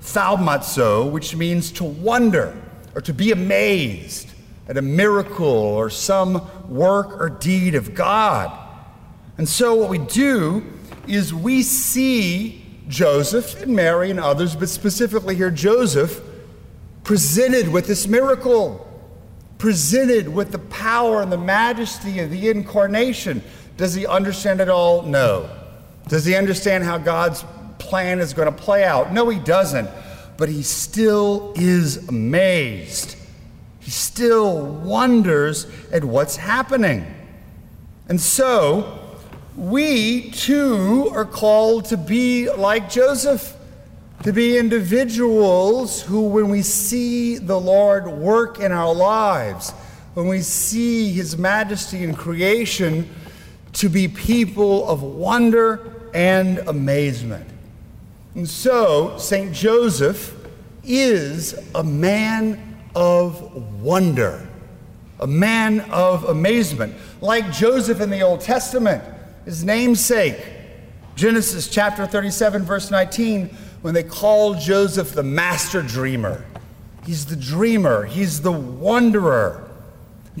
thaumazo, 0.00 1.10
which 1.10 1.34
means 1.34 1.72
to 1.72 1.84
wonder 1.84 2.56
or 2.94 3.00
to 3.00 3.12
be 3.12 3.32
amazed 3.32 4.30
at 4.68 4.76
a 4.76 4.82
miracle 4.82 5.46
or 5.46 5.90
some 5.90 6.48
work 6.68 7.20
or 7.20 7.28
deed 7.28 7.74
of 7.74 7.94
God. 7.94 8.56
And 9.36 9.48
so, 9.48 9.74
what 9.74 9.88
we 9.88 9.98
do 9.98 10.64
is 11.08 11.34
we 11.34 11.62
see 11.62 12.64
Joseph 12.88 13.62
and 13.62 13.74
Mary 13.74 14.10
and 14.10 14.20
others, 14.20 14.54
but 14.54 14.68
specifically 14.68 15.34
here 15.34 15.50
Joseph, 15.50 16.20
presented 17.02 17.68
with 17.68 17.86
this 17.86 18.06
miracle, 18.06 18.87
presented 19.58 20.28
with 20.28 20.52
the 20.52 20.58
power 20.58 21.20
and 21.20 21.30
the 21.30 21.38
majesty 21.38 22.20
of 22.20 22.30
the 22.30 22.48
incarnation. 22.48 23.42
Does 23.76 23.94
he 23.94 24.06
understand 24.06 24.60
it 24.60 24.68
all? 24.68 25.02
No. 25.02 25.50
Does 26.08 26.24
he 26.24 26.34
understand 26.34 26.84
how 26.84 26.98
God's 26.98 27.44
plan 27.78 28.18
is 28.18 28.32
going 28.32 28.52
to 28.52 28.62
play 28.62 28.84
out? 28.84 29.12
No, 29.12 29.28
he 29.28 29.38
doesn't. 29.38 29.90
But 30.36 30.48
he 30.48 30.62
still 30.62 31.52
is 31.56 32.08
amazed 32.08 33.16
he 33.88 33.92
still 33.92 34.66
wonders 34.66 35.66
at 35.90 36.04
what's 36.04 36.36
happening. 36.36 37.06
And 38.10 38.20
so, 38.20 39.16
we 39.56 40.30
too 40.30 41.10
are 41.14 41.24
called 41.24 41.86
to 41.86 41.96
be 41.96 42.50
like 42.50 42.90
Joseph, 42.90 43.56
to 44.24 44.32
be 44.32 44.58
individuals 44.58 46.02
who, 46.02 46.28
when 46.28 46.48
we 46.48 46.62
see 46.62 47.38
the 47.38 47.58
Lord 47.58 48.08
work 48.08 48.58
in 48.58 48.72
our 48.72 48.94
lives, 48.94 49.70
when 50.14 50.26
we 50.26 50.40
see 50.40 51.12
His 51.12 51.38
majesty 51.38 52.02
in 52.02 52.14
creation, 52.14 53.08
to 53.74 53.88
be 53.88 54.08
people 54.08 54.88
of 54.88 55.02
wonder 55.02 56.10
and 56.12 56.58
amazement. 56.58 57.48
And 58.34 58.48
so, 58.48 59.16
St. 59.18 59.52
Joseph 59.52 60.34
is 60.82 61.54
a 61.74 61.84
man 61.84 62.78
of 62.94 63.80
wonder, 63.80 64.48
a 65.20 65.26
man 65.26 65.80
of 65.90 66.24
amazement, 66.24 66.94
like 67.20 67.52
Joseph 67.52 68.00
in 68.00 68.10
the 68.10 68.22
Old 68.22 68.40
Testament, 68.40 69.04
his 69.44 69.64
namesake. 69.64 70.38
Genesis 71.14 71.68
chapter 71.68 72.06
37, 72.06 72.62
verse 72.62 72.90
19, 72.90 73.56
when 73.82 73.94
they 73.94 74.02
call 74.02 74.54
Joseph 74.54 75.12
the 75.12 75.22
master 75.22 75.82
dreamer. 75.82 76.44
He's 77.04 77.26
the 77.26 77.36
dreamer, 77.36 78.04
he's 78.04 78.42
the 78.42 78.52
wanderer. 78.52 79.70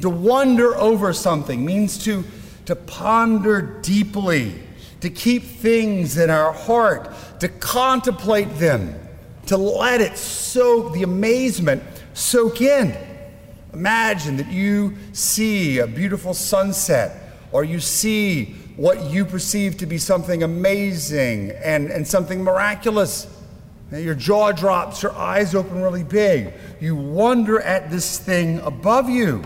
To 0.02 0.10
wonder 0.10 0.76
over 0.76 1.12
something 1.12 1.64
means 1.64 1.98
to, 2.04 2.24
to 2.66 2.76
ponder 2.76 3.80
deeply, 3.82 4.54
to 5.00 5.10
keep 5.10 5.42
things 5.42 6.18
in 6.18 6.30
our 6.30 6.52
heart, 6.52 7.12
to 7.40 7.48
contemplate 7.48 8.56
them, 8.56 8.94
to 9.46 9.56
let 9.56 10.00
it 10.00 10.16
soak 10.16 10.92
the 10.92 11.02
amazement 11.02 11.82
soak 12.14 12.60
in. 12.60 12.96
Imagine 13.72 14.36
that 14.36 14.50
you 14.50 14.96
see 15.12 15.78
a 15.78 15.86
beautiful 15.86 16.34
sunset 16.34 17.32
or 17.52 17.64
you 17.64 17.80
see 17.80 18.54
what 18.78 19.10
you 19.10 19.24
perceive 19.24 19.76
to 19.76 19.86
be 19.86 19.98
something 19.98 20.44
amazing 20.44 21.50
and, 21.50 21.90
and 21.90 22.06
something 22.06 22.44
miraculous. 22.44 23.26
Your 23.90 24.14
jaw 24.14 24.52
drops, 24.52 25.02
your 25.02 25.12
eyes 25.12 25.52
open 25.52 25.82
really 25.82 26.04
big. 26.04 26.54
You 26.80 26.94
wonder 26.94 27.60
at 27.60 27.90
this 27.90 28.20
thing 28.20 28.60
above 28.60 29.10
you. 29.10 29.42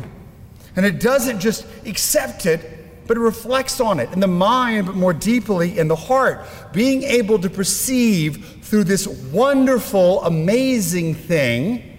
And 0.76 0.85
it 0.85 1.01
doesn't 1.01 1.41
just 1.41 1.64
accept 1.87 2.45
it, 2.45 3.07
but 3.07 3.16
it 3.16 3.20
reflects 3.20 3.80
on 3.80 4.01
it 4.01 4.12
in 4.12 4.20
the 4.20 4.26
mind, 4.26 4.85
but 4.85 4.97
more 4.97 5.14
deeply 5.14 5.78
in 5.78 5.89
the 5.89 5.97
heart. 5.97 6.45
Being 6.74 7.03
able 7.03 7.39
to 7.39 7.49
perceive 7.49 8.61
through 8.61 8.85
this 8.85 9.07
wonderful, 9.07 10.22
amazing 10.24 11.14
thing, 11.14 11.99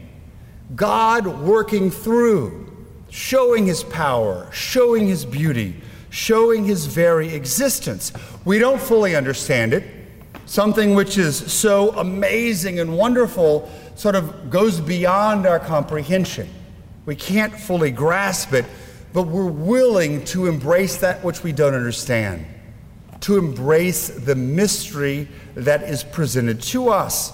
God 0.76 1.26
working 1.26 1.90
through, 1.90 2.72
showing 3.10 3.66
his 3.66 3.84
power, 3.84 4.48
showing 4.52 5.08
his 5.08 5.26
beauty, 5.26 5.82
showing 6.14 6.64
his 6.64 6.86
very 6.86 7.34
existence. 7.34 8.14
We 8.46 8.60
don't 8.60 8.80
fully 8.80 9.16
understand 9.16 9.74
it. 9.74 9.84
Something 10.46 10.94
which 10.94 11.18
is 11.18 11.52
so 11.52 11.90
amazing 11.94 12.80
and 12.80 12.96
wonderful 12.96 13.68
sort 13.96 14.14
of 14.14 14.52
goes 14.52 14.80
beyond 14.80 15.48
our 15.48 15.60
comprehension. 15.60 16.48
We 17.08 17.16
can't 17.16 17.60
fully 17.60 17.90
grasp 17.90 18.54
it, 18.54 18.66
but 19.12 19.24
we're 19.24 19.50
willing 19.50 20.24
to 20.26 20.46
embrace 20.46 20.98
that 20.98 21.24
which 21.24 21.42
we 21.42 21.52
don't 21.52 21.74
understand, 21.74 22.46
to 23.22 23.40
embrace 23.40 24.10
the 24.10 24.36
mystery 24.36 25.28
that 25.56 25.82
is 25.82 26.04
presented 26.04 26.62
to 26.62 26.90
us. 26.90 27.34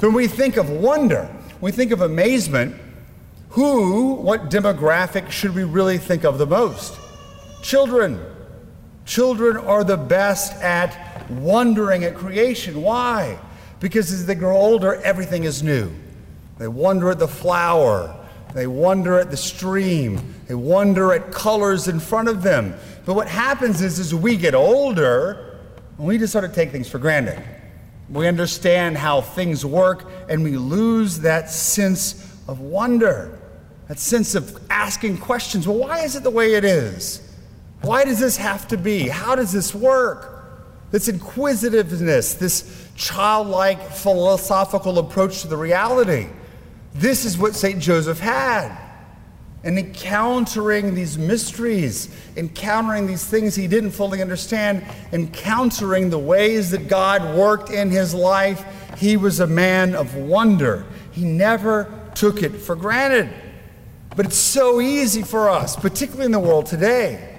When 0.00 0.12
we 0.12 0.26
think 0.26 0.56
of 0.56 0.70
wonder, 0.70 1.32
we 1.60 1.70
think 1.70 1.92
of 1.92 2.00
amazement, 2.00 2.74
who, 3.50 4.14
what 4.14 4.50
demographic 4.50 5.30
should 5.30 5.54
we 5.54 5.62
really 5.62 5.98
think 5.98 6.24
of 6.24 6.38
the 6.38 6.46
most? 6.46 6.98
Children. 7.62 8.20
Children 9.04 9.56
are 9.56 9.84
the 9.84 9.96
best 9.96 10.52
at 10.62 11.28
wondering 11.30 12.04
at 12.04 12.14
creation. 12.14 12.82
Why? 12.82 13.38
Because 13.80 14.12
as 14.12 14.26
they 14.26 14.34
grow 14.34 14.56
older, 14.56 14.94
everything 14.96 15.44
is 15.44 15.62
new. 15.62 15.90
They 16.58 16.68
wonder 16.68 17.10
at 17.10 17.18
the 17.18 17.28
flower, 17.28 18.14
they 18.54 18.66
wonder 18.66 19.18
at 19.18 19.30
the 19.30 19.36
stream, 19.36 20.34
they 20.46 20.54
wonder 20.54 21.12
at 21.14 21.32
colors 21.32 21.88
in 21.88 21.98
front 21.98 22.28
of 22.28 22.42
them. 22.42 22.74
But 23.06 23.14
what 23.14 23.28
happens 23.28 23.80
is, 23.80 23.98
as 23.98 24.14
we 24.14 24.36
get 24.36 24.54
older, 24.54 25.58
we 25.96 26.18
just 26.18 26.32
sort 26.32 26.44
of 26.44 26.54
take 26.54 26.70
things 26.70 26.88
for 26.88 26.98
granted. 26.98 27.42
We 28.10 28.26
understand 28.26 28.98
how 28.98 29.22
things 29.22 29.64
work, 29.64 30.10
and 30.28 30.44
we 30.44 30.56
lose 30.56 31.20
that 31.20 31.48
sense 31.48 32.36
of 32.46 32.60
wonder, 32.60 33.38
that 33.88 33.98
sense 33.98 34.34
of 34.34 34.60
asking 34.68 35.18
questions. 35.18 35.66
Well, 35.66 35.78
why 35.78 36.00
is 36.00 36.16
it 36.16 36.22
the 36.22 36.30
way 36.30 36.54
it 36.54 36.64
is? 36.64 37.29
Why 37.82 38.04
does 38.04 38.20
this 38.20 38.36
have 38.36 38.68
to 38.68 38.76
be? 38.76 39.08
How 39.08 39.34
does 39.34 39.52
this 39.52 39.74
work? 39.74 40.40
This 40.90 41.08
inquisitiveness, 41.08 42.34
this 42.34 42.88
childlike 42.96 43.80
philosophical 43.90 44.98
approach 44.98 45.42
to 45.42 45.48
the 45.48 45.56
reality. 45.56 46.26
This 46.94 47.24
is 47.24 47.38
what 47.38 47.54
St. 47.54 47.80
Joseph 47.80 48.18
had. 48.18 48.76
And 49.62 49.78
encountering 49.78 50.94
these 50.94 51.16
mysteries, 51.16 52.14
encountering 52.36 53.06
these 53.06 53.24
things 53.24 53.54
he 53.54 53.68
didn't 53.68 53.92
fully 53.92 54.20
understand, 54.20 54.84
encountering 55.12 56.10
the 56.10 56.18
ways 56.18 56.70
that 56.70 56.88
God 56.88 57.36
worked 57.36 57.70
in 57.70 57.90
his 57.90 58.14
life, 58.14 58.64
he 58.98 59.16
was 59.16 59.40
a 59.40 59.46
man 59.46 59.94
of 59.94 60.16
wonder. 60.16 60.86
He 61.12 61.24
never 61.24 61.92
took 62.14 62.42
it 62.42 62.56
for 62.56 62.74
granted. 62.74 63.30
But 64.16 64.26
it's 64.26 64.36
so 64.36 64.80
easy 64.80 65.22
for 65.22 65.48
us, 65.48 65.76
particularly 65.76 66.26
in 66.26 66.32
the 66.32 66.40
world 66.40 66.66
today 66.66 67.29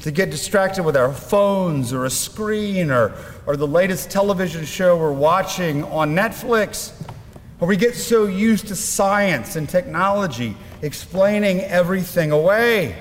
to 0.00 0.10
get 0.10 0.30
distracted 0.30 0.82
with 0.82 0.96
our 0.96 1.12
phones 1.12 1.92
or 1.92 2.06
a 2.06 2.10
screen 2.10 2.90
or, 2.90 3.14
or 3.46 3.56
the 3.56 3.66
latest 3.66 4.10
television 4.10 4.64
show 4.64 4.96
we're 4.96 5.12
watching 5.12 5.84
on 5.84 6.14
Netflix. 6.14 6.92
Or 7.60 7.68
we 7.68 7.76
get 7.76 7.94
so 7.94 8.24
used 8.26 8.68
to 8.68 8.76
science 8.76 9.56
and 9.56 9.68
technology 9.68 10.56
explaining 10.80 11.60
everything 11.60 12.32
away. 12.32 12.96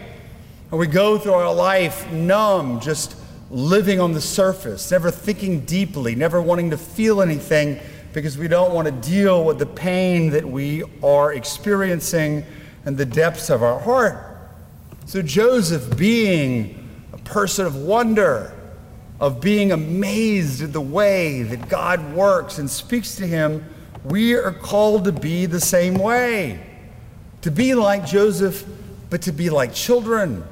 Or 0.72 0.78
we 0.78 0.88
go 0.88 1.18
through 1.18 1.34
our 1.34 1.54
life 1.54 2.12
numb, 2.12 2.82
just 2.82 3.16
living 3.50 4.02
on 4.02 4.12
the 4.12 4.22
surface, 4.22 4.92
never 4.92 5.10
thinking 5.10 5.62
deeply, 5.62 6.16
never 6.16 6.42
wanting 6.42 6.70
to 6.72 6.78
feel 6.78 7.22
anything 7.22 7.80
because 8.12 8.38
we 8.38 8.50
don't 8.50 8.74
want 8.74 8.88
to 8.88 9.10
deal 9.10 9.46
with 9.46 9.58
the 9.58 9.66
pain 9.66 10.32
that 10.32 10.46
we 10.46 10.84
are 11.02 11.34
experiencing 11.34 12.46
and 12.86 12.98
the 12.98 13.06
depths 13.06 13.50
of 13.50 13.64
our 13.64 13.80
heart. 13.80 14.26
So, 15.06 15.22
Joseph, 15.22 15.98
being 15.98 16.79
person 17.30 17.66
of 17.66 17.76
wonder, 17.76 18.54
of 19.20 19.40
being 19.40 19.72
amazed 19.72 20.64
at 20.64 20.74
the 20.74 20.82
way 20.82 21.44
that 21.44 21.70
God 21.70 22.14
works 22.14 22.58
and 22.58 22.70
speaks 22.70 23.16
to 23.18 23.28
him, 23.28 23.64
we 24.04 24.34
are 24.34 24.52
called 24.52 25.06
to 25.06 25.12
be 25.12 25.46
the 25.46 25.60
same 25.60 25.94
way. 25.96 26.66
To 27.42 27.52
be 27.52 27.76
like 27.76 28.06
Joseph, 28.06 28.66
but 29.10 29.22
to 29.24 29.32
be 29.32 29.50
like 29.50 29.74
children. 29.74 30.44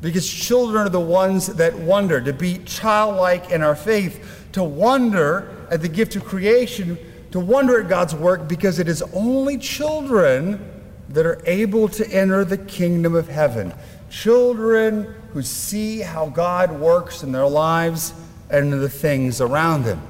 Because 0.00 0.28
children 0.28 0.86
are 0.86 0.90
the 0.90 1.00
ones 1.00 1.46
that 1.46 1.78
wonder, 1.78 2.20
to 2.20 2.32
be 2.32 2.58
childlike 2.58 3.50
in 3.50 3.62
our 3.62 3.76
faith, 3.76 4.48
to 4.52 4.62
wonder 4.62 5.66
at 5.70 5.82
the 5.82 5.88
gift 5.88 6.16
of 6.16 6.24
creation, 6.24 6.98
to 7.30 7.40
wonder 7.40 7.80
at 7.80 7.88
God's 7.88 8.14
work, 8.14 8.48
because 8.48 8.78
it 8.78 8.88
is 8.88 9.02
only 9.12 9.58
children 9.58 10.82
that 11.10 11.26
are 11.26 11.40
able 11.46 11.88
to 11.88 12.08
enter 12.10 12.44
the 12.44 12.58
kingdom 12.58 13.14
of 13.14 13.28
heaven. 13.28 13.72
Children 14.10 15.14
who 15.32 15.42
see 15.42 16.00
how 16.00 16.28
God 16.28 16.72
works 16.72 17.22
in 17.22 17.32
their 17.32 17.46
lives 17.46 18.14
and 18.50 18.72
in 18.72 18.80
the 18.80 18.88
things 18.88 19.40
around 19.40 19.84
them. 19.84 20.00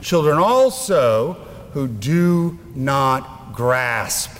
Children 0.00 0.38
also 0.38 1.34
who 1.72 1.88
do 1.88 2.58
not 2.74 3.52
grasp, 3.54 4.38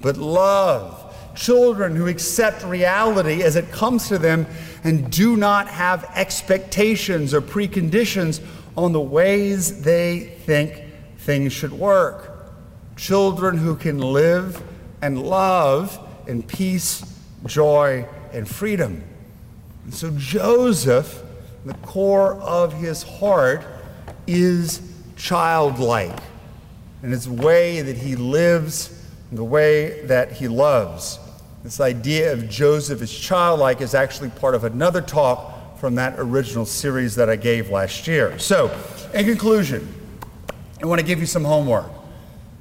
but 0.00 0.16
love. 0.16 0.98
Children 1.34 1.96
who 1.96 2.08
accept 2.08 2.64
reality 2.64 3.42
as 3.42 3.56
it 3.56 3.70
comes 3.70 4.08
to 4.08 4.18
them 4.18 4.46
and 4.84 5.10
do 5.10 5.36
not 5.36 5.68
have 5.68 6.10
expectations 6.14 7.32
or 7.32 7.40
preconditions 7.40 8.44
on 8.76 8.92
the 8.92 9.00
ways 9.00 9.82
they 9.82 10.20
think 10.44 10.84
things 11.18 11.52
should 11.52 11.72
work. 11.72 12.52
Children 12.96 13.56
who 13.56 13.76
can 13.76 13.98
live 13.98 14.62
and 15.00 15.22
love 15.22 15.98
in 16.26 16.42
peace, 16.42 17.02
joy, 17.46 18.06
and 18.32 18.48
freedom. 18.48 19.02
And 19.84 19.94
so 19.94 20.10
Joseph, 20.16 21.22
the 21.64 21.74
core 21.74 22.34
of 22.34 22.72
his 22.74 23.02
heart, 23.02 23.64
is 24.26 24.80
childlike 25.16 26.18
in 27.02 27.10
his 27.10 27.28
way 27.28 27.80
that 27.82 27.96
he 27.96 28.16
lives, 28.16 29.06
the 29.32 29.44
way 29.44 30.04
that 30.06 30.32
he 30.32 30.48
loves. 30.48 31.18
This 31.64 31.80
idea 31.80 32.32
of 32.32 32.48
Joseph 32.48 33.02
as 33.02 33.12
childlike 33.12 33.80
is 33.80 33.94
actually 33.94 34.30
part 34.30 34.54
of 34.54 34.64
another 34.64 35.00
talk 35.00 35.78
from 35.78 35.96
that 35.96 36.14
original 36.18 36.64
series 36.64 37.14
that 37.16 37.28
I 37.28 37.36
gave 37.36 37.70
last 37.70 38.06
year. 38.06 38.38
So, 38.38 38.76
in 39.14 39.24
conclusion, 39.24 39.92
I 40.82 40.86
want 40.86 41.00
to 41.00 41.06
give 41.06 41.20
you 41.20 41.26
some 41.26 41.44
homework, 41.44 41.90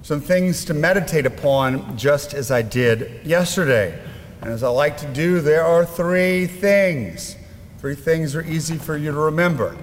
some 0.01 0.21
things 0.21 0.65
to 0.65 0.73
meditate 0.73 1.25
upon, 1.25 1.97
just 1.97 2.33
as 2.33 2.51
I 2.51 2.61
did 2.61 3.25
yesterday. 3.25 3.99
And 4.41 4.49
as 4.49 4.63
I 4.63 4.69
like 4.69 4.97
to 4.97 5.07
do, 5.13 5.39
there 5.39 5.63
are 5.63 5.85
three 5.85 6.47
things. 6.47 7.35
Three 7.77 7.95
things 7.95 8.35
are 8.35 8.43
easy 8.43 8.77
for 8.77 8.97
you 8.97 9.11
to 9.11 9.17
remember. 9.17 9.77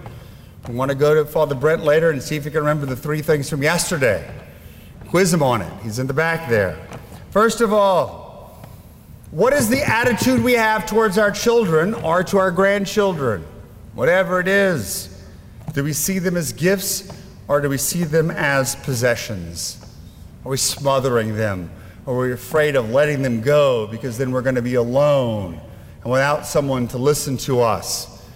We 0.69 0.75
want 0.75 0.91
to 0.91 0.97
go 0.97 1.15
to 1.15 1.25
Father 1.25 1.55
Brent 1.55 1.85
later 1.85 2.11
and 2.11 2.23
see 2.23 2.37
if 2.37 2.45
he 2.45 2.51
can 2.51 2.61
remember 2.61 2.85
the 2.85 2.97
three 2.97 3.23
things 3.23 3.49
from 3.49 3.63
yesterday. 3.63 4.29
Quiz 5.09 5.33
him 5.33 5.43
on 5.43 5.63
it. 5.63 5.73
He's 5.83 5.99
in 5.99 6.07
the 6.09 6.13
back 6.13 6.49
there. 6.49 6.77
First 7.31 7.61
of 7.61 7.73
all, 7.73 8.67
what 9.31 9.53
is 9.53 9.69
the 9.69 9.83
attitude 9.83 10.43
we 10.43 10.55
have 10.55 10.87
towards 10.87 11.19
our 11.19 11.31
children 11.31 11.95
or 11.95 12.25
to 12.25 12.39
our 12.39 12.51
grandchildren? 12.51 13.45
Whatever 13.95 14.41
it 14.41 14.49
is. 14.49 15.23
Do 15.73 15.85
we 15.85 15.93
see 15.93 16.19
them 16.19 16.37
as 16.37 16.53
gifts 16.53 17.11
or 17.47 17.61
do 17.61 17.69
we 17.69 17.79
see 17.79 18.05
them 18.05 18.31
as 18.31 18.75
possessions? 18.77 19.85
Are 20.45 20.51
we 20.51 20.57
smothering 20.57 21.37
them? 21.37 21.71
Or 22.09 22.17
we're 22.17 22.33
afraid 22.33 22.75
of 22.75 22.89
letting 22.89 23.21
them 23.21 23.43
go 23.43 23.87
because 23.87 24.17
then 24.17 24.31
we're 24.31 24.41
going 24.41 24.55
to 24.55 24.63
be 24.63 24.77
alone 24.77 25.61
and 26.03 26.11
without 26.11 26.47
someone 26.47 26.89
to 26.89 26.97
listen 26.97 27.37
to 27.37 27.61
us? 27.61 28.27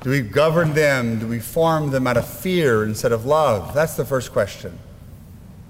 Do 0.00 0.08
we 0.08 0.22
govern 0.22 0.72
them? 0.72 1.18
Do 1.18 1.26
we 1.26 1.38
form 1.38 1.90
them 1.90 2.06
out 2.06 2.16
of 2.16 2.26
fear 2.26 2.82
instead 2.82 3.12
of 3.12 3.26
love? 3.26 3.74
That's 3.74 3.94
the 3.94 4.06
first 4.06 4.32
question. 4.32 4.78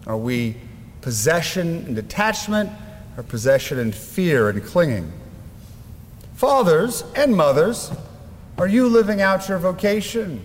Are 0.07 0.17
we 0.17 0.55
possession 1.01 1.85
and 1.87 1.97
detachment 1.97 2.71
or 3.17 3.25
possession 3.25 3.81
and 3.81 3.93
fear 3.93 4.49
and 4.49 4.63
clinging? 4.63 5.11
Fathers 6.35 7.03
and 7.17 7.35
mothers, 7.35 7.91
are 8.59 8.69
you 8.69 8.87
living 8.87 9.21
out 9.21 9.49
your 9.49 9.59
vocation? 9.59 10.41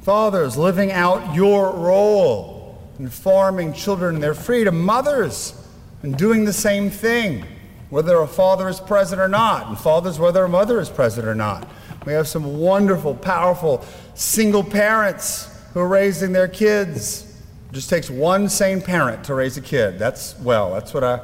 Fathers, 0.00 0.56
living 0.56 0.90
out 0.90 1.34
your 1.34 1.70
role 1.70 2.82
in 2.98 3.10
forming 3.10 3.74
children 3.74 4.14
in 4.14 4.20
their 4.22 4.32
freedom. 4.32 4.82
Mothers, 4.82 5.60
and 6.04 6.18
doing 6.18 6.44
the 6.44 6.52
same 6.52 6.90
thing, 6.90 7.42
whether 7.88 8.18
a 8.18 8.26
father 8.26 8.68
is 8.68 8.78
present 8.78 9.18
or 9.18 9.26
not, 9.26 9.68
and 9.68 9.78
fathers, 9.78 10.18
whether 10.18 10.44
a 10.44 10.48
mother 10.50 10.78
is 10.78 10.90
present 10.90 11.26
or 11.26 11.34
not. 11.34 11.66
We 12.04 12.12
have 12.12 12.28
some 12.28 12.58
wonderful, 12.58 13.14
powerful 13.14 13.82
single 14.14 14.62
parents 14.62 15.48
who 15.72 15.80
are 15.80 15.88
raising 15.88 16.32
their 16.32 16.46
kids. 16.46 17.40
It 17.70 17.72
just 17.72 17.88
takes 17.88 18.10
one 18.10 18.50
sane 18.50 18.82
parent 18.82 19.24
to 19.24 19.34
raise 19.34 19.56
a 19.56 19.62
kid. 19.62 19.98
That's, 19.98 20.38
well, 20.40 20.74
that's 20.74 20.92
what 20.92 21.04
I 21.04 21.20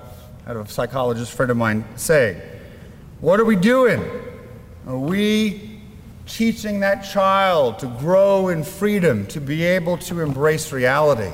had 0.46 0.56
a 0.56 0.66
psychologist 0.66 1.32
friend 1.32 1.50
of 1.50 1.58
mine 1.58 1.84
say. 1.96 2.40
What 3.20 3.38
are 3.38 3.44
we 3.44 3.56
doing? 3.56 4.02
Are 4.86 4.98
we 4.98 5.82
teaching 6.26 6.80
that 6.80 7.02
child 7.02 7.80
to 7.80 7.86
grow 7.86 8.48
in 8.48 8.64
freedom, 8.64 9.26
to 9.26 9.42
be 9.42 9.62
able 9.62 9.98
to 9.98 10.22
embrace 10.22 10.72
reality? 10.72 11.30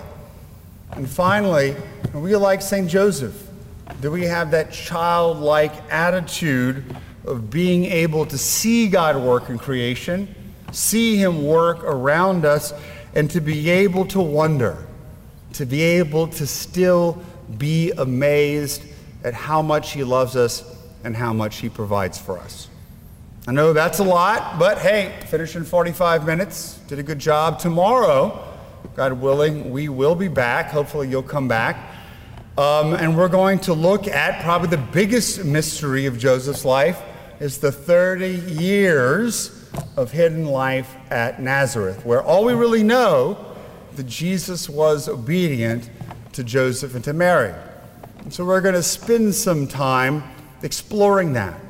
And 0.93 1.09
finally, 1.09 1.77
we 2.15 2.35
like 2.37 2.63
St. 2.63 2.89
Joseph? 2.89 3.49
Do 4.01 4.11
we 4.11 4.25
have 4.25 4.51
that 4.51 4.73
childlike 4.73 5.73
attitude 5.93 6.85
of 7.25 7.51
being 7.51 7.85
able 7.85 8.27
to 8.27 8.39
see 8.39 8.89
God 8.89 9.17
work 9.17 9.49
in 9.49 9.59
creation, 9.59 10.35
see 10.73 11.17
Him 11.17 11.45
work 11.45 11.83
around 11.83 12.45
us, 12.45 12.73
and 13.15 13.31
to 13.31 13.41
be 13.41 13.69
able 13.71 14.05
to 14.07 14.21
wonder, 14.21 14.87
to 15.55 15.67
be 15.67 15.83
able 15.83 16.29
to 16.29 16.47
still 16.47 17.23
be 17.59 17.91
amazed 17.93 18.83
at 19.25 19.35
how 19.35 19.63
much 19.63 19.93
He 19.93 20.05
loves 20.05 20.37
us 20.37 20.77
and 21.05 21.17
how 21.17 21.33
much 21.33 21.57
He 21.57 21.69
provides 21.69 22.19
for 22.19 22.39
us. 22.39 22.69
I 23.49 23.53
know 23.53 23.73
that's 23.73 24.01
a 24.01 24.05
lot, 24.05 24.59
but 24.59 24.79
hey, 24.79 25.15
finished 25.27 25.57
in 25.57 25.65
45 25.65 26.27
minutes, 26.27 26.79
did 26.89 26.99
a 26.99 27.03
good 27.03 27.19
job. 27.19 27.59
Tomorrow, 27.59 28.56
God 28.95 29.15
willing, 29.15 29.71
we 29.71 29.89
will 29.89 30.15
be 30.15 30.29
back. 30.29 30.71
Hopefully, 30.71 31.09
you'll 31.09 31.23
come 31.23 31.49
back. 31.49 31.77
Um, 32.59 32.95
and 32.95 33.17
we're 33.17 33.29
going 33.29 33.59
to 33.61 33.75
look 33.75 34.09
at 34.09 34.43
probably 34.43 34.69
the 34.69 34.79
biggest 34.79 35.45
mystery 35.45 36.07
of 36.07 36.19
Joseph's 36.19 36.65
life 36.65 37.03
is 37.39 37.59
the 37.59 37.71
30 37.71 38.29
years 38.29 39.69
of 39.97 40.11
hidden 40.11 40.47
life 40.47 40.95
at 41.11 41.41
Nazareth, 41.41 42.05
where 42.07 42.23
all 42.23 42.45
we 42.45 42.55
really 42.55 42.83
know 42.83 43.55
that 43.95 44.07
Jesus 44.07 44.69
was 44.69 45.09
obedient 45.09 45.91
to 46.33 46.43
Joseph 46.43 46.95
and 46.95 47.05
to 47.05 47.13
Mary. 47.13 47.55
And 48.21 48.33
so 48.33 48.45
we're 48.45 48.61
going 48.61 48.75
to 48.75 48.83
spend 48.83 49.35
some 49.35 49.67
time 49.67 50.25
exploring 50.63 51.35
that, 51.35 51.61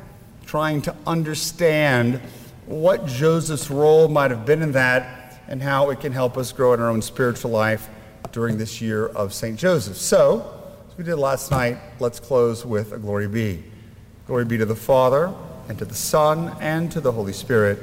trying 0.45 0.83
to 0.83 0.95
understand 1.07 2.21
what 2.67 3.07
Joseph's 3.07 3.71
role 3.71 4.09
might 4.09 4.31
have 4.31 4.47
been 4.47 4.62
in 4.62 4.73
that 4.73 5.26
and 5.49 5.63
how 5.63 5.91
it 5.91 6.01
can 6.01 6.13
help 6.13 6.37
us 6.37 6.53
grow 6.53 6.73
in 6.73 6.81
our 6.81 6.89
own 6.89 7.03
spiritual 7.03 7.51
life 7.51 7.89
during 8.33 8.59
this 8.59 8.81
year 8.81 9.07
of 9.07 9.33
St. 9.33 9.59
Joseph. 9.59 9.97
So, 9.97 10.63
as 10.89 10.97
we 10.97 11.05
did 11.05 11.17
last 11.17 11.51
night, 11.51 11.79
let's 12.01 12.21
close 12.21 12.65
with 12.65 12.93
a 12.93 12.99
glory 12.99 13.29
be. 13.29 13.65
Glory 14.27 14.45
be 14.45 14.59
to 14.59 14.67
the 14.67 14.77
Father, 14.77 15.33
and 15.69 15.79
to 15.79 15.85
the 15.85 15.95
Son, 15.95 16.57
and 16.61 16.91
to 16.93 17.01
the 17.01 17.13
Holy 17.13 17.33
Spirit, 17.33 17.79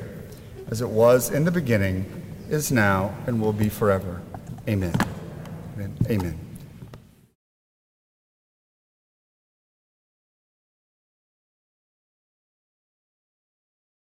as 0.70 0.82
it 0.82 0.90
was 0.90 1.32
in 1.32 1.46
the 1.46 1.52
beginning, 1.52 2.06
is 2.50 2.72
now, 2.72 3.16
and 3.28 3.42
will 3.42 3.54
be 3.54 3.70
forever. 3.70 4.22
Amen. 4.68 4.94
Amen. 5.76 5.98
Amen. 6.10 6.43